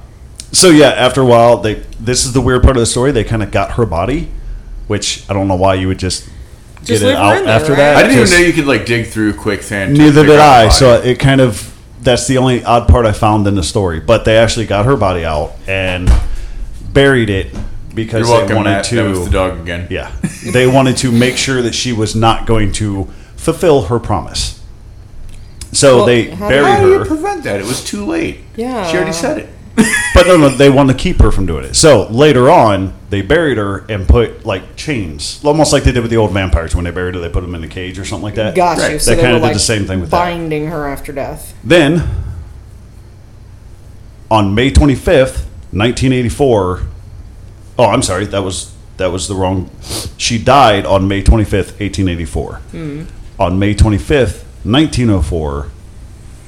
so 0.52 0.68
yeah, 0.70 0.88
after 0.90 1.20
a 1.22 1.26
while, 1.26 1.58
they 1.58 1.74
this 2.00 2.24
is 2.24 2.32
the 2.32 2.40
weird 2.40 2.62
part 2.62 2.76
of 2.76 2.80
the 2.80 2.86
story. 2.86 3.12
They 3.12 3.24
kind 3.24 3.42
of 3.42 3.50
got 3.50 3.72
her 3.72 3.84
body, 3.86 4.30
which 4.86 5.28
I 5.28 5.32
don't 5.34 5.48
know 5.48 5.56
why 5.56 5.74
you 5.74 5.88
would 5.88 5.98
just, 5.98 6.28
Just 6.84 7.02
get 7.02 7.10
it 7.10 7.16
out 7.16 7.44
there, 7.44 7.48
after 7.48 7.72
right? 7.72 7.76
that. 7.78 7.96
I 7.96 8.02
didn't 8.02 8.18
even 8.18 8.30
know 8.30 8.38
you 8.46 8.52
could 8.52 8.66
like 8.66 8.86
dig 8.86 9.06
through 9.08 9.34
quicksand. 9.34 9.94
Neither 9.96 10.24
did 10.24 10.38
I. 10.38 10.68
So 10.68 10.94
it 11.00 11.18
kind 11.18 11.40
of 11.40 11.71
that's 12.02 12.26
the 12.26 12.38
only 12.38 12.64
odd 12.64 12.88
part 12.88 13.06
I 13.06 13.12
found 13.12 13.46
in 13.46 13.54
the 13.54 13.62
story. 13.62 14.00
But 14.00 14.24
they 14.24 14.36
actually 14.36 14.66
got 14.66 14.84
her 14.86 14.96
body 14.96 15.24
out 15.24 15.52
and 15.66 16.10
buried 16.92 17.30
it 17.30 17.54
because 17.94 18.28
You're 18.28 18.36
welcome, 18.38 18.48
they 18.48 18.54
wanted 18.54 18.70
Matt. 18.70 18.84
to. 18.86 18.96
That 18.96 19.08
was 19.08 19.24
the 19.24 19.30
dog 19.30 19.60
again. 19.60 19.86
Yeah. 19.90 20.10
they 20.52 20.66
wanted 20.66 20.96
to 20.98 21.12
make 21.12 21.36
sure 21.36 21.62
that 21.62 21.74
she 21.74 21.92
was 21.92 22.14
not 22.14 22.46
going 22.46 22.72
to 22.72 23.04
fulfill 23.36 23.82
her 23.82 23.98
promise. 23.98 24.60
So 25.72 25.96
Well, 25.98 26.06
they 26.06 26.30
how- 26.30 26.48
buried 26.48 26.66
How 26.66 26.80
do 26.82 26.88
you 26.90 26.98
her. 26.98 27.04
prevent 27.04 27.44
that? 27.44 27.60
It 27.60 27.66
was 27.66 27.82
too 27.84 28.04
late. 28.04 28.40
Yeah. 28.56 28.86
She 28.90 28.96
already 28.96 29.12
said 29.12 29.38
it. 29.38 29.48
But 30.14 30.26
no, 30.26 30.36
no, 30.36 30.48
they 30.50 30.68
want 30.68 30.90
to 30.90 30.94
keep 30.94 31.18
her 31.20 31.30
from 31.32 31.46
doing 31.46 31.64
it. 31.64 31.74
So 31.74 32.06
later 32.08 32.50
on, 32.50 32.92
they 33.08 33.22
buried 33.22 33.56
her 33.56 33.78
and 33.88 34.06
put 34.06 34.44
like 34.44 34.76
chains, 34.76 35.40
almost 35.42 35.72
like 35.72 35.84
they 35.84 35.92
did 35.92 36.02
with 36.02 36.10
the 36.10 36.18
old 36.18 36.32
vampires 36.32 36.74
when 36.76 36.84
they 36.84 36.90
buried 36.90 37.14
her. 37.14 37.20
They 37.20 37.30
put 37.30 37.40
them 37.40 37.54
in 37.54 37.64
a 37.64 37.68
cage 37.68 37.98
or 37.98 38.04
something 38.04 38.24
like 38.24 38.34
that. 38.34 38.54
Got 38.54 38.76
you. 38.76 38.82
Right. 38.84 39.00
So 39.00 39.10
They 39.10 39.16
they 39.16 39.22
kinda 39.22 39.36
did 39.38 39.42
like 39.42 39.54
the 39.54 39.58
same 39.58 39.86
thing 39.86 40.00
with 40.00 40.10
that. 40.10 40.16
her 40.70 40.86
after 40.86 41.12
death. 41.12 41.54
Then, 41.64 42.08
on 44.30 44.54
May 44.54 44.70
twenty 44.70 44.94
fifth, 44.94 45.48
nineteen 45.72 46.12
eighty 46.12 46.28
four. 46.28 46.82
Oh, 47.78 47.86
I'm 47.86 48.02
sorry. 48.02 48.26
That 48.26 48.42
was 48.42 48.72
that 48.98 49.06
was 49.10 49.28
the 49.28 49.34
wrong. 49.34 49.70
She 50.18 50.38
died 50.38 50.84
on 50.86 51.08
May 51.08 51.22
twenty 51.22 51.44
fifth, 51.44 51.80
eighteen 51.80 52.08
eighty 52.08 52.24
four. 52.26 52.56
Hmm. 52.72 53.04
On 53.38 53.58
May 53.58 53.74
twenty 53.74 53.98
fifth, 53.98 54.46
nineteen 54.64 55.10
oh 55.10 55.22
four, 55.22 55.70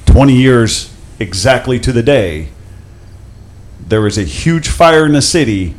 20 0.05 0.33
years 0.33 0.93
exactly 1.19 1.79
to 1.79 1.91
the 1.91 2.03
day, 2.03 2.49
there 3.87 4.01
was 4.01 4.17
a 4.17 4.23
huge 4.23 4.67
fire 4.67 5.05
in 5.05 5.13
the 5.13 5.21
city 5.21 5.75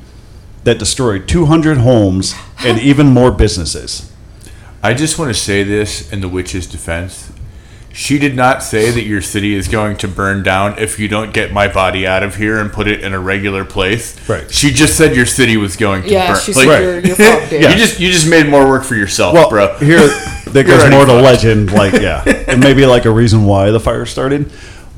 that 0.65 0.79
destroyed 0.79 1.29
200 1.29 1.79
homes 1.79 2.35
and 2.65 2.81
even 2.81 3.07
more 3.09 3.31
businesses. 3.31 4.13
I 4.83 4.95
just 4.95 5.19
want 5.19 5.35
to 5.35 5.41
say 5.41 5.63
this 5.63 6.13
in 6.13 6.21
the 6.21 6.29
witch's 6.29 6.67
defense. 6.67 7.33
She 7.93 8.19
did 8.19 8.37
not 8.37 8.63
say 8.63 8.91
that 8.91 9.05
your 9.05 9.23
city 9.23 9.55
is 9.55 9.69
going 9.69 9.97
to 9.99 10.09
burn 10.09 10.43
down 10.43 10.79
if 10.79 10.99
you 10.99 11.09
don't 11.09 11.33
get 11.33 11.51
my 11.51 11.67
body 11.67 12.07
out 12.07 12.23
of 12.23 12.37
here 12.37 12.59
and 12.59 12.71
put 12.71 12.87
it 12.89 13.03
in 13.03 13.15
a 13.15 13.19
regular 13.19 13.65
place. 13.65 14.29
Right. 14.29 14.51
She 14.53 14.71
just 14.71 14.99
said 14.99 15.17
your 15.17 15.25
city 15.25 15.57
was 15.57 15.77
going 15.77 16.03
to 16.03 16.11
Yeah, 16.11 16.33
burn. 16.35 16.43
she 16.43 16.53
Like, 16.53 16.67
said 16.69 16.83
you're, 16.83 17.01
you're 17.07 17.17
fucked, 17.17 17.51
dude. 17.51 17.63
You 17.63 17.69
just 17.71 17.99
you 17.99 18.13
just 18.13 18.29
made 18.29 18.49
more 18.51 18.69
work 18.69 18.85
for 18.85 18.97
yourself, 18.97 19.33
Well, 19.33 19.49
bro. 19.49 19.79
here 19.79 19.99
that 20.47 20.65
goes 20.67 20.81
already 20.81 20.95
more 20.95 21.07
to 21.07 21.15
legend, 21.15 21.73
like 21.73 21.95
yeah, 21.95 22.23
and 22.49 22.61
maybe 22.61 22.85
like 22.85 23.07
a 23.07 23.11
reason 23.11 23.45
why 23.47 23.71
the 23.71 23.81
fire 23.81 24.05
started. 24.05 24.53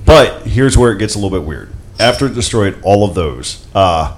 But 0.05 0.43
here's 0.49 0.77
where 0.77 0.91
it 0.91 0.99
gets 0.99 1.15
a 1.15 1.19
little 1.21 1.39
bit 1.39 1.47
weird. 1.47 1.71
After 1.99 2.27
it 2.27 2.35
destroyed 2.35 2.79
all 2.83 3.09
of 3.09 3.15
those, 3.15 3.67
uh, 3.75 4.17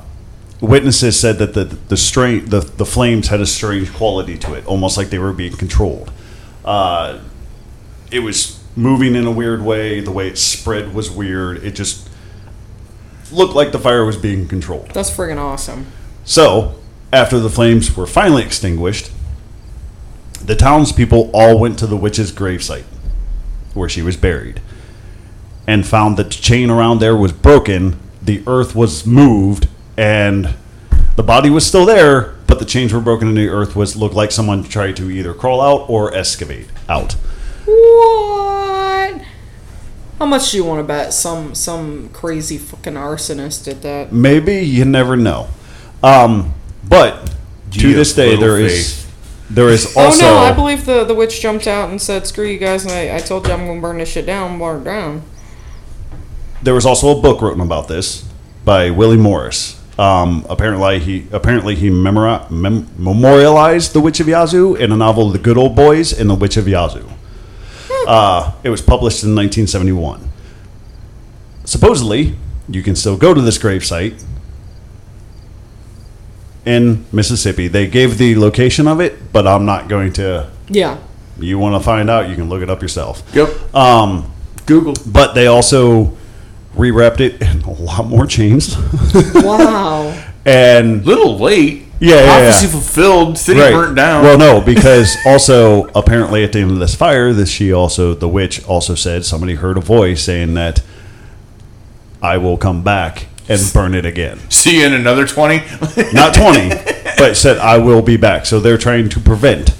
witnesses 0.60 1.18
said 1.18 1.38
that 1.38 1.54
the 1.54 1.64
the 1.64 1.96
strain 1.96 2.46
the, 2.46 2.60
the 2.60 2.84
flames 2.84 3.28
had 3.28 3.40
a 3.40 3.46
strange 3.46 3.92
quality 3.92 4.36
to 4.38 4.54
it, 4.54 4.66
almost 4.66 4.96
like 4.96 5.10
they 5.10 5.18
were 5.18 5.32
being 5.32 5.56
controlled. 5.56 6.12
Uh, 6.64 7.20
it 8.10 8.20
was 8.20 8.62
moving 8.76 9.14
in 9.14 9.26
a 9.26 9.30
weird 9.30 9.62
way. 9.62 10.00
The 10.00 10.10
way 10.10 10.28
it 10.28 10.38
spread 10.38 10.94
was 10.94 11.10
weird. 11.10 11.64
It 11.64 11.74
just 11.74 12.08
looked 13.32 13.54
like 13.54 13.72
the 13.72 13.78
fire 13.78 14.04
was 14.04 14.16
being 14.16 14.48
controlled. 14.48 14.90
That's 14.90 15.10
friggin' 15.10 15.38
awesome. 15.38 15.86
So, 16.24 16.74
after 17.12 17.38
the 17.38 17.50
flames 17.50 17.96
were 17.96 18.06
finally 18.06 18.42
extinguished, 18.42 19.10
the 20.44 20.56
townspeople 20.56 21.30
all 21.32 21.58
went 21.58 21.78
to 21.78 21.86
the 21.86 21.96
witch's 21.96 22.32
gravesite 22.32 22.84
where 23.74 23.88
she 23.88 24.02
was 24.02 24.16
buried 24.16 24.60
and 25.70 25.86
found 25.86 26.16
that 26.16 26.24
the 26.24 26.42
chain 26.42 26.68
around 26.68 26.98
there 26.98 27.16
was 27.16 27.30
broken, 27.30 27.96
the 28.20 28.42
earth 28.44 28.74
was 28.74 29.06
moved, 29.06 29.68
and 29.96 30.56
the 31.14 31.22
body 31.22 31.48
was 31.48 31.64
still 31.64 31.86
there, 31.86 32.34
but 32.48 32.58
the 32.58 32.64
chains 32.64 32.92
were 32.92 32.98
broken 32.98 33.28
and 33.28 33.36
the 33.36 33.48
earth 33.48 33.76
was 33.76 33.94
looked 33.94 34.16
like 34.16 34.32
someone 34.32 34.64
tried 34.64 34.96
to 34.96 35.08
either 35.08 35.32
crawl 35.32 35.60
out 35.60 35.88
or 35.88 36.12
excavate 36.12 36.66
out. 36.88 37.12
What? 37.66 39.22
How 40.18 40.26
much 40.26 40.50
do 40.50 40.56
you 40.56 40.64
want 40.64 40.80
to 40.80 40.84
bet 40.84 41.12
some 41.12 41.54
some 41.54 42.08
crazy 42.08 42.58
fucking 42.58 42.94
arsonist 42.94 43.64
did 43.64 43.82
that? 43.82 44.12
Maybe 44.12 44.56
you 44.56 44.84
never 44.84 45.16
know. 45.16 45.50
Um, 46.02 46.52
but 46.88 47.32
to 47.70 47.88
You 47.88 47.94
this 47.94 48.12
day, 48.12 48.30
little 48.30 48.40
there 48.40 48.60
is 48.60 49.06
there 49.48 49.68
is 49.68 49.96
also 49.96 50.26
oh 50.26 50.30
no, 50.30 50.36
I 50.38 50.52
believe 50.52 50.84
the, 50.84 51.04
the 51.04 51.14
witch 51.14 51.40
jumped 51.40 51.68
out 51.68 51.90
and 51.90 52.02
said, 52.02 52.26
"Screw 52.26 52.44
you 52.44 52.58
guys!" 52.58 52.84
And 52.84 52.92
I, 52.92 53.16
I 53.16 53.20
told 53.20 53.46
you 53.46 53.52
I'm 53.52 53.66
gonna 53.66 53.80
burn 53.80 53.98
this 53.98 54.08
shit 54.10 54.26
down, 54.26 54.58
burn 54.58 54.80
it 54.80 54.84
down. 54.84 55.22
There 56.62 56.74
was 56.74 56.86
also 56.86 57.16
a 57.16 57.20
book 57.20 57.40
written 57.42 57.60
about 57.60 57.88
this 57.88 58.24
by 58.64 58.90
Willie 58.90 59.16
Morris. 59.16 59.80
Um, 59.98 60.46
apparently, 60.48 60.98
he 60.98 61.26
apparently 61.32 61.74
he 61.74 61.90
memori- 61.90 62.50
mem- 62.50 62.88
memorialized 62.96 63.92
the 63.92 64.00
Witch 64.00 64.20
of 64.20 64.28
Yazoo 64.28 64.74
in 64.74 64.92
a 64.92 64.96
novel, 64.96 65.30
"The 65.30 65.38
Good 65.38 65.58
Old 65.58 65.74
Boys" 65.76 66.12
and 66.12 66.30
"The 66.30 66.34
Witch 66.34 66.56
of 66.56 66.66
Yazoo." 66.66 67.04
Uh, 68.06 68.52
it 68.62 68.70
was 68.70 68.80
published 68.80 69.22
in 69.24 69.34
1971. 69.34 70.28
Supposedly, 71.64 72.34
you 72.68 72.82
can 72.82 72.96
still 72.96 73.16
go 73.16 73.34
to 73.34 73.40
this 73.40 73.58
gravesite 73.58 74.22
in 76.64 77.04
Mississippi. 77.12 77.68
They 77.68 77.86
gave 77.86 78.18
the 78.18 78.36
location 78.36 78.86
of 78.86 79.00
it, 79.00 79.32
but 79.32 79.46
I'm 79.46 79.64
not 79.64 79.88
going 79.88 80.12
to 80.14 80.48
Yeah. 80.68 80.96
You 81.38 81.58
want 81.58 81.74
to 81.74 81.80
find 81.80 82.10
out, 82.10 82.28
you 82.28 82.36
can 82.36 82.48
look 82.48 82.62
it 82.62 82.68
up 82.68 82.82
yourself. 82.82 83.22
Yep. 83.34 83.74
Um, 83.74 84.30
Google. 84.66 84.94
but 85.06 85.34
they 85.34 85.46
also 85.46 86.12
rewrapped 86.74 87.20
it 87.20 87.40
in 87.42 87.62
a 87.62 87.72
lot 87.72 88.06
more 88.06 88.26
chains. 88.26 88.76
Wow. 89.34 90.16
and 90.44 91.04
Little 91.04 91.38
late. 91.38 91.84
Yeah, 91.98 92.16
yeah, 92.16 92.24
Prophecy 92.24 92.66
yeah. 92.66 92.72
fulfilled. 92.72 93.38
City 93.38 93.60
Right. 93.60 93.72
burnt 93.72 93.94
down. 93.96 94.24
Well, 94.24 94.38
no, 94.38 94.60
because 94.64 95.16
also 95.26 95.84
apparently 95.88 96.42
at 96.44 96.52
the 96.52 96.60
end 96.60 96.70
of 96.70 96.78
this 96.78 96.94
fire, 96.94 97.32
this 97.32 97.50
she 97.50 97.72
also 97.72 98.14
the 98.14 98.28
witch 98.28 98.64
also 98.64 98.94
said 98.94 99.24
somebody 99.24 99.54
heard 99.56 99.76
a 99.76 99.80
voice 99.80 100.22
saying 100.22 100.54
that 100.54 100.82
I 102.22 102.38
will 102.38 102.56
come 102.56 102.82
back 102.82 103.26
and 103.48 103.60
burn 103.74 103.94
it 103.94 104.06
again. 104.06 104.38
See 104.48 104.80
you 104.80 104.86
in 104.86 104.94
another 104.94 105.26
twenty. 105.26 105.58
Not 106.14 106.32
twenty, 106.34 106.70
but 107.18 107.36
said 107.36 107.58
I 107.58 107.76
will 107.78 108.00
be 108.02 108.16
back. 108.16 108.46
So 108.46 108.60
they're 108.60 108.78
trying 108.78 109.08
to 109.10 109.20
prevent 109.20 109.74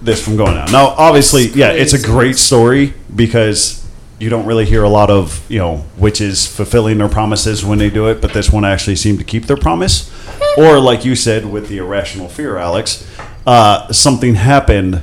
this 0.00 0.24
from 0.24 0.36
going 0.36 0.56
out. 0.56 0.72
Now, 0.72 0.88
obviously, 0.96 1.48
yeah, 1.48 1.70
it's 1.72 1.92
a 1.92 2.00
great 2.02 2.36
story 2.36 2.94
because 3.14 3.86
you 4.18 4.28
don't 4.28 4.46
really 4.46 4.64
hear 4.64 4.82
a 4.82 4.88
lot 4.88 5.10
of 5.10 5.44
you 5.50 5.58
know 5.58 5.84
witches 5.96 6.46
fulfilling 6.46 6.98
their 6.98 7.08
promises 7.08 7.64
when 7.64 7.78
they 7.78 7.90
do 7.90 8.08
it, 8.08 8.20
but 8.20 8.32
this 8.32 8.50
one 8.50 8.64
actually 8.64 8.96
seemed 8.96 9.18
to 9.18 9.24
keep 9.24 9.46
their 9.46 9.56
promise. 9.56 10.12
Or 10.56 10.80
like 10.80 11.04
you 11.04 11.14
said 11.14 11.46
with 11.46 11.68
the 11.68 11.78
irrational 11.78 12.28
fear, 12.28 12.56
Alex, 12.56 13.06
uh, 13.46 13.92
something 13.92 14.34
happened 14.34 15.02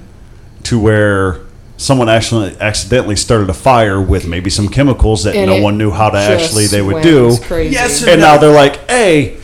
to 0.63 0.77
where 0.77 1.45
someone 1.77 2.09
actually 2.09 2.57
accidentally 2.59 3.15
started 3.15 3.49
a 3.49 3.53
fire 3.53 4.01
with 4.01 4.27
maybe 4.27 4.49
some 4.49 4.67
chemicals 4.67 5.23
that 5.23 5.35
And 5.35 5.49
no 5.49 5.61
one 5.61 5.77
knew 5.77 5.91
how 5.91 6.09
to 6.09 6.17
actually 6.17 6.67
they 6.67 6.81
would 6.81 7.03
do. 7.03 7.37
Crazy. 7.43 7.73
Yes, 7.73 8.05
And 8.05 8.19
now 8.19 8.37
they're 8.37 8.53
like, 8.53 8.89
hey, 8.89 9.37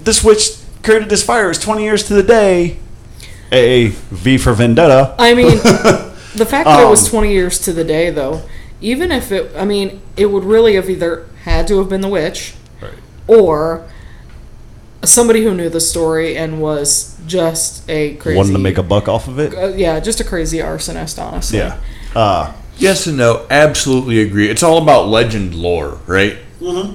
this 0.00 0.22
witch 0.22 0.50
created 0.82 1.08
this 1.08 1.22
fire. 1.22 1.50
It's 1.50 1.58
20 1.58 1.82
years 1.82 2.04
to 2.04 2.14
the 2.14 2.22
day. 2.22 2.78
A 3.50 3.88
V 3.88 4.36
for 4.38 4.52
Vendetta. 4.52 5.14
I 5.18 5.34
mean, 5.34 5.58
the 6.34 6.46
fact 6.46 6.66
that 6.66 6.80
it 6.84 6.88
was 6.88 7.04
Um, 7.04 7.10
20 7.10 7.32
years 7.32 7.58
to 7.60 7.72
the 7.72 7.84
day, 7.84 8.10
though, 8.10 8.42
even 8.80 9.10
if 9.12 9.30
it, 9.32 9.50
I 9.56 9.64
mean, 9.64 10.00
it 10.16 10.26
would 10.26 10.44
really 10.44 10.74
have 10.74 10.90
either 10.90 11.26
had 11.44 11.66
to 11.68 11.78
have 11.78 11.88
been 11.88 12.00
the 12.00 12.08
witch 12.08 12.54
or 13.26 13.82
somebody 15.02 15.44
who 15.44 15.54
knew 15.54 15.68
the 15.68 15.80
story 15.80 16.36
and 16.36 16.60
was 16.60 17.16
just 17.26 17.88
a 17.88 18.14
crazy. 18.16 18.36
Wanted 18.36 18.52
to 18.52 18.58
make 18.58 18.78
a 18.78 18.82
buck 18.82 19.08
off 19.08 19.28
of 19.28 19.38
it. 19.38 19.54
Uh, 19.54 19.68
yeah, 19.68 20.00
just 20.00 20.20
a 20.20 20.24
crazy 20.24 20.58
arsonist, 20.58 21.22
honestly. 21.22 21.58
Yeah. 21.58 21.78
Uh, 22.14 22.52
Yes 22.76 23.06
and 23.06 23.16
no. 23.16 23.46
Absolutely 23.50 24.20
agree. 24.20 24.48
It's 24.48 24.64
all 24.64 24.82
about 24.82 25.06
legend 25.06 25.54
lore, 25.54 25.98
right? 26.08 26.36
Mhm. 26.60 26.94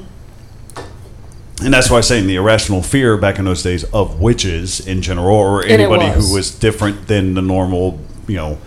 And 1.64 1.74
that's 1.74 1.90
why 1.90 1.98
I'm 1.98 2.04
saying 2.04 2.28
the 2.28 2.36
irrational 2.36 2.82
fear 2.82 3.16
back 3.16 3.40
in 3.40 3.46
those 3.46 3.64
days 3.64 3.86
of 3.94 4.20
witches 4.20 4.86
in 4.86 5.02
general, 5.02 5.38
or 5.38 5.64
anybody 5.64 6.06
was. 6.10 6.28
who 6.28 6.34
was 6.36 6.52
different 6.52 7.08
than 7.08 7.34
the 7.34 7.42
normal, 7.42 7.98
you 8.28 8.36
know, 8.36 8.58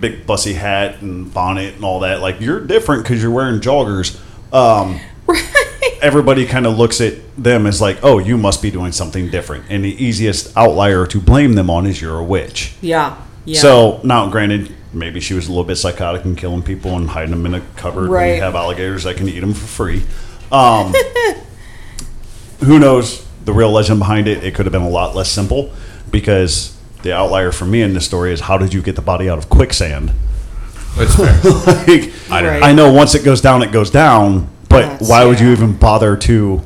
big 0.00 0.26
bussy 0.26 0.54
hat 0.54 1.00
and 1.02 1.32
bonnet 1.32 1.74
and 1.74 1.84
all 1.84 2.00
that. 2.00 2.20
Like 2.20 2.40
you're 2.40 2.60
different 2.60 3.02
because 3.02 3.22
you're 3.22 3.32
wearing 3.32 3.60
joggers. 3.60 4.20
Um, 4.52 5.00
Everybody 6.02 6.46
kind 6.46 6.66
of 6.66 6.76
looks 6.78 7.00
at 7.00 7.14
them 7.42 7.66
as 7.66 7.80
like, 7.80 7.98
oh, 8.02 8.18
you 8.18 8.36
must 8.36 8.60
be 8.60 8.70
doing 8.70 8.92
something 8.92 9.30
different, 9.30 9.64
and 9.70 9.84
the 9.84 10.04
easiest 10.04 10.54
outlier 10.56 11.06
to 11.06 11.20
blame 11.20 11.54
them 11.54 11.70
on 11.70 11.86
is 11.86 12.00
you're 12.00 12.18
a 12.18 12.24
witch. 12.24 12.74
Yeah. 12.80 13.20
Yeah. 13.46 13.60
So 13.60 14.00
now, 14.04 14.28
granted, 14.28 14.74
maybe 14.92 15.20
she 15.20 15.34
was 15.34 15.46
a 15.46 15.50
little 15.50 15.64
bit 15.64 15.76
psychotic 15.76 16.24
and 16.24 16.36
killing 16.36 16.62
people 16.62 16.96
and 16.96 17.08
hiding 17.08 17.30
them 17.30 17.46
in 17.46 17.54
a 17.54 17.60
cupboard. 17.76 18.10
Right. 18.10 18.32
And 18.32 18.42
have 18.42 18.54
alligators 18.54 19.04
that 19.04 19.16
can 19.16 19.28
eat 19.28 19.40
them 19.40 19.54
for 19.54 19.66
free. 19.66 20.02
Um, 20.50 20.94
who 22.60 22.78
knows 22.78 23.26
the 23.44 23.52
real 23.52 23.70
legend 23.70 23.98
behind 23.98 24.28
it? 24.28 24.44
It 24.44 24.54
could 24.54 24.66
have 24.66 24.72
been 24.72 24.82
a 24.82 24.88
lot 24.88 25.14
less 25.14 25.30
simple 25.30 25.72
because 26.10 26.73
the 27.04 27.12
outlier 27.14 27.52
for 27.52 27.64
me 27.66 27.80
in 27.82 27.94
this 27.94 28.04
story 28.04 28.32
is 28.32 28.40
how 28.40 28.58
did 28.58 28.74
you 28.74 28.82
get 28.82 28.96
the 28.96 29.02
body 29.02 29.30
out 29.30 29.38
of 29.38 29.48
quicksand? 29.48 30.10
That's 30.96 31.14
fair. 31.14 31.26
like, 31.86 32.12
I 32.30 32.42
don't 32.42 32.50
Right. 32.50 32.60
know. 32.60 32.66
I 32.66 32.72
know 32.72 32.92
once 32.92 33.14
it 33.14 33.24
goes 33.24 33.40
down, 33.40 33.62
it 33.62 33.70
goes 33.72 33.90
down. 33.90 34.48
But 34.68 34.82
That's- 34.82 35.08
why 35.08 35.24
would 35.24 35.38
you 35.38 35.50
even 35.52 35.74
bother 35.76 36.16
to, 36.16 36.62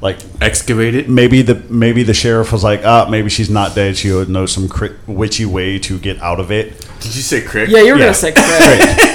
like, 0.00 0.18
Excavate 0.40 0.94
it. 0.96 1.08
maybe 1.08 1.42
the 1.42 1.62
maybe 1.68 2.02
the 2.02 2.14
sheriff 2.14 2.50
was 2.52 2.64
like, 2.64 2.80
ah, 2.84 3.06
maybe 3.08 3.28
she's 3.30 3.50
not 3.50 3.74
dead. 3.74 3.96
She 3.96 4.10
would 4.10 4.28
know 4.28 4.46
some 4.46 4.68
cri- 4.68 4.96
witchy 5.06 5.44
way 5.44 5.78
to 5.80 5.98
get 5.98 6.20
out 6.22 6.40
of 6.40 6.50
it. 6.50 6.80
Did 7.00 7.14
you 7.14 7.22
say 7.22 7.40
crick? 7.42 7.68
yeah, 7.68 7.78
you 7.82 7.92
were 7.92 7.98
Yeah. 7.98 8.12
going 8.12 8.14
to 8.14 8.18
say 8.18 8.32
Chris. 8.32 8.66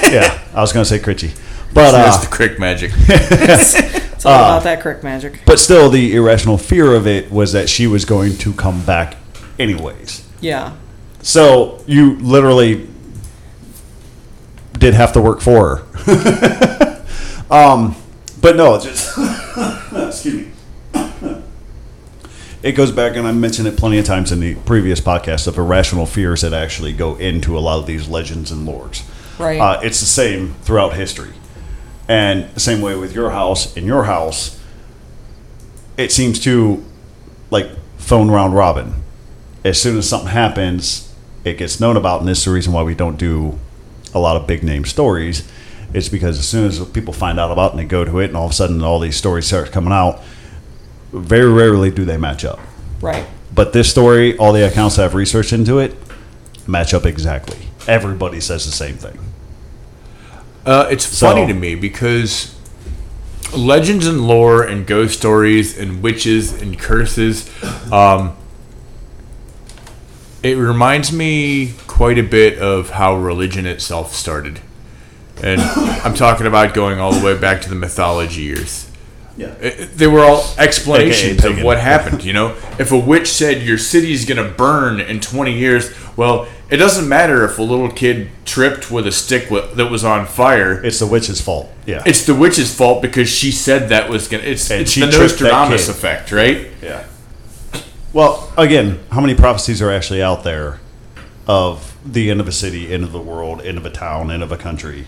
Great. 0.02 0.12
yeah, 0.14 0.38
I 0.54 0.60
was 0.60 0.72
gonna 0.72 0.84
say 0.86 0.98
critchy, 0.98 1.32
but 1.74 1.92
That's 1.92 2.16
uh, 2.18 2.20
the 2.20 2.26
crick 2.28 2.58
magic. 2.58 2.92
It's 4.16 4.24
all 4.24 4.32
about 4.34 4.62
that 4.64 4.80
crick 4.80 5.04
magic. 5.04 5.40
but 5.44 5.58
still, 5.58 5.90
the 5.90 6.14
irrational 6.16 6.56
fear 6.56 6.94
of 6.94 7.06
it 7.06 7.30
was 7.30 7.52
that 7.52 7.68
she 7.68 7.86
was 7.86 8.04
going 8.06 8.36
to 8.38 8.52
come 8.54 8.80
back 8.84 9.16
anyways. 9.58 10.25
Yeah. 10.40 10.74
So 11.22 11.82
you 11.86 12.16
literally 12.16 12.88
did 14.78 14.94
have 14.94 15.12
to 15.14 15.20
work 15.20 15.40
for 15.40 15.76
her. 15.76 17.04
um, 17.50 17.96
but 18.40 18.56
no, 18.56 18.78
just 18.78 19.18
excuse 19.92 20.34
me. 20.34 20.52
It 22.62 22.72
goes 22.72 22.90
back, 22.90 23.16
and 23.16 23.28
I 23.28 23.32
mentioned 23.32 23.68
it 23.68 23.76
plenty 23.76 23.98
of 23.98 24.04
times 24.04 24.32
in 24.32 24.40
the 24.40 24.56
previous 24.56 25.00
podcast 25.00 25.46
of 25.46 25.56
irrational 25.56 26.04
fears 26.04 26.40
that 26.40 26.52
actually 26.52 26.92
go 26.92 27.14
into 27.14 27.56
a 27.56 27.60
lot 27.60 27.78
of 27.78 27.86
these 27.86 28.08
legends 28.08 28.50
and 28.50 28.66
lores. 28.66 29.08
Right. 29.38 29.60
Uh, 29.60 29.80
it's 29.84 30.00
the 30.00 30.06
same 30.06 30.54
throughout 30.62 30.94
history, 30.94 31.32
and 32.08 32.52
the 32.54 32.60
same 32.60 32.80
way 32.80 32.96
with 32.96 33.14
your 33.14 33.30
house. 33.30 33.76
In 33.76 33.84
your 33.84 34.04
house, 34.04 34.60
it 35.96 36.10
seems 36.10 36.40
to 36.40 36.84
like 37.50 37.68
phone 37.98 38.30
round 38.30 38.54
robin. 38.54 38.94
As 39.66 39.82
soon 39.82 39.98
as 39.98 40.08
something 40.08 40.28
happens, 40.30 41.12
it 41.42 41.58
gets 41.58 41.80
known 41.80 41.96
about, 41.96 42.20
and 42.20 42.28
this 42.28 42.38
is 42.38 42.44
the 42.44 42.52
reason 42.52 42.72
why 42.72 42.84
we 42.84 42.94
don't 42.94 43.16
do 43.16 43.58
a 44.14 44.20
lot 44.20 44.36
of 44.36 44.46
big 44.46 44.62
name 44.62 44.84
stories. 44.84 45.42
It's 45.92 46.08
because 46.08 46.38
as 46.38 46.46
soon 46.48 46.66
as 46.66 46.84
people 46.90 47.12
find 47.12 47.40
out 47.40 47.50
about 47.50 47.70
it 47.70 47.70
and 47.72 47.80
they 47.80 47.84
go 47.84 48.04
to 48.04 48.20
it, 48.20 48.26
and 48.26 48.36
all 48.36 48.44
of 48.44 48.52
a 48.52 48.54
sudden 48.54 48.80
all 48.82 49.00
these 49.00 49.16
stories 49.16 49.44
start 49.46 49.72
coming 49.72 49.92
out, 49.92 50.22
very 51.12 51.52
rarely 51.52 51.90
do 51.90 52.04
they 52.04 52.16
match 52.16 52.44
up. 52.44 52.60
Right. 53.00 53.26
But 53.52 53.72
this 53.72 53.90
story, 53.90 54.36
all 54.38 54.52
the 54.52 54.64
accounts 54.64 54.96
that 54.96 55.04
I've 55.04 55.14
researched 55.16 55.52
into 55.52 55.80
it, 55.80 55.96
match 56.68 56.94
up 56.94 57.04
exactly. 57.04 57.58
Everybody 57.88 58.38
says 58.38 58.66
the 58.66 58.72
same 58.72 58.94
thing. 58.94 59.18
Uh, 60.64 60.86
it's 60.92 61.08
So- 61.08 61.26
funny 61.26 61.44
to 61.48 61.54
me 61.54 61.74
because 61.74 62.54
legends 63.52 64.06
and 64.06 64.28
lore 64.28 64.62
and 64.62 64.86
ghost 64.86 65.18
stories 65.18 65.76
and 65.76 66.04
witches 66.04 66.52
and 66.52 66.78
curses, 66.78 67.50
um, 67.90 68.32
it 70.46 70.56
reminds 70.56 71.12
me 71.12 71.72
quite 71.86 72.18
a 72.18 72.22
bit 72.22 72.58
of 72.58 72.90
how 72.90 73.16
religion 73.16 73.66
itself 73.66 74.14
started. 74.14 74.60
And 75.42 75.60
I'm 76.04 76.14
talking 76.14 76.46
about 76.46 76.74
going 76.74 76.98
all 77.00 77.12
the 77.12 77.24
way 77.24 77.36
back 77.38 77.60
to 77.62 77.68
the 77.68 77.74
mythology 77.74 78.42
years. 78.42 78.90
Yeah. 79.36 79.48
Uh, 79.48 79.52
it- 79.60 79.96
they 79.98 80.06
were 80.06 80.20
all 80.20 80.44
explanations 80.58 81.44
AKA 81.44 81.58
of 81.58 81.64
what 81.64 81.78
happened. 81.78 82.24
You 82.24 82.32
know, 82.32 82.54
if 82.78 82.90
a 82.92 82.98
witch 82.98 83.28
said 83.28 83.62
your 83.62 83.76
city's 83.78 84.24
gonna 84.24 84.48
burn 84.48 85.00
in 85.00 85.20
20 85.20 85.52
years, 85.52 85.90
well, 86.16 86.48
it 86.70 86.78
doesn't 86.78 87.08
matter 87.08 87.44
if 87.44 87.58
a 87.58 87.62
little 87.62 87.90
kid 87.90 88.28
tripped 88.44 88.90
with 88.90 89.06
a 89.06 89.12
stick 89.12 89.44
wi- 89.44 89.72
that 89.74 89.90
was 89.90 90.04
on 90.04 90.26
fire. 90.26 90.82
It's 90.84 90.98
the 90.98 91.06
witch's 91.06 91.40
fault. 91.40 91.70
Yeah. 91.86 92.02
It's 92.06 92.24
the 92.26 92.34
witch's 92.34 92.74
fault 92.74 93.02
because 93.02 93.28
she 93.28 93.52
said 93.52 93.90
that 93.90 94.08
was 94.10 94.26
gonna. 94.28 94.42
It's 94.42 94.68
And 94.70 94.80
it's 94.82 94.90
she 94.90 95.00
the 95.00 95.06
Nostradamus 95.06 95.88
effect, 95.88 96.32
right? 96.32 96.68
Yeah. 96.82 97.04
Well, 98.12 98.52
again, 98.56 99.00
how 99.10 99.20
many 99.20 99.34
prophecies 99.34 99.82
are 99.82 99.90
actually 99.90 100.22
out 100.22 100.42
there 100.44 100.80
of 101.46 101.96
the 102.04 102.30
end 102.30 102.40
of 102.40 102.48
a 102.48 102.52
city, 102.52 102.92
end 102.92 103.04
of 103.04 103.12
the 103.12 103.20
world, 103.20 103.60
end 103.62 103.78
of 103.78 103.84
a 103.86 103.90
town, 103.90 104.30
end 104.30 104.42
of 104.42 104.52
a 104.52 104.56
country 104.56 105.06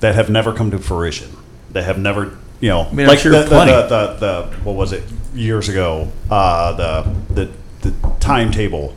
that 0.00 0.14
have 0.14 0.28
never 0.28 0.52
come 0.52 0.70
to 0.70 0.78
fruition? 0.78 1.30
That 1.72 1.84
have 1.84 1.98
never, 1.98 2.36
you 2.60 2.68
know, 2.68 2.82
I'm 2.90 2.96
like 2.96 3.18
sure 3.18 3.32
the, 3.32 3.42
the, 3.42 3.48
the, 3.48 3.86
the, 3.88 4.16
the 4.18 4.56
what 4.64 4.76
was 4.76 4.92
it 4.92 5.02
years 5.34 5.68
ago? 5.68 6.10
Uh, 6.30 6.72
the 6.72 7.14
the 7.34 7.50
the 7.90 8.10
timetable 8.20 8.96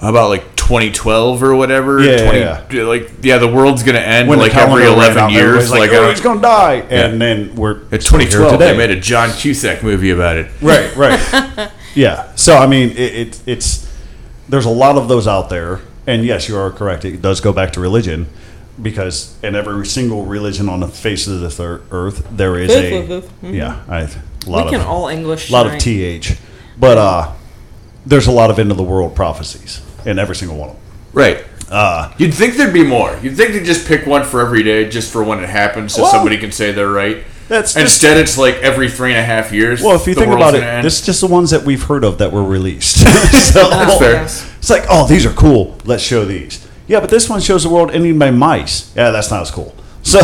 How 0.00 0.10
about 0.10 0.28
like 0.28 0.54
2012 0.56 1.42
or 1.42 1.54
whatever? 1.56 2.00
Yeah, 2.00 2.22
20, 2.22 2.38
yeah, 2.78 2.82
Like 2.84 3.10
yeah, 3.22 3.38
the 3.38 3.48
world's 3.48 3.82
gonna 3.82 3.98
end 3.98 4.28
when 4.28 4.38
like 4.38 4.54
every 4.54 4.84
11 4.84 5.18
out, 5.18 5.32
years. 5.32 5.70
Like, 5.70 5.80
like, 5.80 5.90
oh, 5.90 5.94
don't- 5.94 6.10
he's 6.10 6.20
gonna 6.20 6.40
die, 6.40 6.74
Yeah. 6.76 7.06
and 7.06 7.20
then 7.20 7.54
we're 7.56 7.80
it's 7.90 8.06
still 8.06 8.18
here 8.20 8.28
2012. 8.28 8.52
today. 8.52 8.72
They 8.72 8.78
made 8.78 8.90
a 8.96 9.00
John 9.00 9.30
Cusack 9.30 9.82
movie 9.82 10.10
about 10.10 10.36
it. 10.36 10.50
Right, 10.62 10.94
right. 10.96 11.70
yeah. 11.94 12.34
So 12.36 12.56
I 12.56 12.66
mean, 12.66 12.90
it, 12.90 12.98
it, 13.14 13.42
it's 13.46 13.90
there's 14.48 14.66
a 14.66 14.70
lot 14.70 14.96
of 14.96 15.08
those 15.08 15.26
out 15.26 15.48
there, 15.48 15.80
and 16.06 16.24
yes, 16.24 16.48
you 16.48 16.56
are 16.56 16.70
correct. 16.70 17.04
It 17.04 17.22
does 17.22 17.40
go 17.40 17.52
back 17.52 17.72
to 17.74 17.80
religion 17.80 18.26
because 18.80 19.36
in 19.42 19.54
every 19.54 19.84
single 19.86 20.24
religion 20.24 20.68
on 20.68 20.80
the 20.80 20.88
face 20.88 21.26
of 21.26 21.40
the 21.40 21.50
thir- 21.50 21.82
earth, 21.90 22.26
there 22.30 22.58
is 22.58 22.70
a 22.70 23.22
yeah. 23.42 23.84
I, 23.88 24.00
a 24.02 24.10
lot 24.50 24.64
we 24.66 24.70
can 24.72 24.80
of 24.80 24.86
all 24.86 25.08
English. 25.08 25.50
a 25.50 25.52
lot 25.52 25.66
of 25.66 25.78
th, 25.78 26.38
but 26.78 26.98
uh, 26.98 27.32
there's 28.06 28.26
a 28.26 28.32
lot 28.32 28.50
of 28.50 28.58
end 28.58 28.70
of 28.70 28.76
the 28.76 28.82
world 28.82 29.14
prophecies 29.14 29.82
in 30.06 30.18
every 30.18 30.34
single 30.36 30.56
one 30.56 30.70
of 30.70 30.74
them. 30.76 30.84
Right. 31.12 31.44
Uh, 31.70 32.12
You'd 32.18 32.34
think 32.34 32.56
there'd 32.56 32.72
be 32.74 32.82
more. 32.84 33.16
You'd 33.22 33.36
think 33.36 33.52
they'd 33.52 33.64
just 33.64 33.86
pick 33.86 34.04
one 34.06 34.24
for 34.24 34.40
every 34.40 34.62
day, 34.64 34.88
just 34.88 35.12
for 35.12 35.22
when 35.22 35.38
it 35.40 35.48
happens, 35.48 35.94
so 35.94 36.02
Well- 36.02 36.10
somebody 36.10 36.36
can 36.38 36.50
say 36.50 36.72
they're 36.72 36.88
right. 36.90 37.18
That's 37.50 37.74
And 37.74 37.84
just, 37.84 37.96
Instead, 37.96 38.16
it's 38.16 38.38
like 38.38 38.54
every 38.62 38.88
three 38.88 39.10
and 39.10 39.18
a 39.18 39.24
half 39.24 39.52
years. 39.52 39.82
well, 39.82 39.96
if 39.96 40.06
you 40.06 40.14
think 40.14 40.28
about 40.28 40.54
it, 40.54 40.60
gonna 40.60 40.70
end. 40.70 40.86
this 40.86 41.00
is 41.00 41.06
just 41.06 41.20
the 41.20 41.26
ones 41.26 41.50
that 41.50 41.64
we've 41.64 41.82
heard 41.82 42.04
of 42.04 42.18
that 42.18 42.30
were 42.30 42.44
released. 42.44 42.98
so, 43.52 43.68
That's 43.68 43.98
fair. 43.98 44.22
It's 44.22 44.70
like, 44.70 44.84
oh, 44.88 45.08
these 45.08 45.26
are 45.26 45.32
cool. 45.32 45.76
Let's 45.84 46.04
show 46.04 46.24
these. 46.24 46.64
Yeah, 46.86 47.00
but 47.00 47.10
this 47.10 47.28
one 47.28 47.40
shows 47.40 47.64
the 47.64 47.68
world 47.68 47.90
ending 47.90 48.20
by 48.20 48.30
mice. 48.30 48.94
Yeah, 48.94 49.10
that's 49.10 49.32
not 49.32 49.42
as 49.42 49.50
cool. 49.50 49.74
So 50.02 50.20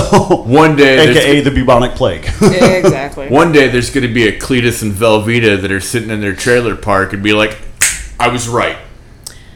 One 0.47 0.77
day, 0.77 1.11
aka 1.11 1.41
the 1.41 1.51
bubonic 1.51 1.97
plague. 1.97 2.25
exactly. 2.41 3.29
One 3.29 3.51
day 3.51 3.67
there's 3.69 3.91
going 3.91 4.07
to 4.07 4.15
be 4.15 4.29
a 4.29 4.39
Cletus 4.39 4.83
and 4.83 4.93
Velveeta 4.93 5.61
that 5.61 5.73
are 5.73 5.81
sitting 5.81 6.11
in 6.11 6.21
their 6.21 6.35
trailer 6.35 6.77
park 6.77 7.13
and 7.13 7.25
be 7.25 7.33
like, 7.33 7.59
"I 8.21 8.29
was 8.29 8.49
right," 8.49 8.79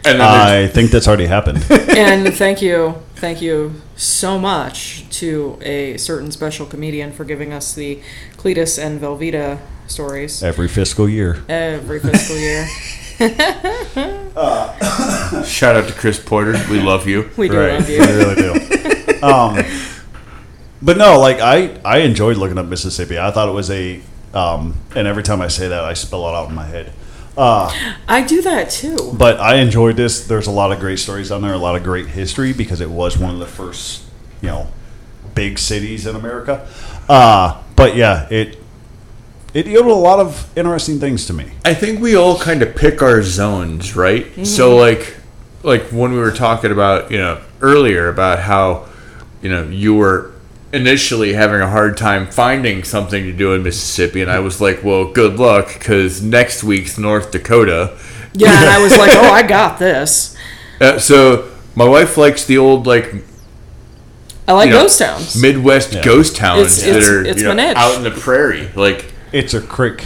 and 0.04 0.18
then 0.18 0.20
I 0.20 0.66
think 0.66 0.90
that's 0.90 1.06
already 1.06 1.26
happened. 1.26 1.64
and 1.70 2.34
thank 2.34 2.60
you, 2.60 2.96
thank 3.14 3.40
you 3.40 3.80
so 4.01 4.38
much 4.38 5.05
to 5.11 5.59
a 5.62 5.96
certain 5.98 6.32
special 6.32 6.66
comedian 6.66 7.12
for 7.12 7.24
giving 7.24 7.53
us 7.53 7.74
the 7.74 8.01
Cletus 8.38 8.82
and 8.82 9.01
Velveeta 9.01 9.59
stories 9.86 10.42
Every 10.42 10.68
fiscal 10.68 11.09
year. 11.09 11.42
every 11.48 12.01
fiscal 12.01 12.36
year. 12.36 12.66
shout 15.44 15.76
out 15.76 15.86
to 15.88 15.94
Chris 15.94 16.18
Porter, 16.18 16.53
we 16.70 16.80
love 16.80 17.07
you. 17.07 17.28
We 17.36 17.48
do 17.48 17.59
right. 17.59 17.74
love 17.74 17.86
We 17.88 17.96
you. 17.96 18.03
really 18.03 18.34
do. 18.36 19.22
um, 19.22 19.59
but 20.80 20.96
no, 20.96 21.20
like 21.20 21.40
I, 21.40 21.78
I 21.84 21.98
enjoyed 21.98 22.38
looking 22.38 22.57
up 22.57 22.64
Mississippi. 22.66 23.18
I 23.18 23.30
thought 23.30 23.48
it 23.48 23.53
was 23.53 23.70
a, 23.70 24.01
um, 24.32 24.74
and 24.96 25.07
every 25.07 25.22
time 25.22 25.42
I 25.42 25.48
say 25.48 25.68
that, 25.68 25.84
I 25.84 25.92
spell 25.92 26.26
it 26.28 26.34
out 26.34 26.48
in 26.48 26.55
my 26.55 26.64
head. 26.64 26.92
Uh, 27.36 27.72
I 28.08 28.22
do 28.22 28.42
that 28.42 28.70
too. 28.70 29.14
but 29.16 29.40
I 29.40 29.56
enjoyed 29.56 29.96
this. 29.96 30.26
There's 30.26 30.46
a 30.46 30.50
lot 30.50 30.72
of 30.72 30.80
great 30.80 30.98
stories 30.98 31.30
on 31.30 31.42
there, 31.42 31.52
a 31.54 31.58
lot 31.58 31.76
of 31.76 31.82
great 31.82 32.08
history 32.08 32.52
because 32.52 32.80
it 32.80 32.90
was 32.90 33.16
one 33.16 33.32
of 33.32 33.40
the 33.40 33.46
first, 33.46 34.04
you 34.42 34.48
know, 34.48 34.68
big 35.34 35.58
cities 35.58 36.06
in 36.06 36.16
America. 36.16 36.68
Uh, 37.08 37.62
but 37.76 37.96
yeah, 37.96 38.28
it 38.30 38.58
it 39.54 39.66
yielded 39.66 39.90
a 39.90 39.94
lot 39.94 40.20
of 40.20 40.56
interesting 40.56 41.00
things 41.00 41.26
to 41.26 41.32
me. 41.32 41.50
I 41.64 41.74
think 41.74 42.00
we 42.00 42.14
all 42.14 42.38
kind 42.38 42.62
of 42.62 42.76
pick 42.76 43.02
our 43.02 43.22
zones, 43.22 43.96
right? 43.96 44.26
Mm-hmm. 44.26 44.44
So 44.44 44.76
like 44.76 45.16
like 45.62 45.84
when 45.90 46.12
we 46.12 46.18
were 46.18 46.32
talking 46.32 46.72
about, 46.72 47.10
you 47.10 47.18
know, 47.18 47.40
earlier 47.60 48.08
about 48.08 48.40
how, 48.40 48.88
you 49.42 49.50
know, 49.50 49.64
you 49.64 49.94
were 49.94 50.29
initially 50.72 51.32
having 51.32 51.60
a 51.60 51.68
hard 51.68 51.96
time 51.96 52.26
finding 52.26 52.84
something 52.84 53.24
to 53.24 53.32
do 53.32 53.52
in 53.54 53.62
Mississippi 53.62 54.22
and 54.22 54.30
I 54.30 54.38
was 54.38 54.60
like, 54.60 54.84
"Well, 54.84 55.04
good 55.12 55.38
luck 55.38 55.80
cuz 55.80 56.22
next 56.22 56.62
week's 56.62 56.96
North 56.98 57.30
Dakota." 57.32 57.96
Yeah, 58.34 58.50
and 58.60 58.70
I 58.70 58.80
was 58.80 58.96
like, 58.96 59.10
oh, 59.14 59.30
I 59.32 59.42
got 59.42 59.78
this. 59.78 60.36
Uh, 60.80 60.98
so 60.98 61.48
my 61.74 61.84
wife 61.88 62.16
likes 62.16 62.44
the 62.44 62.58
old 62.58 62.86
like 62.86 63.12
I 64.46 64.52
like 64.52 64.66
you 64.68 64.74
know, 64.74 64.82
ghost 64.82 64.98
towns. 64.98 65.40
Midwest 65.40 65.92
Yeah. 65.92 66.02
ghost 66.02 66.36
towns 66.36 66.78
It's- 66.78 66.82
that 66.82 66.88
it's- 66.96 67.08
are 67.08 67.24
it's 67.24 67.42
you 67.42 67.54
know, 67.54 67.72
out 67.76 67.96
in 67.96 68.02
the 68.04 68.10
prairie. 68.10 68.68
Like 68.74 69.06
It's 69.32 69.54
a 69.54 69.60
crick 69.60 70.04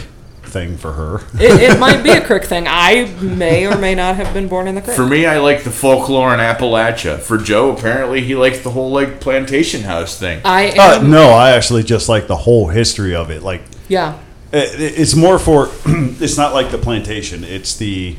thing 0.55 0.77
for 0.77 0.93
her. 0.93 1.15
it, 1.37 1.73
it 1.73 1.79
might 1.85 2.01
be 2.01 2.11
a 2.11 2.25
crick 2.25 2.45
thing. 2.45 2.65
I 2.65 3.05
may 3.21 3.67
or 3.67 3.77
may 3.77 3.93
not 3.93 4.15
have 4.15 4.33
been 4.33 4.47
born 4.47 4.69
in 4.69 4.75
the 4.75 4.81
crick. 4.81 4.95
for 4.95 5.05
me, 5.05 5.25
I 5.25 5.39
like 5.39 5.63
the 5.65 5.69
folklore 5.69 6.33
in 6.33 6.39
Appalachia. 6.39 7.19
For 7.19 7.37
Joe, 7.37 7.75
apparently 7.75 8.21
he 8.21 8.35
likes 8.35 8.59
the 8.61 8.71
whole 8.71 8.89
like 8.91 9.19
plantation 9.19 9.81
house 9.81 10.17
thing. 10.17 10.39
I 10.45 10.69
Uh, 10.77 11.01
no, 11.03 11.31
I 11.31 11.51
actually 11.51 11.83
just 11.83 12.07
like 12.07 12.27
the 12.27 12.37
whole 12.37 12.69
history 12.69 13.13
of 13.13 13.29
it. 13.29 13.43
Like 13.43 13.63
Yeah. 13.89 14.17
It- 14.53 14.99
It's 15.01 15.13
more 15.15 15.37
for. 15.39 15.69
It's 16.21 16.37
not 16.37 16.53
like 16.53 16.71
the 16.71 16.77
plantation. 16.77 17.43
It's 17.43 17.75
the 17.75 18.15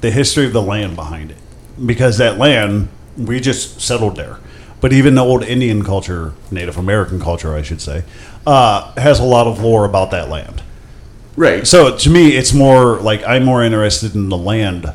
the 0.00 0.10
history 0.10 0.46
of 0.46 0.52
the 0.52 0.62
land 0.62 0.96
behind 0.96 1.30
it, 1.32 1.36
because 1.84 2.16
that 2.18 2.38
land 2.38 2.88
we 3.16 3.40
just 3.40 3.80
settled 3.80 4.16
there. 4.16 4.38
But 4.80 4.92
even 4.92 5.16
the 5.16 5.22
old 5.24 5.42
Indian 5.42 5.82
culture, 5.84 6.32
Native 6.52 6.76
American 6.78 7.20
culture, 7.20 7.54
I 7.56 7.62
should 7.62 7.80
say, 7.80 8.04
uh, 8.46 8.92
has 8.96 9.18
a 9.18 9.24
lot 9.24 9.48
of 9.48 9.60
lore 9.60 9.84
about 9.84 10.12
that 10.12 10.28
land. 10.30 10.62
Right. 11.38 11.64
So 11.64 11.96
to 11.96 12.10
me, 12.10 12.36
it's 12.36 12.52
more 12.52 12.98
like 12.98 13.22
I'm 13.24 13.44
more 13.44 13.62
interested 13.62 14.16
in 14.16 14.28
the 14.28 14.36
land 14.36 14.92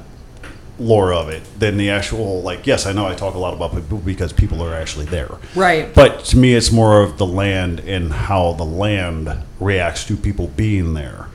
lore 0.78 1.14
of 1.14 1.30
it 1.30 1.42
than 1.58 1.78
the 1.78 1.90
actual. 1.90 2.42
Like, 2.42 2.68
yes, 2.68 2.86
I 2.86 2.92
know 2.92 3.08
I 3.08 3.16
talk 3.16 3.36
a 3.36 3.38
lot 3.38 3.54
about 3.54 3.74
people 3.74 4.00
because 4.00 4.34
people 4.34 4.62
are 4.62 4.74
actually 4.74 5.06
there. 5.06 5.32
Right. 5.56 5.94
But 5.96 6.26
to 6.26 6.38
me, 6.38 6.54
it's 6.54 6.70
more 6.70 7.02
of 7.02 7.18
the 7.18 7.26
land 7.26 7.80
and 7.80 8.12
how 8.12 8.54
the 8.54 8.66
land 8.66 9.30
reacts 9.62 10.04
to 10.08 10.18
people 10.18 10.48
being 10.48 10.96
there, 10.96 11.28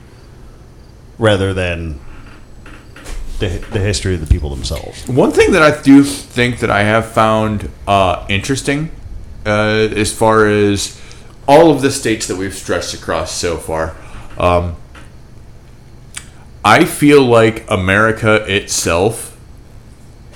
rather 1.17 1.55
than 1.55 1.99
the, 3.39 3.47
the 3.71 3.79
history 3.79 4.13
of 4.13 4.21
the 4.21 4.27
people 4.27 4.51
themselves. 4.51 5.07
One 5.07 5.31
thing 5.31 5.53
that 5.53 5.63
I 5.63 5.81
do 5.81 6.03
think 6.03 6.59
that 6.59 6.69
I 6.69 6.83
have 6.83 7.11
found 7.11 7.71
uh, 7.87 8.27
interesting, 8.29 8.91
uh, 9.43 9.89
as 9.95 10.15
far 10.15 10.45
as 10.45 11.01
all 11.47 11.71
of 11.71 11.81
the 11.81 11.89
states 11.89 12.27
that 12.27 12.35
we've 12.35 12.53
stretched 12.53 12.93
across 12.93 13.31
so 13.31 13.57
far, 13.57 13.95
um, 14.37 14.75
I 16.69 16.85
feel 16.85 17.25
like 17.25 17.65
America 17.67 18.45
itself 18.47 19.35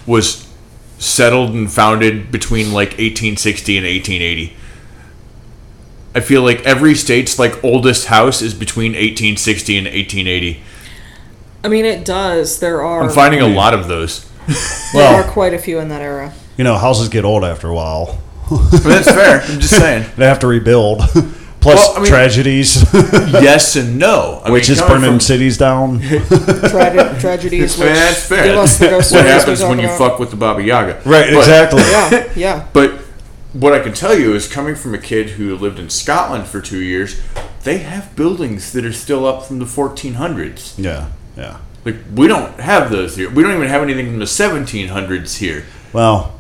was 0.08 0.52
settled 0.98 1.54
and 1.54 1.72
founded 1.72 2.32
between 2.32 2.74
like 2.74 2.90
1860 2.94 3.78
and 3.78 3.86
1880. 3.86 4.56
I 6.16 6.20
feel 6.22 6.42
like 6.42 6.66
every 6.66 6.96
state's 6.96 7.38
like 7.38 7.64
oldest 7.64 8.08
house 8.08 8.42
is 8.42 8.56
between 8.56 8.94
1860 8.94 9.78
and 9.78 9.86
1880. 9.86 10.60
I 11.64 11.68
mean, 11.68 11.86
it 11.86 12.04
does. 12.04 12.60
There 12.60 12.82
are. 12.82 13.04
I'm 13.04 13.12
finding 13.12 13.42
a 13.42 13.48
hmm. 13.48 13.56
lot 13.56 13.76
of 13.76 13.88
those. 13.88 14.28
there 14.92 15.06
are 15.06 15.22
Well, 15.22 15.32
quite 15.32 15.54
a 15.54 15.60
few 15.60 15.78
in 15.78 15.90
that 15.90 16.02
era. 16.02 16.34
you 16.58 16.64
know, 16.64 16.78
houses 16.78 17.10
get 17.10 17.26
old 17.26 17.44
after 17.44 17.68
a 17.68 17.76
while. 17.76 18.20
But 18.50 18.82
that's 18.82 19.12
fair. 19.12 19.42
I'm 19.42 19.60
just 19.60 19.76
saying. 19.78 20.10
They 20.18 20.26
have 20.26 20.40
to 20.40 20.48
rebuild. 20.48 21.04
Plus 21.64 21.80
Well, 21.80 21.94
I 21.96 22.00
mean- 22.02 22.10
tragedies, 22.10 22.84
yes 22.94 23.76
and 23.78 23.98
no. 23.98 24.42
I 24.44 24.52
which 24.52 24.68
mean, 24.70 24.78
is 24.78 24.82
burning 24.82 25.12
from- 25.12 25.20
cities 25.22 25.58
down. 25.58 26.00
Trage- 26.02 27.20
tragedies. 27.22 27.78
Which 27.78 27.88
That's 27.88 28.26
fair. 28.28 28.44
Give 28.44 28.58
us 28.58 28.78
the 28.80 28.90
what 29.16 29.26
happens 29.26 29.62
when 29.64 29.80
you 29.80 29.86
about. 29.86 29.98
fuck 29.98 30.20
with 30.20 30.30
the 30.32 30.36
Baba 30.36 30.62
Yaga? 30.62 30.96
right, 31.06 31.28
But- 31.32 31.38
exactly. 31.38 31.82
Yeah, 31.84 32.30
yeah. 32.36 32.68
But 32.74 32.92
what 33.54 33.72
I 33.74 33.80
can 33.80 33.94
tell 33.94 34.18
you 34.18 34.34
is, 34.36 34.48
coming 34.52 34.76
from 34.76 34.94
a 34.94 34.98
kid 34.98 35.32
who 35.32 35.56
lived 35.56 35.80
in 35.80 35.90
Scotland 35.90 36.48
for 36.48 36.60
two 36.60 36.82
years, 36.82 37.22
they 37.64 37.78
have 37.78 38.14
buildings 38.16 38.74
that 38.74 38.84
are 38.84 38.92
still 38.94 39.26
up 39.26 39.46
from 39.46 39.60
the 39.60 39.66
1400s. 39.66 40.74
Yeah, 40.78 41.12
yeah. 41.38 41.60
Like 41.86 41.96
we 42.14 42.28
don't 42.28 42.60
have 42.60 42.92
those 42.92 43.16
here. 43.16 43.30
We 43.30 43.42
don't 43.44 43.56
even 43.56 43.68
have 43.70 43.84
anything 43.84 44.08
from 44.08 44.20
the 44.20 44.26
1700s 44.26 45.38
here, 45.38 45.64
Well, 45.94 46.34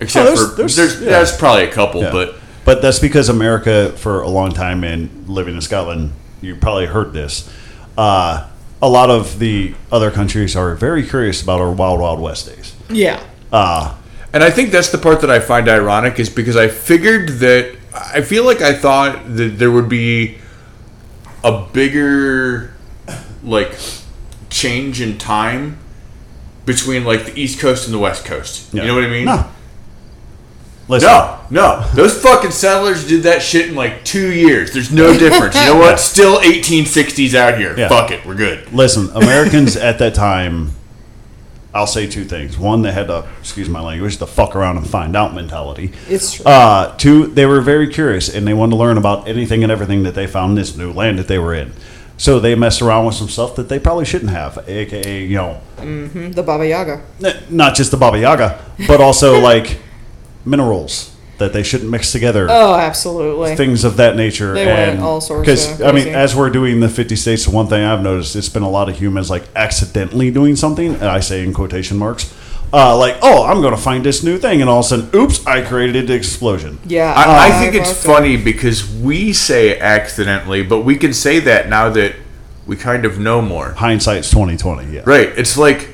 except 0.00 0.22
Oh, 0.22 0.34
there's- 0.34 0.50
for 0.50 0.56
there's- 0.56 0.76
there's, 0.76 1.00
yeah. 1.02 1.10
there's 1.10 1.36
probably 1.36 1.64
a 1.64 1.70
couple, 1.72 2.00
Yeah. 2.02 2.12
but 2.12 2.36
But 2.64 2.80
that's 2.82 2.98
because 2.98 3.28
America, 3.28 3.92
for 3.96 4.22
a 4.22 4.28
long 4.28 4.52
time 4.52 4.84
and 4.84 5.28
living 5.28 5.54
in 5.56 5.60
Scotland, 5.60 6.12
you 6.40 6.54
probably 6.56 6.86
heard 6.86 7.12
this. 7.12 7.50
Uh, 7.98 8.48
a 8.80 8.88
lot 8.88 9.10
of 9.10 9.38
the 9.38 9.74
other 9.90 10.10
countries 10.10 10.54
are 10.56 10.74
very 10.74 11.06
curious 11.06 11.42
about 11.42 11.60
our 11.60 11.70
Wild 11.72 12.00
Wild 12.00 12.20
West 12.20 12.46
days. 12.46 12.74
Yeah. 12.88 13.22
Uh, 13.52 13.94
And 14.32 14.42
I 14.42 14.50
think 14.50 14.70
that's 14.70 14.88
the 14.90 14.98
part 14.98 15.20
that 15.20 15.30
I 15.30 15.40
find 15.40 15.68
ironic 15.68 16.18
is 16.18 16.30
because 16.30 16.56
I 16.56 16.68
figured 16.68 17.28
that 17.40 17.76
I 17.94 18.22
feel 18.22 18.44
like 18.46 18.62
I 18.62 18.72
thought 18.72 19.36
that 19.36 19.58
there 19.58 19.70
would 19.70 19.88
be 19.90 20.38
a 21.44 21.66
bigger 21.72 22.72
like 23.44 23.76
change 24.48 25.00
in 25.02 25.18
time 25.18 25.78
between 26.64 27.04
like 27.04 27.26
the 27.26 27.38
East 27.38 27.60
Coast 27.60 27.84
and 27.86 27.92
the 27.94 27.98
West 27.98 28.24
Coast. 28.24 28.72
You 28.72 28.82
know 28.86 28.94
what 28.94 29.04
I 29.04 29.08
mean? 29.08 29.26
No. 29.26 29.46
Listen, 30.88 31.08
No, 31.08 31.38
no. 31.50 31.86
Those 31.94 32.20
fucking 32.20 32.50
settlers 32.50 33.06
did 33.06 33.22
that 33.22 33.40
shit 33.42 33.68
in 33.68 33.74
like 33.74 34.04
two 34.04 34.32
years. 34.32 34.72
There's 34.72 34.92
no 34.92 35.16
difference. 35.18 35.54
You 35.54 35.66
know 35.66 35.76
what? 35.78 36.00
Still 36.00 36.38
1860s 36.40 37.34
out 37.34 37.56
here. 37.58 37.74
Yeah. 37.78 37.88
Fuck 37.88 38.10
it. 38.10 38.26
We're 38.26 38.34
good. 38.34 38.72
listen. 38.72 39.08
Americans 39.14 39.76
at 39.76 39.98
that 40.00 40.14
time, 40.14 40.72
I'll 41.74 41.86
say 41.86 42.06
two 42.06 42.24
things. 42.24 42.58
One, 42.58 42.82
they 42.82 42.92
had 42.92 43.06
to, 43.06 43.26
excuse 43.40 43.68
my 43.68 43.80
language, 43.80 44.18
the 44.18 44.26
fuck 44.26 44.54
around 44.54 44.76
and 44.76 44.86
find 44.86 45.16
out 45.16 45.34
mentality. 45.34 45.92
It's 46.08 46.34
true. 46.34 46.44
Uh, 46.44 46.94
two, 46.98 47.28
they 47.28 47.46
were 47.46 47.60
very 47.62 47.88
curious 47.88 48.28
and 48.28 48.46
they 48.46 48.52
wanted 48.52 48.72
to 48.72 48.76
learn 48.76 48.98
about 48.98 49.26
anything 49.28 49.62
and 49.62 49.72
everything 49.72 50.02
that 50.02 50.14
they 50.14 50.26
found 50.26 50.50
in 50.50 50.56
this 50.56 50.76
new 50.76 50.92
land 50.92 51.18
that 51.18 51.28
they 51.28 51.38
were 51.38 51.54
in. 51.54 51.72
So 52.18 52.38
they 52.38 52.54
messed 52.54 52.82
around 52.82 53.06
with 53.06 53.14
some 53.14 53.28
stuff 53.28 53.56
that 53.56 53.68
they 53.70 53.78
probably 53.80 54.04
shouldn't 54.04 54.30
have, 54.32 54.58
aka, 54.68 55.24
you 55.24 55.34
know, 55.36 55.60
the 55.78 56.42
Baba 56.44 56.66
Yaga. 56.68 57.02
Not 57.48 57.74
just 57.74 57.90
the 57.90 57.96
Baba 57.96 58.18
Yaga, 58.18 58.62
but 58.86 59.00
also 59.00 59.40
like 59.50 59.78
minerals 60.44 61.14
that 61.38 61.52
they 61.52 61.62
shouldn't 61.62 61.90
mix 61.90 62.12
together, 62.12 62.46
Oh, 62.48 62.74
absolutely. 62.74 63.56
things 63.56 63.82
of 63.84 63.96
that 63.96 64.14
nature. 64.16 64.52
They 64.54 64.66
went 64.66 64.90
and 64.92 65.00
all 65.00 65.20
sorts 65.20 65.40
Because 65.40 65.80
I 65.82 65.90
mean, 65.90 66.08
as 66.08 66.36
we're 66.36 66.50
doing 66.50 66.78
the 66.80 66.88
fifty 66.88 67.16
states, 67.16 67.48
one 67.48 67.66
thing 67.66 67.82
I've 67.84 68.02
noticed 68.02 68.36
it's 68.36 68.48
been 68.48 68.62
a 68.62 68.70
lot 68.70 68.88
of 68.88 68.96
humans 68.98 69.28
like 69.30 69.44
accidentally 69.56 70.30
doing 70.30 70.54
something, 70.56 70.94
and 70.94 71.04
I 71.04 71.20
say 71.20 71.42
in 71.42 71.52
quotation 71.52 71.96
marks. 71.98 72.32
Uh, 72.74 72.96
like, 72.96 73.18
oh, 73.20 73.44
I'm 73.44 73.60
going 73.60 73.74
to 73.76 73.80
find 73.80 74.02
this 74.02 74.22
new 74.22 74.38
thing, 74.38 74.62
and 74.62 74.70
all 74.70 74.78
of 74.78 74.86
a 74.86 74.88
sudden, 74.88 75.10
oops, 75.14 75.46
I 75.46 75.60
created 75.60 76.08
an 76.08 76.16
explosion. 76.16 76.78
yeah. 76.86 77.12
I, 77.14 77.48
I 77.48 77.60
think 77.60 77.74
it's 77.74 77.90
fucked 77.90 78.04
it. 78.04 78.06
funny 78.08 78.36
because 78.38 78.90
we 78.90 79.34
say 79.34 79.78
accidentally, 79.78 80.62
but 80.62 80.80
we 80.80 80.96
can 80.96 81.12
say 81.12 81.38
that 81.40 81.68
now 81.68 81.90
that 81.90 82.14
we 82.66 82.76
kind 82.76 83.04
of 83.04 83.18
know 83.18 83.42
more. 83.42 83.72
Hindsight's 83.72 84.30
twenty 84.30 84.56
twenty. 84.56 84.90
Yeah, 84.94 85.02
Right. 85.04 85.28
It's 85.36 85.58
like, 85.58 85.90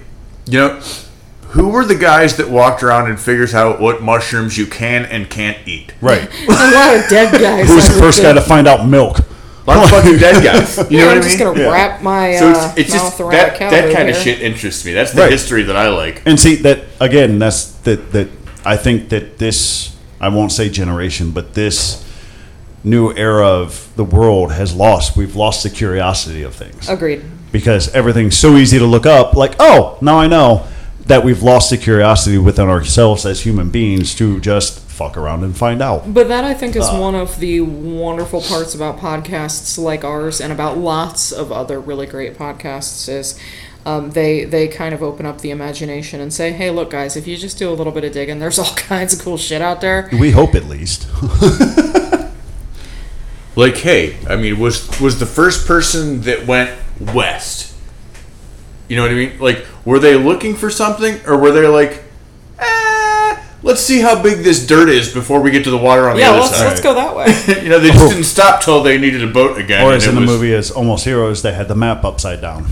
you 0.47 0.59
know, 0.59 0.81
who 1.51 1.69
were 1.69 1.85
the 1.85 1.95
guys 1.95 2.37
that 2.37 2.49
walked 2.51 2.83
around 2.83 3.09
and 3.11 3.19
figures 3.19 3.55
out 3.55 3.81
what 3.81 4.03
mushrooms 4.03 4.57
you 4.59 4.67
can 4.67 5.05
and 5.07 5.29
can't 5.31 5.57
eat? 5.67 5.95
Right. 6.01 6.23
A 6.49 6.51
lot 6.51 6.97
of 6.97 7.09
dead 7.09 7.33
guys. 7.41 7.67
Who's 7.69 7.89
I 7.89 7.93
the 7.95 8.01
first 8.01 8.23
guy 8.23 8.33
to 8.33 8.41
find 8.41 8.67
out 8.69 8.87
milk? 8.89 9.19
A 9.19 9.69
lot 9.69 9.85
of 9.85 9.91
fucking 9.91 10.19
dead 10.19 10.43
guys. 10.45 10.77
You 10.91 10.99
Yeah, 10.99 11.01
know 11.01 11.07
what 11.09 11.17
I'm 11.17 11.23
I 11.23 11.25
just 11.27 11.39
gonna 11.39 11.61
Yeah. 11.61 11.71
wrap 11.71 12.03
my 12.03 12.37
So 12.37 12.49
uh, 12.49 12.73
it's, 12.77 12.79
it's 12.79 12.91
mouth 12.95 13.03
just 13.03 13.21
around 13.21 13.31
that, 13.33 13.55
a 13.55 13.59
cow 13.59 13.71
that 13.71 13.85
over 13.85 13.93
kind 13.95 14.09
of 14.09 14.17
shit 14.17 14.41
interests 14.41 14.85
me. 14.85 14.93
That's 14.93 15.13
the 15.13 15.23
Right. 15.23 15.31
history 15.33 15.63
that 15.65 15.77
I 15.77 15.89
like. 15.89 16.23
And 16.27 16.39
see 16.41 16.57
that 16.57 16.85
again. 17.01 17.39
That's 17.39 17.67
that. 17.83 18.13
That 18.13 18.29
I 18.65 18.77
think 18.77 19.09
that 19.11 19.39
this. 19.39 19.95
I 20.21 20.29
won't 20.31 20.51
say 20.53 20.69
generation, 20.69 21.31
but 21.31 21.55
this 21.55 22.05
new 22.83 23.13
era 23.15 23.47
of 23.47 23.89
the 23.97 24.05
world 24.05 24.53
has 24.53 24.75
lost. 24.75 25.17
We've 25.17 25.37
lost 25.37 25.63
the 25.63 25.71
curiosity 25.71 26.43
of 26.43 26.55
things 26.57 26.89
Agreed. 26.89 27.23
because 27.53 27.89
everything's 27.95 28.37
so 28.37 28.57
easy 28.57 28.79
to 28.79 28.85
look 28.87 29.07
up. 29.07 29.35
Like, 29.35 29.55
oh, 29.61 29.97
now 30.01 30.19
I 30.19 30.27
know 30.27 30.67
that 31.09 31.25
we've 31.25 31.43
lost 31.43 31.71
the 31.71 31.77
curiosity 31.77 32.39
within 32.39 32.69
ourselves 32.69 33.27
as 33.27 33.41
human 33.43 33.71
beings 33.71 34.15
to 34.15 34.39
just 34.41 34.79
fuck 34.81 35.17
around 35.17 35.43
and 35.45 35.57
find 35.57 35.81
out. 35.83 36.13
But 36.15 36.29
that 36.29 36.45
I 36.45 36.55
think 36.55 36.77
is 36.77 36.85
Uh. 36.89 36.99
one 36.99 37.15
of 37.15 37.39
the 37.41 37.61
wonderful 37.61 38.41
parts 38.43 38.75
about 38.75 38.99
podcasts 38.99 39.79
like 39.79 40.05
ours 40.05 40.41
and 40.41 40.53
about 40.53 40.79
lots 40.79 41.33
of 41.33 41.51
other 41.51 41.79
really 41.81 42.07
great 42.07 42.37
podcasts 42.39 43.09
is 43.09 43.39
um, 43.87 44.11
they 44.11 44.45
they 44.45 44.69
kind 44.69 44.93
of 44.95 45.03
open 45.03 45.25
up 45.25 45.41
the 45.41 45.51
imagination 45.51 46.21
and 46.21 46.31
say, 46.33 46.53
hey, 46.53 46.71
look, 46.71 46.91
guys, 46.91 47.17
if 47.17 47.27
you 47.27 47.37
just 47.39 47.59
do 47.59 47.71
a 47.71 47.75
little 47.75 47.93
bit 47.93 48.05
of 48.05 48.13
digging, 48.13 48.39
there's 48.39 48.59
all 48.65 48.75
kinds 48.75 49.15
of 49.15 49.21
cool 49.21 49.39
shit 49.39 49.63
out 49.63 49.81
there. 49.81 50.09
We 50.13 50.31
hope 50.33 50.55
at 50.55 50.65
least. 50.65 51.07
Like, 53.57 53.79
hey, 53.79 54.17
I 54.29 54.37
mean, 54.37 54.61
was 54.61 55.01
was 55.01 55.19
the 55.19 55.27
first 55.27 55.67
person 55.67 56.21
that 56.23 56.47
went 56.47 56.71
west? 57.01 57.75
You 58.89 58.97
know 58.97 59.03
what 59.03 59.11
I 59.11 59.15
mean? 59.15 59.39
Like, 59.39 59.65
were 59.85 59.99
they 59.99 60.15
looking 60.17 60.55
for 60.57 60.71
something, 60.71 61.21
or 61.27 61.37
were 61.37 61.53
they 61.53 61.67
like, 61.67 62.03
eh, 62.59 63.43
let's 63.63 63.81
see 63.83 64.01
how 64.01 64.23
big 64.23 64.39
this 64.45 64.67
dirt 64.67 64.89
is 64.89 65.13
before 65.13 65.41
we 65.43 65.51
get 65.51 65.65
to 65.65 65.71
the 65.71 65.77
water 65.79 66.09
on 66.09 66.17
the 66.17 66.23
Yeah, 66.23 66.31
other 66.31 66.41
let's 66.41 66.57
side? 66.57 66.67
let's 66.69 66.81
go 66.81 66.95
that 66.95 67.15
way. 67.15 67.27
you 67.63 67.69
know, 67.69 67.79
they 67.79 67.91
just 67.91 68.09
didn't 68.11 68.25
stop 68.25 68.63
till 68.63 68.83
they 68.83 68.97
needed 68.99 69.23
a 69.23 69.27
boat 69.27 69.59
again. 69.59 69.85
or 69.85 69.93
as 69.93 70.07
in 70.07 70.15
the 70.15 70.23
was- 70.23 70.31
movie 70.31 70.55
as 70.55 70.71
Almost 70.71 71.05
Heroes, 71.05 71.43
they 71.43 71.53
had 71.53 71.69
the 71.69 71.75
map 71.75 72.05
upside 72.05 72.41
down. 72.41 72.65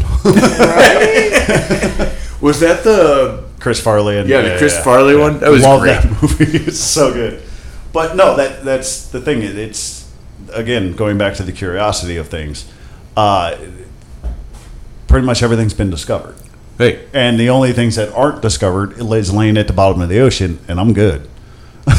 Was 2.40 2.60
that 2.60 2.84
the 2.84 3.44
Chris 3.60 3.80
Farley 3.80 4.18
and 4.18 4.28
Yeah, 4.28 4.42
the 4.42 4.58
Chris 4.58 4.78
Farley 4.84 5.16
one? 5.16 5.38
That 5.40 5.50
was 5.50 5.62
Love 5.62 5.80
great. 5.80 6.02
that 6.02 6.10
movie. 6.22 6.58
It's 6.58 6.78
so 6.78 7.12
good. 7.12 7.42
But 7.92 8.14
no, 8.14 8.36
that 8.36 8.62
that's 8.64 9.08
the 9.08 9.20
thing. 9.20 9.42
It's 9.42 10.10
again 10.52 10.92
going 10.94 11.16
back 11.18 11.34
to 11.36 11.42
the 11.42 11.52
curiosity 11.52 12.18
of 12.18 12.28
things. 12.28 12.70
Uh, 13.16 13.56
pretty 15.08 15.26
much 15.26 15.42
everything's 15.42 15.74
been 15.74 15.90
discovered, 15.90 16.34
hey? 16.78 17.06
and 17.12 17.38
the 17.38 17.48
only 17.50 17.72
things 17.72 17.96
that 17.96 18.12
aren't 18.12 18.42
discovered 18.42 18.98
is 18.98 19.32
laying 19.32 19.56
at 19.56 19.66
the 19.66 19.72
bottom 19.72 20.00
of 20.00 20.08
the 20.08 20.20
ocean, 20.20 20.58
and 20.68 20.78
I'm 20.80 20.92
good. 20.92 21.28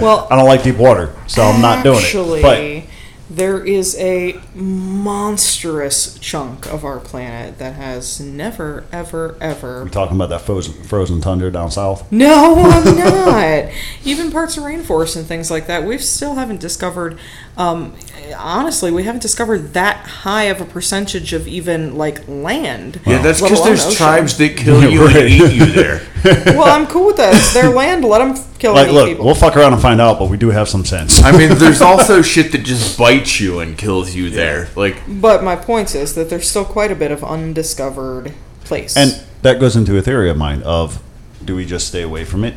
Well, 0.00 0.26
I 0.30 0.36
don't 0.36 0.46
like 0.46 0.62
deep 0.62 0.76
water, 0.76 1.14
so 1.26 1.42
I'm 1.42 1.60
not 1.62 1.82
doing 1.84 1.98
Actually, 1.98 2.40
it. 2.40 2.42
But 2.42 2.92
there 3.34 3.64
is 3.64 3.96
a 3.98 4.38
monstrous 4.54 6.18
chunk 6.18 6.66
of 6.66 6.84
our 6.84 7.00
planet 7.00 7.58
that 7.58 7.74
has 7.76 8.20
never, 8.20 8.84
ever, 8.92 9.36
ever. 9.40 9.84
we're 9.84 9.88
talking 9.88 10.16
about 10.16 10.28
that 10.28 10.42
frozen, 10.42 10.74
frozen 10.84 11.20
tundra 11.20 11.50
down 11.50 11.70
south. 11.70 12.10
No, 12.12 12.56
I'm 12.56 12.84
not. 12.98 13.72
Even 14.04 14.30
parts 14.30 14.56
of 14.58 14.64
rainforest 14.64 15.16
and 15.16 15.26
things 15.26 15.50
like 15.50 15.66
that, 15.66 15.84
we 15.84 15.96
still 15.98 16.34
haven't 16.34 16.60
discovered. 16.60 17.18
Um, 17.56 17.94
honestly, 18.38 18.90
we 18.90 19.04
haven't 19.04 19.20
discovered 19.20 19.74
that 19.74 19.98
high 20.06 20.44
of 20.44 20.60
a 20.62 20.64
percentage 20.64 21.32
of 21.34 21.46
even 21.46 21.96
like 21.96 22.26
land. 22.26 22.98
Yeah, 23.06 23.20
that's 23.20 23.42
because 23.42 23.62
there's 23.64 23.84
ocean. 23.84 23.96
tribes 23.96 24.38
that 24.38 24.56
kill 24.56 24.82
you 24.90 25.04
Right. 25.06 25.16
and 25.16 25.28
eat 25.28 25.52
you 25.52 25.66
there. 25.66 26.00
Well, 26.24 26.62
I'm 26.62 26.86
cool 26.86 27.06
with 27.06 27.16
that. 27.16 27.34
It's 27.34 27.52
their 27.52 27.68
land. 27.68 28.04
Let 28.04 28.18
them 28.20 28.36
kill 28.60 28.74
Like, 28.74 28.92
look, 28.92 29.08
people. 29.08 29.24
we'll 29.26 29.34
fuck 29.34 29.56
around 29.56 29.72
and 29.72 29.82
find 29.82 30.00
out, 30.00 30.20
but 30.20 30.30
we 30.30 30.36
do 30.36 30.50
have 30.50 30.68
some 30.68 30.84
sense. 30.84 31.20
I 31.20 31.36
mean, 31.36 31.58
there's 31.58 31.80
also 31.82 32.22
shit 32.22 32.52
that 32.52 32.62
just 32.62 32.96
bites 32.96 33.40
you 33.40 33.58
and 33.58 33.76
kills 33.76 34.14
you 34.14 34.30
there. 34.30 34.68
Like, 34.76 34.96
but 35.08 35.42
my 35.42 35.56
point 35.56 35.96
is 35.96 36.14
that 36.14 36.30
there's 36.30 36.48
still 36.48 36.64
quite 36.64 36.92
a 36.92 36.94
bit 36.94 37.10
of 37.10 37.24
undiscovered 37.24 38.32
place. 38.62 38.96
And 38.96 39.20
that 39.42 39.58
goes 39.58 39.74
into 39.74 39.98
a 39.98 40.02
theory 40.02 40.30
of 40.30 40.36
mine 40.36 40.62
of 40.62 41.02
do 41.44 41.56
we 41.56 41.66
just 41.66 41.88
stay 41.88 42.02
away 42.02 42.24
from 42.24 42.44
it 42.44 42.54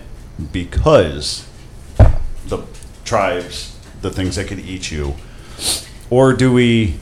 because 0.52 1.48
the 2.48 2.64
tribes, 3.04 3.75
the 4.06 4.12
things 4.12 4.36
that 4.36 4.48
could 4.48 4.60
eat 4.60 4.92
you, 4.92 5.16
or 6.10 6.34
do 6.34 6.54
we 6.54 6.96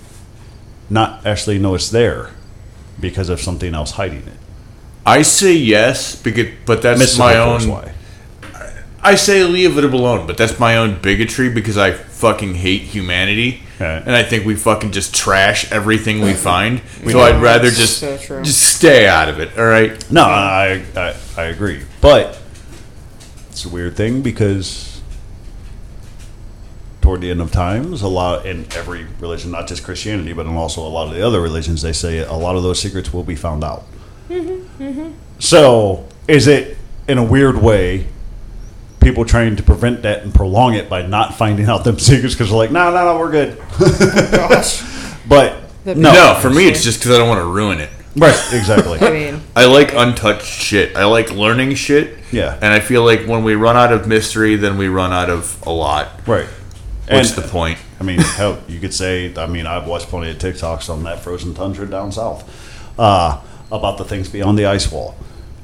not 0.90 1.26
actually 1.26 1.60
know 1.60 1.76
it's 1.76 1.90
there 1.90 2.32
because 3.00 3.30
of 3.30 3.40
something 3.42 3.74
else 3.76 3.92
hiding 3.92 4.20
it? 4.26 4.34
I 5.06 5.22
say 5.24 5.54
yes, 5.54 6.16
because, 6.16 6.48
but 6.66 6.82
that's 6.82 7.00
Mystical 7.00 7.26
my 7.26 7.38
own. 7.38 7.68
why. 7.68 7.94
I 9.06 9.16
say 9.16 9.44
leave 9.44 9.78
it 9.78 9.84
alone, 9.84 10.26
but 10.28 10.38
that's 10.38 10.58
my 10.60 10.78
own 10.78 11.02
bigotry 11.02 11.50
because 11.50 11.78
I 11.78 11.92
fucking 11.92 12.56
hate 12.56 12.84
humanity, 12.84 13.64
Right. 13.82 13.98
and 14.06 14.12
I 14.16 14.24
think 14.24 14.46
we 14.46 14.56
fucking 14.56 14.94
just 14.94 15.14
trash 15.14 15.70
everything 15.74 16.22
we 16.22 16.32
find. 16.52 16.82
so 17.04 17.12
do. 17.12 17.20
I'd 17.20 17.42
rather 17.42 17.66
That's 17.70 17.78
just 18.00 18.00
so 18.26 18.42
just 18.44 18.62
stay 18.78 19.06
out 19.06 19.28
of 19.28 19.42
it. 19.42 19.58
All 19.58 19.66
right. 19.66 20.10
No, 20.10 20.24
I, 20.24 20.84
I 20.96 21.16
I 21.36 21.44
agree, 21.48 21.82
but 22.00 22.40
it's 23.52 23.66
a 23.66 23.70
weird 23.70 23.98
thing 23.98 24.22
because 24.22 24.93
toward 27.04 27.22
the 27.22 27.30
end 27.30 27.42
of 27.42 27.52
times, 27.52 28.02
a 28.02 28.08
lot 28.08 28.46
in 28.48 28.66
every 28.76 29.06
religion, 29.20 29.52
not 29.52 29.68
just 29.68 29.84
Christianity, 29.84 30.34
but 30.34 30.46
in 30.48 30.56
also 30.56 30.82
a 30.82 30.88
lot 30.90 31.08
of 31.10 31.14
the 31.14 31.22
other 31.22 31.42
religions, 31.42 31.82
they 31.84 31.94
say 31.94 32.20
a 32.20 32.34
lot 32.34 32.56
of 32.56 32.64
those 32.64 32.80
secrets 32.80 33.14
will 33.14 33.24
be 33.24 33.36
found 33.36 33.64
out. 33.64 33.84
So, 35.40 36.08
is 36.28 36.48
it 36.48 36.78
in 37.08 37.18
a 37.18 37.24
weird 37.24 37.58
way? 37.62 38.08
People 39.02 39.26
trying 39.26 39.58
to 39.58 39.64
prevent 39.64 40.04
that 40.04 40.24
and 40.24 40.34
prolong 40.34 40.76
it 40.76 40.90
by 40.90 41.06
not 41.06 41.36
finding 41.36 41.66
out 41.68 41.84
them 41.84 42.00
secrets 42.10 42.34
because 42.36 42.50
they're 42.50 42.58
like, 42.58 42.72
no, 42.72 42.90
no, 42.92 43.06
no, 43.14 43.20
we're 43.20 43.32
good. 43.32 43.58
Gosh. 44.32 44.82
But 45.26 45.56
no, 45.86 45.94
No, 46.12 46.38
for 46.42 46.50
me 46.50 46.68
it's 46.68 46.84
just 46.84 47.00
because 47.00 47.16
I 47.16 47.18
don't 47.18 47.30
want 47.30 47.40
to 47.40 47.46
ruin 47.46 47.80
it. 47.80 47.90
right, 48.18 48.38
exactly. 48.52 49.00
I 49.02 49.10
mean, 49.10 49.42
I 49.56 49.66
like 49.66 49.94
untouched 49.94 50.46
shit. 50.46 50.98
I 50.98 51.06
like 51.06 51.32
learning 51.32 51.76
shit. 51.76 52.18
Yeah. 52.34 52.56
And 52.62 52.74
I 52.74 52.82
feel 52.82 53.06
like 53.06 53.26
when 53.26 53.46
we 53.46 53.56
run 53.56 53.78
out 53.78 53.94
of 53.94 54.06
mystery, 54.06 54.58
then 54.58 54.78
we 54.78 54.90
run 54.90 55.14
out 55.14 55.30
of 55.30 55.62
a 55.66 55.72
lot. 55.72 56.10
right. 56.28 56.46
What's 57.10 57.34
And- 57.36 57.44
the 57.44 57.48
point? 57.50 57.78
I 58.00 58.04
mean, 58.04 58.20
hell, 58.20 58.58
you 58.68 58.80
could 58.80 58.94
say. 58.94 59.34
I 59.36 59.46
mean, 59.48 59.66
I've 59.68 59.88
watched 59.88 60.08
plenty 60.08 60.32
of 60.32 60.38
TikToks 60.38 60.90
on 60.90 61.04
that 61.04 61.20
frozen 61.22 61.54
tundra 61.54 61.86
down 61.86 62.12
south 62.12 62.44
uh, 63.00 63.40
about 63.72 63.98
the 63.98 64.04
things 64.06 64.30
beyond 64.30 64.58
the 64.58 64.66
ice 64.66 64.92
wall. 64.92 65.16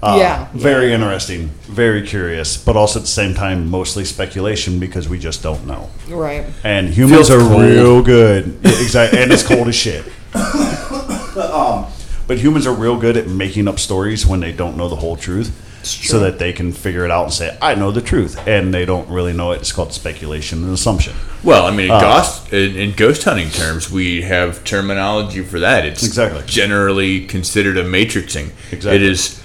Uh, 0.02 0.16
Yeah. 0.18 0.48
very 0.54 0.94
interesting, 0.94 1.50
very 1.64 2.02
curious, 2.08 2.56
but 2.56 2.78
also 2.78 3.00
at 3.00 3.04
the 3.04 3.12
same 3.12 3.34
time 3.34 3.70
mostly 3.70 4.06
speculation 4.06 4.80
because 4.80 5.10
we 5.10 5.20
just 5.20 5.44
don't 5.44 5.68
know. 5.68 5.90
right. 6.10 6.46
And 6.64 6.90
humans 6.94 7.28
Feels 7.28 7.32
are 7.32 7.40
cold. 7.50 7.62
real 7.64 8.02
good, 8.02 8.60
Yeah, 8.64 8.72
exactly, 8.82 9.20
and 9.22 9.30
it's 9.32 9.44
cold 9.44 9.68
as 9.68 9.76
shit. 9.76 10.06
um, 10.34 11.86
but 12.28 12.38
humans 12.38 12.66
are 12.66 12.74
real 12.74 12.98
good 12.98 13.18
at 13.18 13.28
making 13.28 13.68
up 13.68 13.80
stories 13.80 14.26
when 14.26 14.40
they 14.40 14.52
don't 14.54 14.78
know 14.78 14.88
the 14.88 14.96
whole 14.96 15.16
truth, 15.18 15.52
so 15.84 16.20
that 16.20 16.40
they 16.40 16.52
can 16.54 16.72
figure 16.72 17.06
it 17.06 17.12
out 17.12 17.24
and 17.26 17.34
say, 17.34 17.58
"I 17.62 17.76
know 17.76 17.92
the 17.92 18.02
truth," 18.02 18.38
and 18.48 18.74
they 18.74 18.86
don't 18.86 19.10
really 19.10 19.34
know 19.34 19.52
it. 19.52 19.58
It's 19.62 19.72
called 19.72 19.94
speculation 19.94 20.64
and 20.64 20.74
assumption. 20.74 21.14
Well, 21.44 21.66
I 21.66 21.72
mean, 21.72 21.86
in, 21.86 21.92
Uh, 21.92 22.00
ghost, 22.02 22.52
in, 22.54 22.76
in 22.76 22.92
ghost 22.94 23.24
hunting 23.24 23.50
terms, 23.50 23.90
we 23.90 24.24
have 24.24 24.64
terminology 24.64 25.42
for 25.42 25.60
that. 25.60 25.86
It's 25.86 26.04
Exactly. 26.04 26.44
generally 26.46 27.22
considered 27.22 27.78
a 27.78 27.84
matrixing. 27.84 28.50
Exactly. 28.72 28.96
It 28.96 29.02
is. 29.04 29.40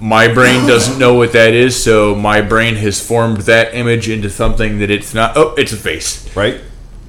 My 0.00 0.28
brain 0.28 0.66
doesn't 0.66 0.98
know 0.98 1.14
what 1.14 1.32
that 1.32 1.54
is, 1.54 1.80
so 1.80 2.14
my 2.14 2.40
brain 2.40 2.76
has 2.76 3.00
formed 3.04 3.38
that 3.42 3.74
image 3.74 4.08
into 4.08 4.30
something 4.30 4.78
that 4.78 4.90
it's 4.90 5.12
not. 5.14 5.36
Oh, 5.36 5.54
it's 5.56 5.72
a 5.72 5.76
face. 5.76 6.28
Right? 6.36 6.60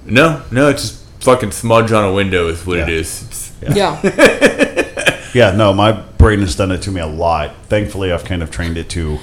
No, 0.06 0.42
no, 0.52 0.70
it's 0.70 0.82
just 0.82 0.96
fucking 1.22 1.52
smudge 1.52 1.92
on 1.92 2.04
a 2.04 2.12
window 2.14 2.48
is 2.48 2.66
what 2.66 2.78
Yeah. 2.80 2.88
is. 2.88 3.24
It's, 3.28 3.52
Yeah. 3.62 4.00
Yeah, 4.02 4.02
no, 5.36 5.74
my 5.74 5.92
brain 5.92 6.40
has 6.40 6.56
done 6.56 6.72
it 6.72 6.82
to 6.84 6.92
me 6.92 7.02
a 7.02 7.08
lot. 7.08 7.56
Thankfully, 7.68 8.12
I've 8.12 8.24
kind 8.26 8.42
of 8.44 8.52
trained 8.52 8.78
it 8.78 8.90
to 8.92 9.20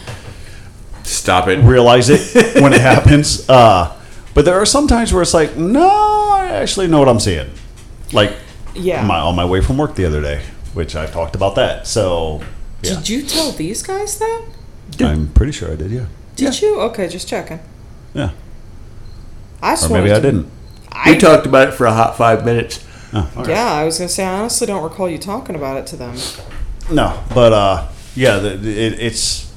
stop 1.04 1.48
it. 1.48 1.58
realize 1.60 2.08
it 2.10 2.54
when 2.62 2.72
it 2.72 2.80
happens. 2.80 3.48
Uh, 3.48 3.92
but 4.34 4.44
there 4.44 4.54
are 4.60 4.66
some 4.66 4.86
times 4.88 5.12
where 5.12 5.22
it's 5.22 5.34
like, 5.34 5.56
no, 5.56 5.88
I 6.32 6.46
actually 6.52 6.88
know 6.88 6.98
what 6.98 7.08
I'm 7.08 7.20
seeing. 7.20 7.50
Like, 8.12 8.34
Yeah. 8.74 9.04
my, 9.04 9.18
on 9.18 9.34
my 9.36 9.44
way 9.44 9.60
from 9.60 9.78
work 9.78 9.94
the 9.94 10.04
other 10.04 10.20
day, 10.20 10.42
which 10.74 10.94
I've 10.94 11.12
talked 11.12 11.34
about 11.34 11.54
that. 11.56 11.86
So, 11.86 12.42
yeah, 12.82 12.94
Did 12.96 13.08
you 13.08 13.22
tell 13.22 13.52
these 13.52 13.82
guys 13.82 14.18
that? 14.18 14.44
I'm 15.00 15.28
pretty 15.28 15.52
sure 15.52 15.72
I 15.72 15.76
did. 15.76 15.90
Yeah, 15.90 16.06
Did 16.36 16.60
you? 16.60 16.80
Okay, 16.82 17.08
just 17.08 17.26
checking. 17.28 17.60
yeah, 18.14 18.30
I 19.62 19.72
or 19.74 19.76
swear 19.76 20.02
maybe 20.02 20.12
I 20.12 20.20
didn't. 20.20 20.50
I, 20.92 21.12
we 21.12 21.18
talked 21.18 21.46
about 21.46 21.68
it 21.68 21.72
for 21.74 21.86
a 21.86 21.92
hot 21.92 22.16
five 22.16 22.44
minutes. 22.44 22.84
Oh, 23.12 23.32
all 23.36 23.42
right. 23.44 23.50
yeah, 23.50 23.72
I 23.72 23.84
was 23.84 23.98
gonna 23.98 24.08
say 24.08 24.24
I 24.24 24.38
honestly 24.40 24.66
don't 24.66 24.82
recall 24.82 25.08
you 25.08 25.18
talking 25.18 25.54
about 25.56 25.76
it 25.76 25.86
to 25.88 25.96
them. 25.96 26.16
No, 26.90 27.22
but 27.34 27.52
uh, 27.52 27.88
yeah, 28.14 28.38
the, 28.38 28.50
the- 28.50 28.78
it, 28.78 28.92
it's 29.00 29.52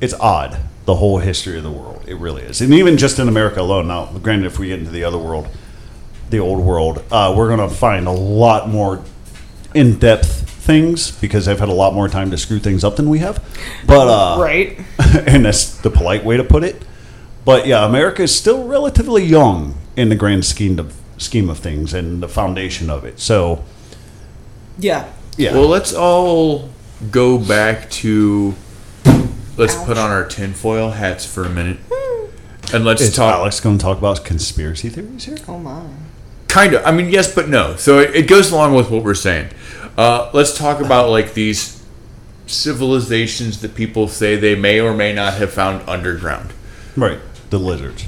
it's 0.00 0.14
odd 0.14 0.58
the 0.86 0.96
whole 0.96 1.18
history 1.18 1.56
of 1.56 1.62
the 1.62 1.70
world. 1.70 2.04
It 2.06 2.16
really 2.16 2.42
is, 2.42 2.60
and 2.60 2.72
even 2.74 2.96
just 2.96 3.18
in 3.18 3.28
America 3.28 3.60
alone. 3.60 3.88
Now, 3.88 4.06
granted, 4.22 4.46
if 4.46 4.58
we 4.58 4.68
get 4.68 4.78
into 4.78 4.90
the 4.90 5.04
other 5.04 5.18
world, 5.18 5.48
the 6.30 6.38
old 6.38 6.60
world, 6.64 7.02
uh, 7.10 7.34
we're 7.36 7.48
gonna 7.48 7.70
find 7.70 8.06
a 8.06 8.10
lot 8.12 8.68
more 8.68 9.02
in-depth 9.74 10.50
things 10.50 11.10
because 11.10 11.46
they've 11.46 11.58
had 11.58 11.68
a 11.68 11.72
lot 11.74 11.92
more 11.94 12.08
time 12.08 12.30
to 12.30 12.38
screw 12.38 12.58
things 12.58 12.84
up 12.84 12.96
than 12.96 13.08
we 13.08 13.18
have. 13.18 13.42
But 13.86 14.08
uh, 14.08 14.40
Right. 14.40 14.78
and 15.26 15.44
that's 15.44 15.78
the 15.78 15.90
polite 15.90 16.24
way 16.24 16.36
to 16.36 16.44
put 16.44 16.64
it. 16.64 16.82
But 17.44 17.66
yeah, 17.66 17.84
America 17.84 18.22
is 18.22 18.34
still 18.34 18.66
relatively 18.66 19.24
young 19.24 19.76
in 19.96 20.08
the 20.08 20.14
grand 20.16 20.44
scheme 20.44 20.78
of 20.78 20.94
scheme 21.16 21.48
of 21.48 21.58
things 21.58 21.94
and 21.94 22.22
the 22.22 22.28
foundation 22.28 22.90
of 22.90 23.04
it. 23.04 23.20
So 23.20 23.64
Yeah. 24.78 25.04
yeah, 25.36 25.52
Well, 25.52 25.68
let's 25.68 25.92
all 25.94 26.68
go 27.10 27.38
back 27.38 27.90
to. 27.90 28.54
Let's 29.56 29.76
put 29.76 29.96
on 29.96 30.10
our 30.10 30.24
tinfoil 30.24 30.90
hats 30.90 31.24
for 31.24 31.44
a 31.44 31.48
minute, 31.48 31.78
and 32.72 32.84
let's 32.84 33.02
is 33.02 33.14
talk. 33.14 33.34
Alex 33.34 33.60
going 33.60 33.78
to 33.78 33.82
talk 33.82 33.98
about 33.98 34.24
conspiracy 34.24 34.88
theories 34.88 35.26
here? 35.26 35.36
Oh 35.46 35.58
my. 35.58 35.82
Kind 36.48 36.74
of. 36.74 36.84
I 36.84 36.90
mean, 36.90 37.08
yes, 37.08 37.32
but 37.32 37.48
no. 37.48 37.76
So 37.76 38.00
it, 38.00 38.16
it 38.16 38.28
goes 38.28 38.50
along 38.50 38.74
with 38.74 38.90
what 38.90 39.04
we're 39.04 39.14
saying. 39.14 39.50
Uh, 39.96 40.28
let's 40.34 40.58
talk 40.58 40.80
about 40.80 41.10
like 41.10 41.34
these 41.34 41.84
civilizations 42.46 43.60
that 43.60 43.74
people 43.76 44.08
say 44.08 44.34
they 44.36 44.56
may 44.56 44.80
or 44.80 44.92
may 44.92 45.12
not 45.12 45.34
have 45.34 45.52
found 45.52 45.88
underground. 45.88 46.52
Right, 46.96 47.20
the 47.50 47.58
lizards. 47.58 48.06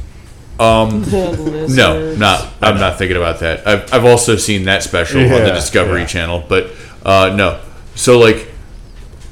The 0.59 1.67
No, 1.69 2.15
not. 2.15 2.53
I'm 2.63 2.79
not 2.79 2.99
thinking 2.99 3.17
about 3.17 3.41
that. 3.41 3.67
I've, 3.67 3.93
I've 3.93 4.05
also 4.05 4.37
seen 4.37 4.65
that 4.65 4.83
special 4.83 5.21
on 5.21 5.29
the 5.29 5.53
Discovery 5.53 6.01
yeah. 6.01 6.07
Channel, 6.07 6.45
but 6.49 6.71
uh, 7.05 7.35
no. 7.37 7.61
So 7.95 8.19
like 8.19 8.49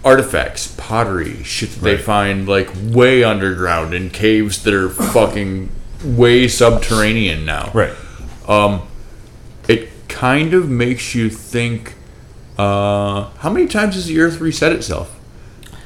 artifacts, 0.04 0.74
pottery, 0.76 1.42
shit 1.42 1.70
that 1.70 1.80
they 1.80 1.96
find 1.96 2.46
like 2.46 2.68
way 2.74 3.24
underground 3.24 3.94
in 3.94 4.10
caves 4.10 4.62
that 4.64 4.74
are 4.74 4.90
fucking 4.90 5.70
way 6.04 6.46
subterranean 6.46 7.44
now. 7.44 7.70
Right. 7.72 7.94
Um, 8.46 8.86
it 9.68 9.88
kind 10.08 10.54
of 10.54 10.68
makes 10.68 11.14
you 11.14 11.30
think. 11.30 11.94
Uh, 12.56 13.30
how 13.38 13.50
many 13.50 13.66
times 13.66 13.96
has 13.96 14.06
the 14.06 14.20
Earth 14.20 14.40
reset 14.40 14.72
itself? 14.72 15.18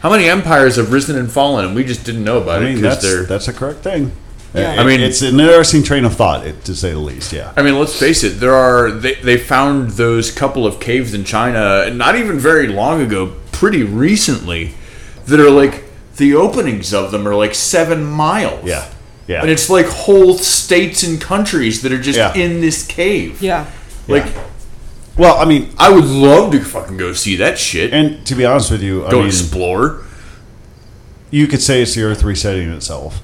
How 0.01 0.11
many 0.11 0.29
empires 0.29 0.77
have 0.77 0.93
risen 0.93 1.17
and 1.17 1.31
fallen, 1.31 1.65
and 1.65 1.75
we 1.75 1.83
just 1.83 2.05
didn't 2.05 2.25
know 2.25 2.39
about 2.39 2.61
I 2.61 2.63
it 2.63 2.65
mean, 2.67 2.75
because 2.77 2.95
that's 2.97 3.03
they're 3.03 3.25
that's 3.25 3.49
a 3.49 3.53
correct 3.53 3.81
thing. 3.81 4.13
Yeah. 4.55 4.77
I 4.81 4.85
mean- 4.85 5.01
it's 5.01 5.21
an 5.23 5.39
interesting 5.39 5.83
train 5.83 6.05
of 6.05 6.15
thought, 6.17 6.47
it- 6.47 6.65
to 6.65 6.75
say 6.75 6.91
the 6.93 6.99
least. 6.99 7.33
Yeah. 7.33 7.53
I 7.57 7.63
mean, 7.63 7.79
let's 7.79 7.99
face 7.99 8.25
it. 8.25 8.41
There 8.41 8.55
are 8.55 8.91
they, 8.91 9.15
they 9.17 9.37
found 9.37 9.91
those 9.93 10.31
couple 10.31 10.67
of 10.67 10.81
caves 10.81 11.13
in 11.15 11.25
China, 11.25 11.91
not 11.91 12.17
even 12.17 12.39
very 12.39 12.67
long 12.69 13.01
ago, 13.03 13.35
pretty 13.53 13.83
recently, 13.83 14.73
that 15.27 15.39
are 15.39 15.51
like 15.51 15.85
the 16.17 16.35
openings 16.35 16.95
of 16.95 17.11
them 17.13 17.29
are 17.29 17.35
like 17.35 17.55
seven 17.55 18.03
miles. 18.05 18.65
Yeah. 18.65 18.87
Yeah. 19.27 19.43
and 19.43 19.51
it's 19.51 19.69
like 19.69 19.85
whole 19.85 20.39
states 20.39 21.03
and 21.03 21.21
countries 21.21 21.83
that 21.83 21.93
are 21.93 22.01
just 22.01 22.17
Yeah. 22.19 22.33
in 22.35 22.63
this 22.63 22.87
cave. 22.87 23.43
Yeah. 23.43 23.67
Like, 24.09 24.25
well, 25.19 25.37
I 25.37 25.45
mean, 25.45 25.69
I 25.77 25.91
would 25.91 26.07
love 26.07 26.51
to 26.53 26.61
fucking 26.65 26.97
go 26.97 27.13
see 27.13 27.37
that 27.37 27.59
shit. 27.59 27.93
and 27.93 28.25
to 28.27 28.35
be 28.35 28.47
honest 28.47 28.71
with 28.71 28.83
you, 28.83 29.05
I 29.05 29.11
go 29.11 29.19
mean, 29.19 29.27
explore. 29.27 30.05
you 31.31 31.47
could 31.47 31.61
say 31.61 31.83
it's 31.83 31.95
the 31.95 32.05
Earth 32.05 32.23
resetting 32.25 32.71
itself. 32.71 33.21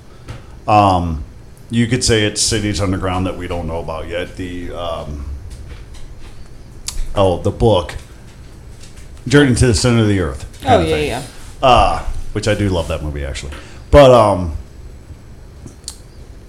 Um, 0.66 1.24
you 1.70 1.86
could 1.86 2.04
say 2.04 2.24
it's 2.24 2.40
cities 2.40 2.80
underground 2.80 3.26
that 3.26 3.36
we 3.36 3.48
don't 3.48 3.66
know 3.66 3.80
about 3.80 4.08
yet. 4.08 4.36
The 4.36 4.72
um, 4.72 5.26
oh, 7.14 7.42
the 7.42 7.50
book, 7.50 7.94
Journey 9.26 9.54
to 9.56 9.66
the 9.66 9.74
Center 9.74 10.02
of 10.02 10.08
the 10.08 10.20
Earth. 10.20 10.64
Oh 10.66 10.80
yeah, 10.80 10.96
yeah. 10.96 11.22
uh, 11.62 12.04
which 12.32 12.48
I 12.48 12.54
do 12.54 12.68
love 12.68 12.88
that 12.88 13.02
movie 13.02 13.24
actually. 13.24 13.52
But 13.90 14.10
um, 14.10 14.56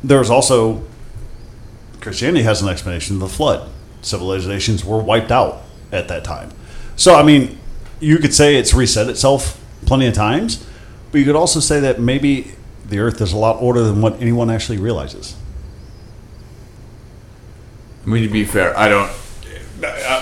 there's 0.03 0.29
also 0.29 0.83
Christianity 2.01 2.43
has 2.43 2.61
an 2.61 2.69
explanation 2.69 3.15
of 3.15 3.21
the 3.21 3.29
flood. 3.29 3.69
Civilizations 4.01 4.85
were 4.85 4.99
wiped 4.99 5.31
out 5.31 5.63
at 5.91 6.07
that 6.07 6.23
time. 6.23 6.51
So 6.95 7.15
I 7.15 7.23
mean, 7.23 7.57
you 7.99 8.17
could 8.17 8.33
say 8.33 8.55
it's 8.55 8.73
reset 8.73 9.09
itself 9.09 9.61
plenty 9.85 10.07
of 10.07 10.13
times, 10.13 10.65
but 11.11 11.17
you 11.17 11.25
could 11.25 11.35
also 11.35 11.59
say 11.59 11.79
that 11.79 11.99
maybe 11.99 12.51
the 12.87 12.99
Earth 12.99 13.21
is 13.21 13.33
a 13.33 13.37
lot 13.37 13.61
older 13.61 13.83
than 13.83 14.01
what 14.01 14.21
anyone 14.21 14.49
actually 14.49 14.77
realizes. 14.77 15.35
I 18.05 18.09
mean, 18.09 18.23
to 18.23 18.29
be 18.29 18.45
fair, 18.45 18.77
I 18.77 18.87
don't. 18.87 19.11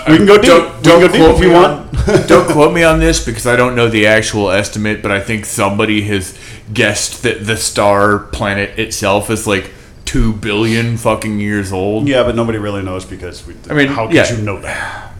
We 0.08 0.16
can 0.16 0.26
go 0.26 0.36
deep. 0.36 0.46
Don't, 0.46 0.82
don't 0.82 1.00
go 1.00 1.08
deep 1.08 1.16
quote 1.16 1.34
if 1.36 1.40
you 1.40 1.48
me 1.48 1.54
want. 1.54 2.08
on- 2.08 2.26
don't 2.26 2.50
quote 2.50 2.74
me 2.74 2.82
on 2.82 2.98
this 2.98 3.24
because 3.24 3.46
I 3.46 3.56
don't 3.56 3.74
know 3.74 3.88
the 3.88 4.06
actual 4.06 4.50
estimate, 4.50 5.02
but 5.02 5.10
I 5.10 5.20
think 5.20 5.46
somebody 5.46 6.02
has 6.02 6.38
guessed 6.72 7.22
that 7.22 7.46
the 7.46 7.56
star 7.56 8.18
planet 8.18 8.78
itself 8.78 9.30
is 9.30 9.46
like 9.46 9.70
two 10.04 10.32
billion 10.32 10.96
fucking 10.96 11.38
years 11.38 11.72
old. 11.72 12.08
Yeah, 12.08 12.24
but 12.24 12.34
nobody 12.34 12.58
really 12.58 12.82
knows 12.82 13.04
because 13.04 13.46
we. 13.46 13.54
I 13.70 13.74
mean, 13.74 13.88
how 13.88 14.06
could 14.06 14.16
yeah. 14.16 14.34
you 14.34 14.42
know 14.42 14.60
that? 14.60 15.12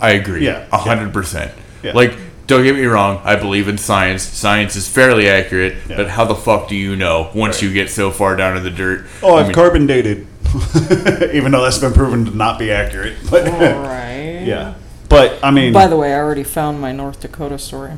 I 0.00 0.10
agree. 0.10 0.44
Yeah, 0.44 0.66
a 0.70 0.78
hundred 0.78 1.12
percent. 1.12 1.52
Yeah. 1.82 1.92
Like, 1.92 2.16
don't 2.46 2.62
get 2.64 2.74
me 2.76 2.84
wrong. 2.84 3.20
I 3.24 3.36
believe 3.36 3.68
in 3.68 3.78
science. 3.78 4.22
Science 4.22 4.76
is 4.76 4.86
fairly 4.88 5.28
accurate, 5.28 5.74
Yeah. 5.88 5.96
but 5.96 6.08
how 6.08 6.24
the 6.24 6.34
fuck 6.34 6.68
do 6.68 6.76
you 6.76 6.94
know 6.96 7.30
once 7.34 7.56
Right. 7.56 7.62
you 7.64 7.72
get 7.72 7.90
so 7.90 8.10
far 8.10 8.36
down 8.36 8.56
in 8.56 8.62
the 8.62 8.70
dirt? 8.70 9.06
Oh, 9.22 9.34
I 9.34 9.40
I've 9.40 9.46
mean, 9.46 9.54
carbon 9.54 9.86
dated, 9.86 10.26
even 11.32 11.52
though 11.52 11.62
that's 11.62 11.78
been 11.78 11.92
proven 11.92 12.24
to 12.26 12.36
not 12.36 12.58
be 12.58 12.70
accurate. 12.70 13.14
But 13.30 13.48
All 13.52 13.58
right. 13.60 14.42
yeah, 14.44 14.74
but 15.08 15.38
I 15.42 15.50
mean, 15.50 15.72
By 15.72 15.86
the 15.86 15.96
way, 15.96 16.12
I 16.14 16.18
already 16.18 16.44
found 16.44 16.80
my 16.80 16.92
North 16.92 17.20
Dakota 17.20 17.58
story. 17.58 17.92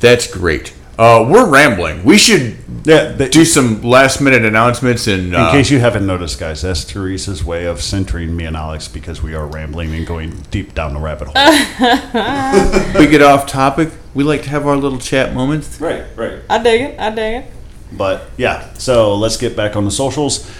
that's 0.00 0.26
great. 0.26 0.72
Uh, 0.98 1.26
we're 1.28 1.48
rambling. 1.48 2.04
We 2.04 2.18
should 2.18 2.56
yeah, 2.84 3.12
the, 3.12 3.28
do 3.28 3.44
some 3.44 3.82
last 3.82 4.20
minute 4.20 4.44
announcements 4.44 5.06
and 5.06 5.28
in 5.28 5.34
uh, 5.34 5.50
case 5.50 5.70
you 5.70 5.80
haven't 5.80 6.06
noticed, 6.06 6.38
guys, 6.38 6.62
that's 6.62 6.84
Teresa's 6.84 7.44
way 7.44 7.64
of 7.64 7.80
centering 7.80 8.36
me 8.36 8.44
and 8.44 8.56
Alex 8.56 8.86
because 8.88 9.22
we 9.22 9.34
are 9.34 9.46
rambling 9.46 9.94
and 9.94 10.06
going 10.06 10.30
deep 10.50 10.74
down 10.74 10.94
the 10.94 11.00
rabbit 11.00 11.28
hole. 11.28 11.34
we 13.00 13.06
get 13.08 13.22
off 13.22 13.46
topic. 13.46 13.90
We 14.12 14.22
like 14.22 14.42
to 14.42 14.50
have 14.50 14.66
our 14.66 14.76
little 14.76 14.98
chat 14.98 15.34
moments. 15.34 15.80
right, 15.80 16.04
right. 16.16 16.40
I 16.48 16.62
dig 16.62 16.80
it. 16.82 17.00
I 17.00 17.10
dig 17.10 17.44
it. 17.44 17.50
But 17.90 18.26
yeah, 18.36 18.72
so 18.74 19.16
let's 19.16 19.36
get 19.36 19.56
back 19.56 19.76
on 19.76 19.84
the 19.84 19.90
socials 19.90 20.50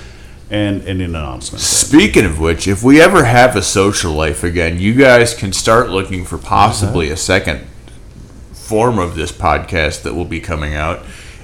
and 0.51 0.83
ending 0.83 1.11
announcements. 1.11 1.65
Speaking 1.65 2.25
of 2.25 2.41
which, 2.41 2.67
if 2.67 2.83
we 2.83 3.01
ever 3.01 3.25
have 3.25 3.57
a 3.57 3.63
social 3.63 4.13
life 4.13 4.43
again, 4.43 4.81
you 4.81 4.95
guys 4.95 5.35
can 5.35 5.53
start 5.53 5.91
looking 5.91 6.25
for 6.25 6.39
possibly 6.39 7.11
a 7.11 7.17
second 7.17 7.67
form 8.75 8.99
of 8.99 9.15
this 9.15 9.31
podcast 9.31 10.03
that 10.03 10.15
will 10.15 10.25
be 10.25 10.41
coming 10.41 10.75
out 10.75 10.99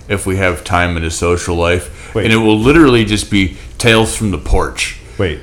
if 0.08 0.26
we 0.26 0.36
have 0.36 0.64
time 0.64 0.96
in 0.96 1.04
a 1.04 1.10
social 1.12 1.54
life. 1.54 2.12
Wait. 2.12 2.24
And 2.24 2.32
it 2.32 2.38
will 2.38 2.58
literally 2.58 3.04
just 3.04 3.30
be 3.30 3.56
Tales 3.78 4.16
from 4.16 4.32
the 4.32 4.38
Porch. 4.38 4.98
Wait, 5.16 5.38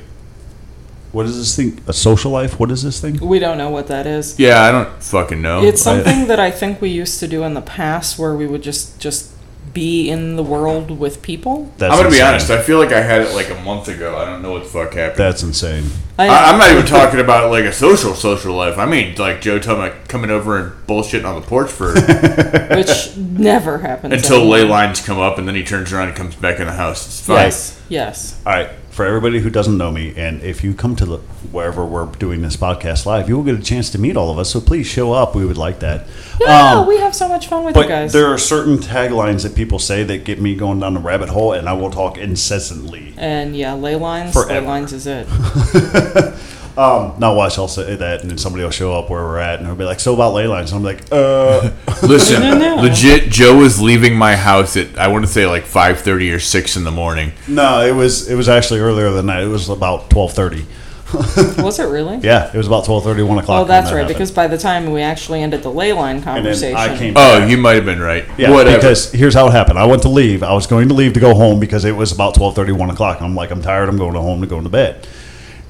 what 1.13 1.25
is 1.25 1.37
this 1.37 1.55
thing? 1.55 1.81
A 1.87 1.93
social 1.93 2.29
life? 2.29 2.59
What 2.59 2.71
is 2.71 2.83
this 2.83 2.99
thing? 2.99 3.25
We 3.25 3.39
don't 3.39 3.57
know 3.57 3.69
what 3.69 3.87
that 3.87 4.05
is. 4.05 4.37
Yeah, 4.37 4.63
I 4.63 4.71
don't 4.73 5.01
fucking 5.01 5.41
know. 5.41 5.63
It's 5.63 5.87
I- 5.87 5.93
something 6.03 6.27
that 6.27 6.41
I 6.41 6.51
think 6.51 6.81
we 6.81 6.89
used 6.89 7.21
to 7.21 7.27
do 7.29 7.43
in 7.43 7.53
the 7.53 7.61
past, 7.61 8.19
where 8.19 8.35
we 8.35 8.45
would 8.45 8.61
just 8.61 8.99
just 8.99 9.31
be 9.77 10.09
in 10.09 10.37
the 10.37 10.43
world 10.43 10.89
with 10.89 11.21
people. 11.21 11.71
That's 11.77 11.93
I'm 11.93 11.99
gonna 11.99 12.09
be 12.09 12.15
insane. 12.15 12.27
honest. 12.27 12.49
I 12.49 12.63
feel 12.63 12.79
like 12.79 12.91
I 12.91 12.99
had 12.99 13.21
it 13.21 13.35
like 13.35 13.51
a 13.51 13.61
month 13.61 13.87
ago. 13.87 14.17
I 14.17 14.25
don't 14.25 14.41
know 14.41 14.51
what 14.53 14.63
the 14.63 14.69
fuck 14.69 14.95
happened. 14.95 15.19
That's 15.19 15.43
insane. 15.43 15.85
I, 16.17 16.27
I, 16.27 16.49
I'm 16.51 16.57
not 16.57 16.71
even 16.71 16.87
talking 16.87 17.19
about 17.19 17.51
like 17.51 17.65
a 17.65 17.71
social 17.71 18.15
social 18.15 18.55
life. 18.55 18.79
I 18.79 18.87
mean 18.87 19.13
like 19.17 19.39
Joe 19.39 19.59
Toma 19.59 19.91
coming 20.07 20.31
over 20.31 20.57
and 20.57 20.87
bullshitting 20.87 21.25
on 21.25 21.39
the 21.39 21.45
porch 21.45 21.69
for 21.69 21.93
which 22.75 23.15
never 23.17 23.77
happens 23.77 24.15
until 24.15 24.37
anymore. 24.37 24.57
ley 24.57 24.63
lines 24.63 24.99
come 24.99 25.19
up, 25.19 25.37
and 25.37 25.47
then 25.47 25.53
he 25.53 25.63
turns 25.63 25.93
around 25.93 26.07
and 26.07 26.17
comes 26.17 26.33
back 26.35 26.59
in 26.59 26.65
the 26.65 26.73
house. 26.73 27.05
It's 27.05 27.21
fine. 27.27 27.35
Yes, 27.37 27.81
yes. 27.87 28.41
All 28.47 28.53
right, 28.53 28.69
for 28.97 29.05
everybody 29.05 29.39
who 29.39 29.49
doesn't 29.51 29.77
know 29.77 29.91
me, 29.91 30.11
and 30.17 30.41
if 30.41 30.63
you 30.63 30.73
come 30.73 30.95
to 30.95 31.05
the 31.05 31.17
wherever 31.51 31.85
we're 31.85 32.07
doing 32.07 32.41
this 32.41 32.57
podcast 32.57 33.05
live, 33.05 33.29
you 33.29 33.37
will 33.37 33.43
get 33.43 33.53
a 33.57 33.61
chance 33.63 33.91
to 33.91 33.99
meet 33.99 34.17
all 34.17 34.31
of 34.31 34.39
us. 34.39 34.49
So 34.49 34.59
please 34.59 34.87
show 34.87 35.13
up. 35.13 35.35
We 35.35 35.45
would 35.45 35.55
like 35.55 35.79
that. 35.81 36.07
Yeah, 36.41 36.79
Um, 36.79 36.87
we 36.87 36.97
have 36.97 37.13
so 37.15 37.27
much 37.29 37.45
fun 37.47 37.63
with 37.63 37.75
you 37.75 37.81
But 37.83 37.87
guys. 37.89 38.11
there 38.11 38.25
are 38.25 38.39
certain 38.39 38.79
taglines 38.79 39.43
that 39.43 39.53
people 39.55 39.77
say 39.77 40.03
that 40.03 40.25
get 40.25 40.41
me 40.41 40.55
going 40.55 40.79
down 40.79 40.95
the 40.95 40.99
rabbit 40.99 41.29
hole, 41.29 41.53
and 41.53 41.69
I 41.69 41.73
will 41.73 41.91
talk 41.91 42.17
incessantly. 42.17 43.13
and 43.17 43.55
yeah, 43.55 43.73
ley 43.75 43.95
lines. 43.95 44.35
Ley 44.35 44.43
Forever. 44.43 44.65
lines 44.65 44.91
is 44.93 45.05
it. 45.07 45.27
Now 46.77 47.33
watch, 47.33 47.57
I'll 47.57 47.67
say 47.67 47.95
that, 47.95 48.21
and 48.21 48.29
then 48.29 48.37
somebody 48.37 48.63
will 48.63 48.71
show 48.71 48.93
up 48.93 49.09
where 49.09 49.23
we're 49.23 49.39
at, 49.39 49.59
and 49.59 49.67
they'll 49.67 49.75
be 49.75 49.83
like, 49.83 49.99
"So 49.99 50.13
about 50.13 50.33
ley 50.33 50.47
lines?" 50.47 50.71
And 50.71 50.77
I'm 50.79 50.83
like, 50.83 51.03
"Uh, 51.11 51.71
Listen, 52.03 52.41
No, 52.41 52.57
no, 52.57 52.75
no. 52.75 52.81
legit. 52.83 53.29
Joe 53.29 53.57
was 53.57 53.81
leaving 53.81 54.15
my 54.15 54.35
house 54.35 54.77
at 54.77 54.97
I 54.97 55.07
want 55.07 55.25
to 55.25 55.31
say 55.31 55.47
like 55.47 55.65
five 55.65 55.99
thirty 56.01 56.31
or 56.31 56.39
six 56.39 56.75
in 56.77 56.83
the 56.83 56.91
morning. 56.91 57.31
no." 57.47 57.81
It 57.85 57.93
was 57.93 58.29
it 58.29 58.35
was 58.35 58.47
actually 58.47 58.79
earlier 58.79 59.09
than 59.11 59.25
that. 59.27 59.41
It 59.43 59.47
was 59.47 59.69
about 59.69 60.09
twelve 60.09 60.33
thirty. 60.33 60.65
Was 61.13 61.79
it 61.79 61.85
really? 61.85 62.17
Yeah, 62.17 62.51
it 62.53 62.57
was 62.57 62.67
about 62.67 62.83
12:30, 62.83 63.25
1 63.25 63.37
o'clock. 63.37 63.61
Oh, 63.61 63.63
that's 63.65 63.87
that 63.87 63.93
right. 63.95 63.99
happened. 64.01 64.07
Because 64.15 64.29
by 64.29 64.47
the 64.47 64.57
time 64.57 64.91
we 64.91 65.01
actually 65.01 65.41
ended 65.41 65.63
the 65.63 65.71
ley 65.71 65.93
line 65.93 66.21
conversation, 66.21 66.75
then 66.75 66.89
I 66.91 66.97
came. 66.97 67.13
Oh, 67.15 67.45
you 67.45 67.55
might 67.55 67.75
have 67.77 67.85
been 67.85 68.01
right. 68.01 68.25
Yeah, 68.37 68.51
Whatever. 68.51 68.75
because 68.75 69.09
here's 69.13 69.33
how 69.33 69.47
it 69.47 69.51
happened. 69.51 69.79
I 69.79 69.85
went 69.85 70.01
to 70.01 70.09
leave. 70.09 70.43
I 70.43 70.51
was 70.53 70.67
going 70.67 70.89
to 70.89 70.93
leave 70.93 71.13
to 71.13 71.21
go 71.21 71.33
home 71.33 71.61
because 71.61 71.85
it 71.85 71.93
was 71.95 72.11
about 72.11 72.35
12:30, 72.35 72.73
1 72.73 72.89
o'clock. 72.89 73.21
I'm 73.21 73.35
like, 73.35 73.51
I'm 73.51 73.61
tired. 73.61 73.87
I'm 73.87 73.97
going 73.97 74.15
to 74.15 74.19
home 74.19 74.41
to 74.41 74.47
go 74.47 74.59
to 74.59 74.67
bed. 74.67 75.07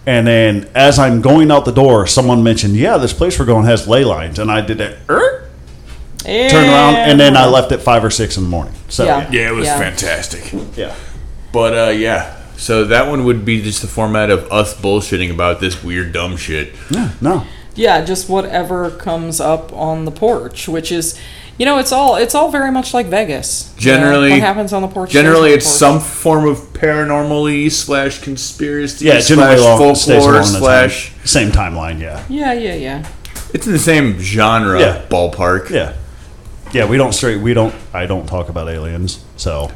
And 0.08 0.26
then 0.26 0.70
as 0.74 0.97
I'm 0.97 1.22
going 1.22 1.51
out 1.51 1.66
the 1.66 1.72
door, 1.72 2.08
someone 2.08 2.41
mentioned, 2.41 2.76
"Yeah, 2.76 2.97
this 2.97 3.14
place 3.14 3.38
we're 3.38 3.45
going 3.45 3.66
has 3.66 3.88
ley 3.88 4.03
lines," 4.05 4.39
and 4.39 4.49
I 4.49 4.62
did 4.62 4.78
that. 4.80 4.95
Er, 5.10 5.49
turn 6.24 6.66
around, 6.70 6.95
and 6.95 7.20
then 7.20 7.36
I 7.38 7.45
left 7.45 7.72
at 7.74 7.82
five 7.82 8.03
or 8.03 8.10
six 8.10 8.38
in 8.38 8.43
the 8.43 8.49
morning. 8.49 8.74
So 8.89 9.03
Yeah. 9.05 9.28
yeah, 9.32 9.49
it 9.49 9.53
was 9.53 9.66
Yeah. 9.66 9.78
fantastic. 9.78 10.53
yeah. 10.76 10.93
But 11.51 11.74
uh, 11.78 11.91
yeah, 11.91 12.32
so 12.55 12.86
that 12.86 13.08
one 13.08 13.26
would 13.26 13.43
be 13.45 13.62
just 13.62 13.82
the 13.82 13.88
format 13.88 14.30
of 14.30 14.49
us 14.51 14.74
bullshitting 14.74 15.30
about 15.30 15.60
this 15.60 15.84
weird 15.84 16.14
dumb 16.14 16.38
shit. 16.38 16.74
Yeah, 16.89 17.10
no. 17.22 17.43
yeah, 17.76 18.01
just 18.03 18.28
whatever 18.30 18.89
comes 18.89 19.39
up 19.41 19.72
on 19.74 20.05
the 20.05 20.12
porch, 20.12 20.68
which 20.68 20.91
is, 20.91 21.16
you 21.58 21.66
know, 21.66 21.80
it's 21.80 21.91
all 21.91 22.16
it's 22.18 22.36
all 22.36 22.51
very 22.51 22.72
much 22.72 22.93
like 22.93 23.08
Vegas. 23.08 23.74
You 23.78 23.91
know, 23.91 23.97
Generally, 23.97 24.30
what 24.32 24.39
happens 24.41 24.74
on 24.74 24.82
the 24.84 24.88
porch. 24.88 25.12
Generally, 25.12 25.51
stays 25.51 25.64
it's 25.66 25.82
on 25.82 25.95
the 25.95 25.99
some 26.01 26.10
form 26.10 26.47
of 26.47 26.58
paranormally 26.74 27.72
slash 27.72 28.22
conspiracy 28.22 29.05
Yeah, 29.05 29.20
generally 29.20 29.58
slash 29.58 29.80
along, 29.80 29.95
stays 29.95 30.16
folklore 30.24 30.34
along 30.41 30.53
the 30.53 30.60
slash. 30.60 31.14
time, 31.16 31.26
same 31.26 31.51
timeline. 31.51 31.99
Yeah. 31.99 32.24
Yeah, 32.30 32.53
yeah, 32.53 32.76
yeah. 32.76 33.08
It's 33.53 33.66
in 33.66 33.74
the 33.74 33.80
same 33.80 34.20
genre 34.20 34.80
Yeah. 34.80 35.05
ballpark. 35.10 35.70
yeah, 35.70 35.95
yeah. 36.74 36.86
We 36.86 36.97
don't 36.97 37.14
straight. 37.14 37.41
We 37.41 37.53
don't. 37.53 37.74
I 37.93 38.05
don't 38.05 38.28
talk 38.28 38.49
about 38.49 38.70
aliens. 38.70 39.24
So 39.38 39.72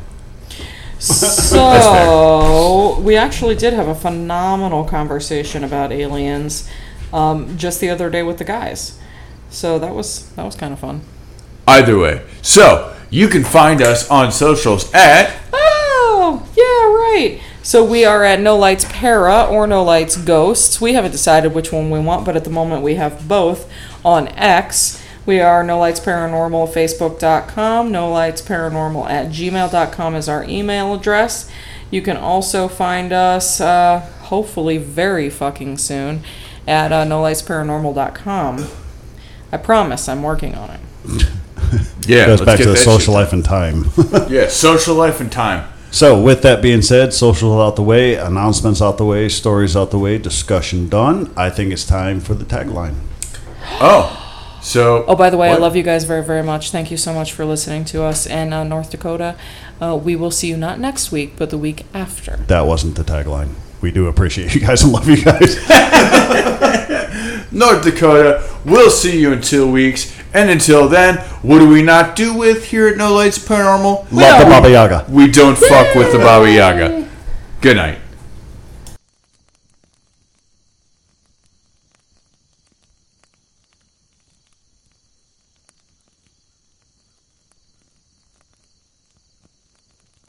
So 0.99 2.99
we 3.01 3.15
actually 3.15 3.55
did 3.55 3.73
have 3.73 3.87
a 3.87 3.95
phenomenal 3.95 4.83
conversation 4.83 5.63
about 5.63 5.91
aliens 5.91 6.69
um, 7.11 7.57
just 7.57 7.79
the 7.81 7.89
other 7.89 8.09
day 8.09 8.23
with 8.23 8.37
the 8.37 8.43
guys. 8.43 8.99
So 9.49 9.79
that 9.79 9.95
was 9.95 10.29
that 10.33 10.45
was 10.45 10.55
kind 10.55 10.73
of 10.73 10.79
fun. 10.79 11.01
Either 11.67 11.97
way, 11.97 12.25
so 12.41 12.95
you 13.09 13.27
can 13.27 13.43
find 13.43 13.81
us 13.81 14.09
on 14.09 14.31
socials 14.31 14.91
at 14.93 15.37
Oh, 15.53 16.47
yeah, 16.55 16.85
right. 17.33 17.41
So 17.63 17.83
we 17.83 18.05
are 18.05 18.23
at 18.23 18.39
No 18.39 18.57
Lights 18.57 18.85
Para 18.89 19.43
or 19.45 19.67
No 19.67 19.83
Lights 19.83 20.17
Ghosts. 20.17 20.79
We 20.79 20.93
haven't 20.93 21.11
decided 21.11 21.53
which 21.53 21.71
one 21.71 21.89
we 21.89 21.99
want, 21.99 22.25
but 22.25 22.35
at 22.35 22.43
the 22.43 22.49
moment 22.49 22.83
we 22.83 22.95
have 22.95 23.27
both 23.27 23.71
on 24.03 24.27
X. 24.29 25.01
We 25.25 25.39
are 25.39 25.63
No 25.63 25.77
Lights 25.79 25.99
Paranormal 25.99 26.73
Facebook.com. 26.73 27.91
No 27.91 28.09
Lights 28.11 28.41
Paranormal 28.41 29.09
at 29.09 29.27
gmail.com 29.27 30.15
is 30.15 30.27
our 30.27 30.43
email 30.45 30.93
address. 30.95 31.51
You 31.91 32.01
can 32.01 32.17
also 32.17 32.67
find 32.67 33.13
us, 33.13 33.61
uh, 33.61 33.99
hopefully 34.23 34.77
very 34.77 35.29
fucking 35.29 35.77
soon, 35.77 36.23
at 36.67 36.91
uh, 36.91 37.03
No 37.03 37.21
Lights 37.21 37.41
Paranormal.com. 37.41 38.67
I 39.51 39.57
promise 39.57 40.07
I'm 40.07 40.23
working 40.23 40.55
on 40.55 40.69
it. 40.71 41.27
yeah. 42.07 42.25
goes 42.25 42.39
let's 42.39 42.41
back 42.43 42.57
get 42.57 42.63
to 42.63 42.69
the 42.69 42.75
that 42.75 42.77
social 42.83 42.99
shit 42.99 43.13
life 43.13 43.33
and 43.33 43.43
time. 43.45 43.85
Yeah, 44.29 44.47
social 44.47 44.95
life 44.95 45.19
and 45.21 45.31
time. 45.31 45.67
so 45.91 46.21
with 46.21 46.41
that 46.43 46.61
being 46.61 46.81
said, 46.81 47.13
social 47.13 47.61
out 47.61 47.75
the 47.75 47.83
way, 47.83 48.15
announcements 48.15 48.81
out 48.81 48.97
the 48.97 49.05
way, 49.05 49.29
stories 49.29 49.75
out 49.75 49.91
the 49.91 49.99
way, 49.99 50.17
discussion 50.17 50.87
done. 50.89 51.31
I 51.35 51.49
think 51.49 51.71
it's 51.73 51.85
time 51.85 52.19
for 52.19 52.33
the 52.33 52.45
tagline. 52.45 52.95
Oh, 53.79 54.17
so 54.61 55.03
Oh, 55.07 55.15
by 55.15 55.29
the 55.29 55.37
way, 55.37 55.47
I 55.49 55.51
What? 55.53 55.61
love 55.61 55.75
you 55.75 55.83
guys 55.83 56.03
very, 56.05 56.23
very 56.23 56.43
much. 56.43 56.71
Thank 56.71 56.91
you 56.91 56.97
so 56.97 57.13
much 57.13 57.33
for 57.33 57.45
listening 57.45 57.83
to 57.85 58.03
us. 58.03 58.25
in 58.27 58.53
uh, 58.53 58.63
North 58.63 58.89
Dakota, 58.91 59.35
uh, 59.81 59.95
we 60.01 60.15
will 60.15 60.31
see 60.31 60.47
you 60.47 60.57
not 60.57 60.79
next 60.79 61.11
week, 61.11 61.33
but 61.37 61.49
the 61.49 61.57
week 61.57 61.85
after. 61.93 62.37
That 62.47 62.65
wasn't 62.67 62.95
the 62.95 63.03
tagline. 63.03 63.49
We 63.81 63.91
do 63.91 64.07
appreciate 64.07 64.53
you 64.53 64.61
guys 64.61 64.83
and 64.83 64.91
love 64.93 65.09
you 65.09 65.23
guys. 65.23 65.55
North 67.51 67.83
Dakota. 67.83 68.43
We'll 68.63 68.89
see 68.91 69.19
you 69.19 69.33
in 69.33 69.41
two 69.41 69.69
weeks. 69.69 70.15
And 70.33 70.49
until 70.49 70.87
then, 70.87 71.17
what 71.41 71.59
do 71.59 71.67
we 71.67 71.81
not 71.81 72.15
do 72.15 72.33
with 72.33 72.65
here 72.65 72.87
at 72.87 72.97
No 72.97 73.13
Lights 73.13 73.37
Paranormal? 73.37 74.11
love 74.11 74.39
the 74.39 74.45
Baba 74.49 74.69
Yaga. 74.69 75.05
We 75.09 75.29
don't 75.29 75.57
fuck 75.57 75.93
with 75.95 76.11
the 76.11 76.19
Baba 76.19 76.49
Yaga. 76.51 77.07
Good 77.61 77.77
night. 77.77 77.99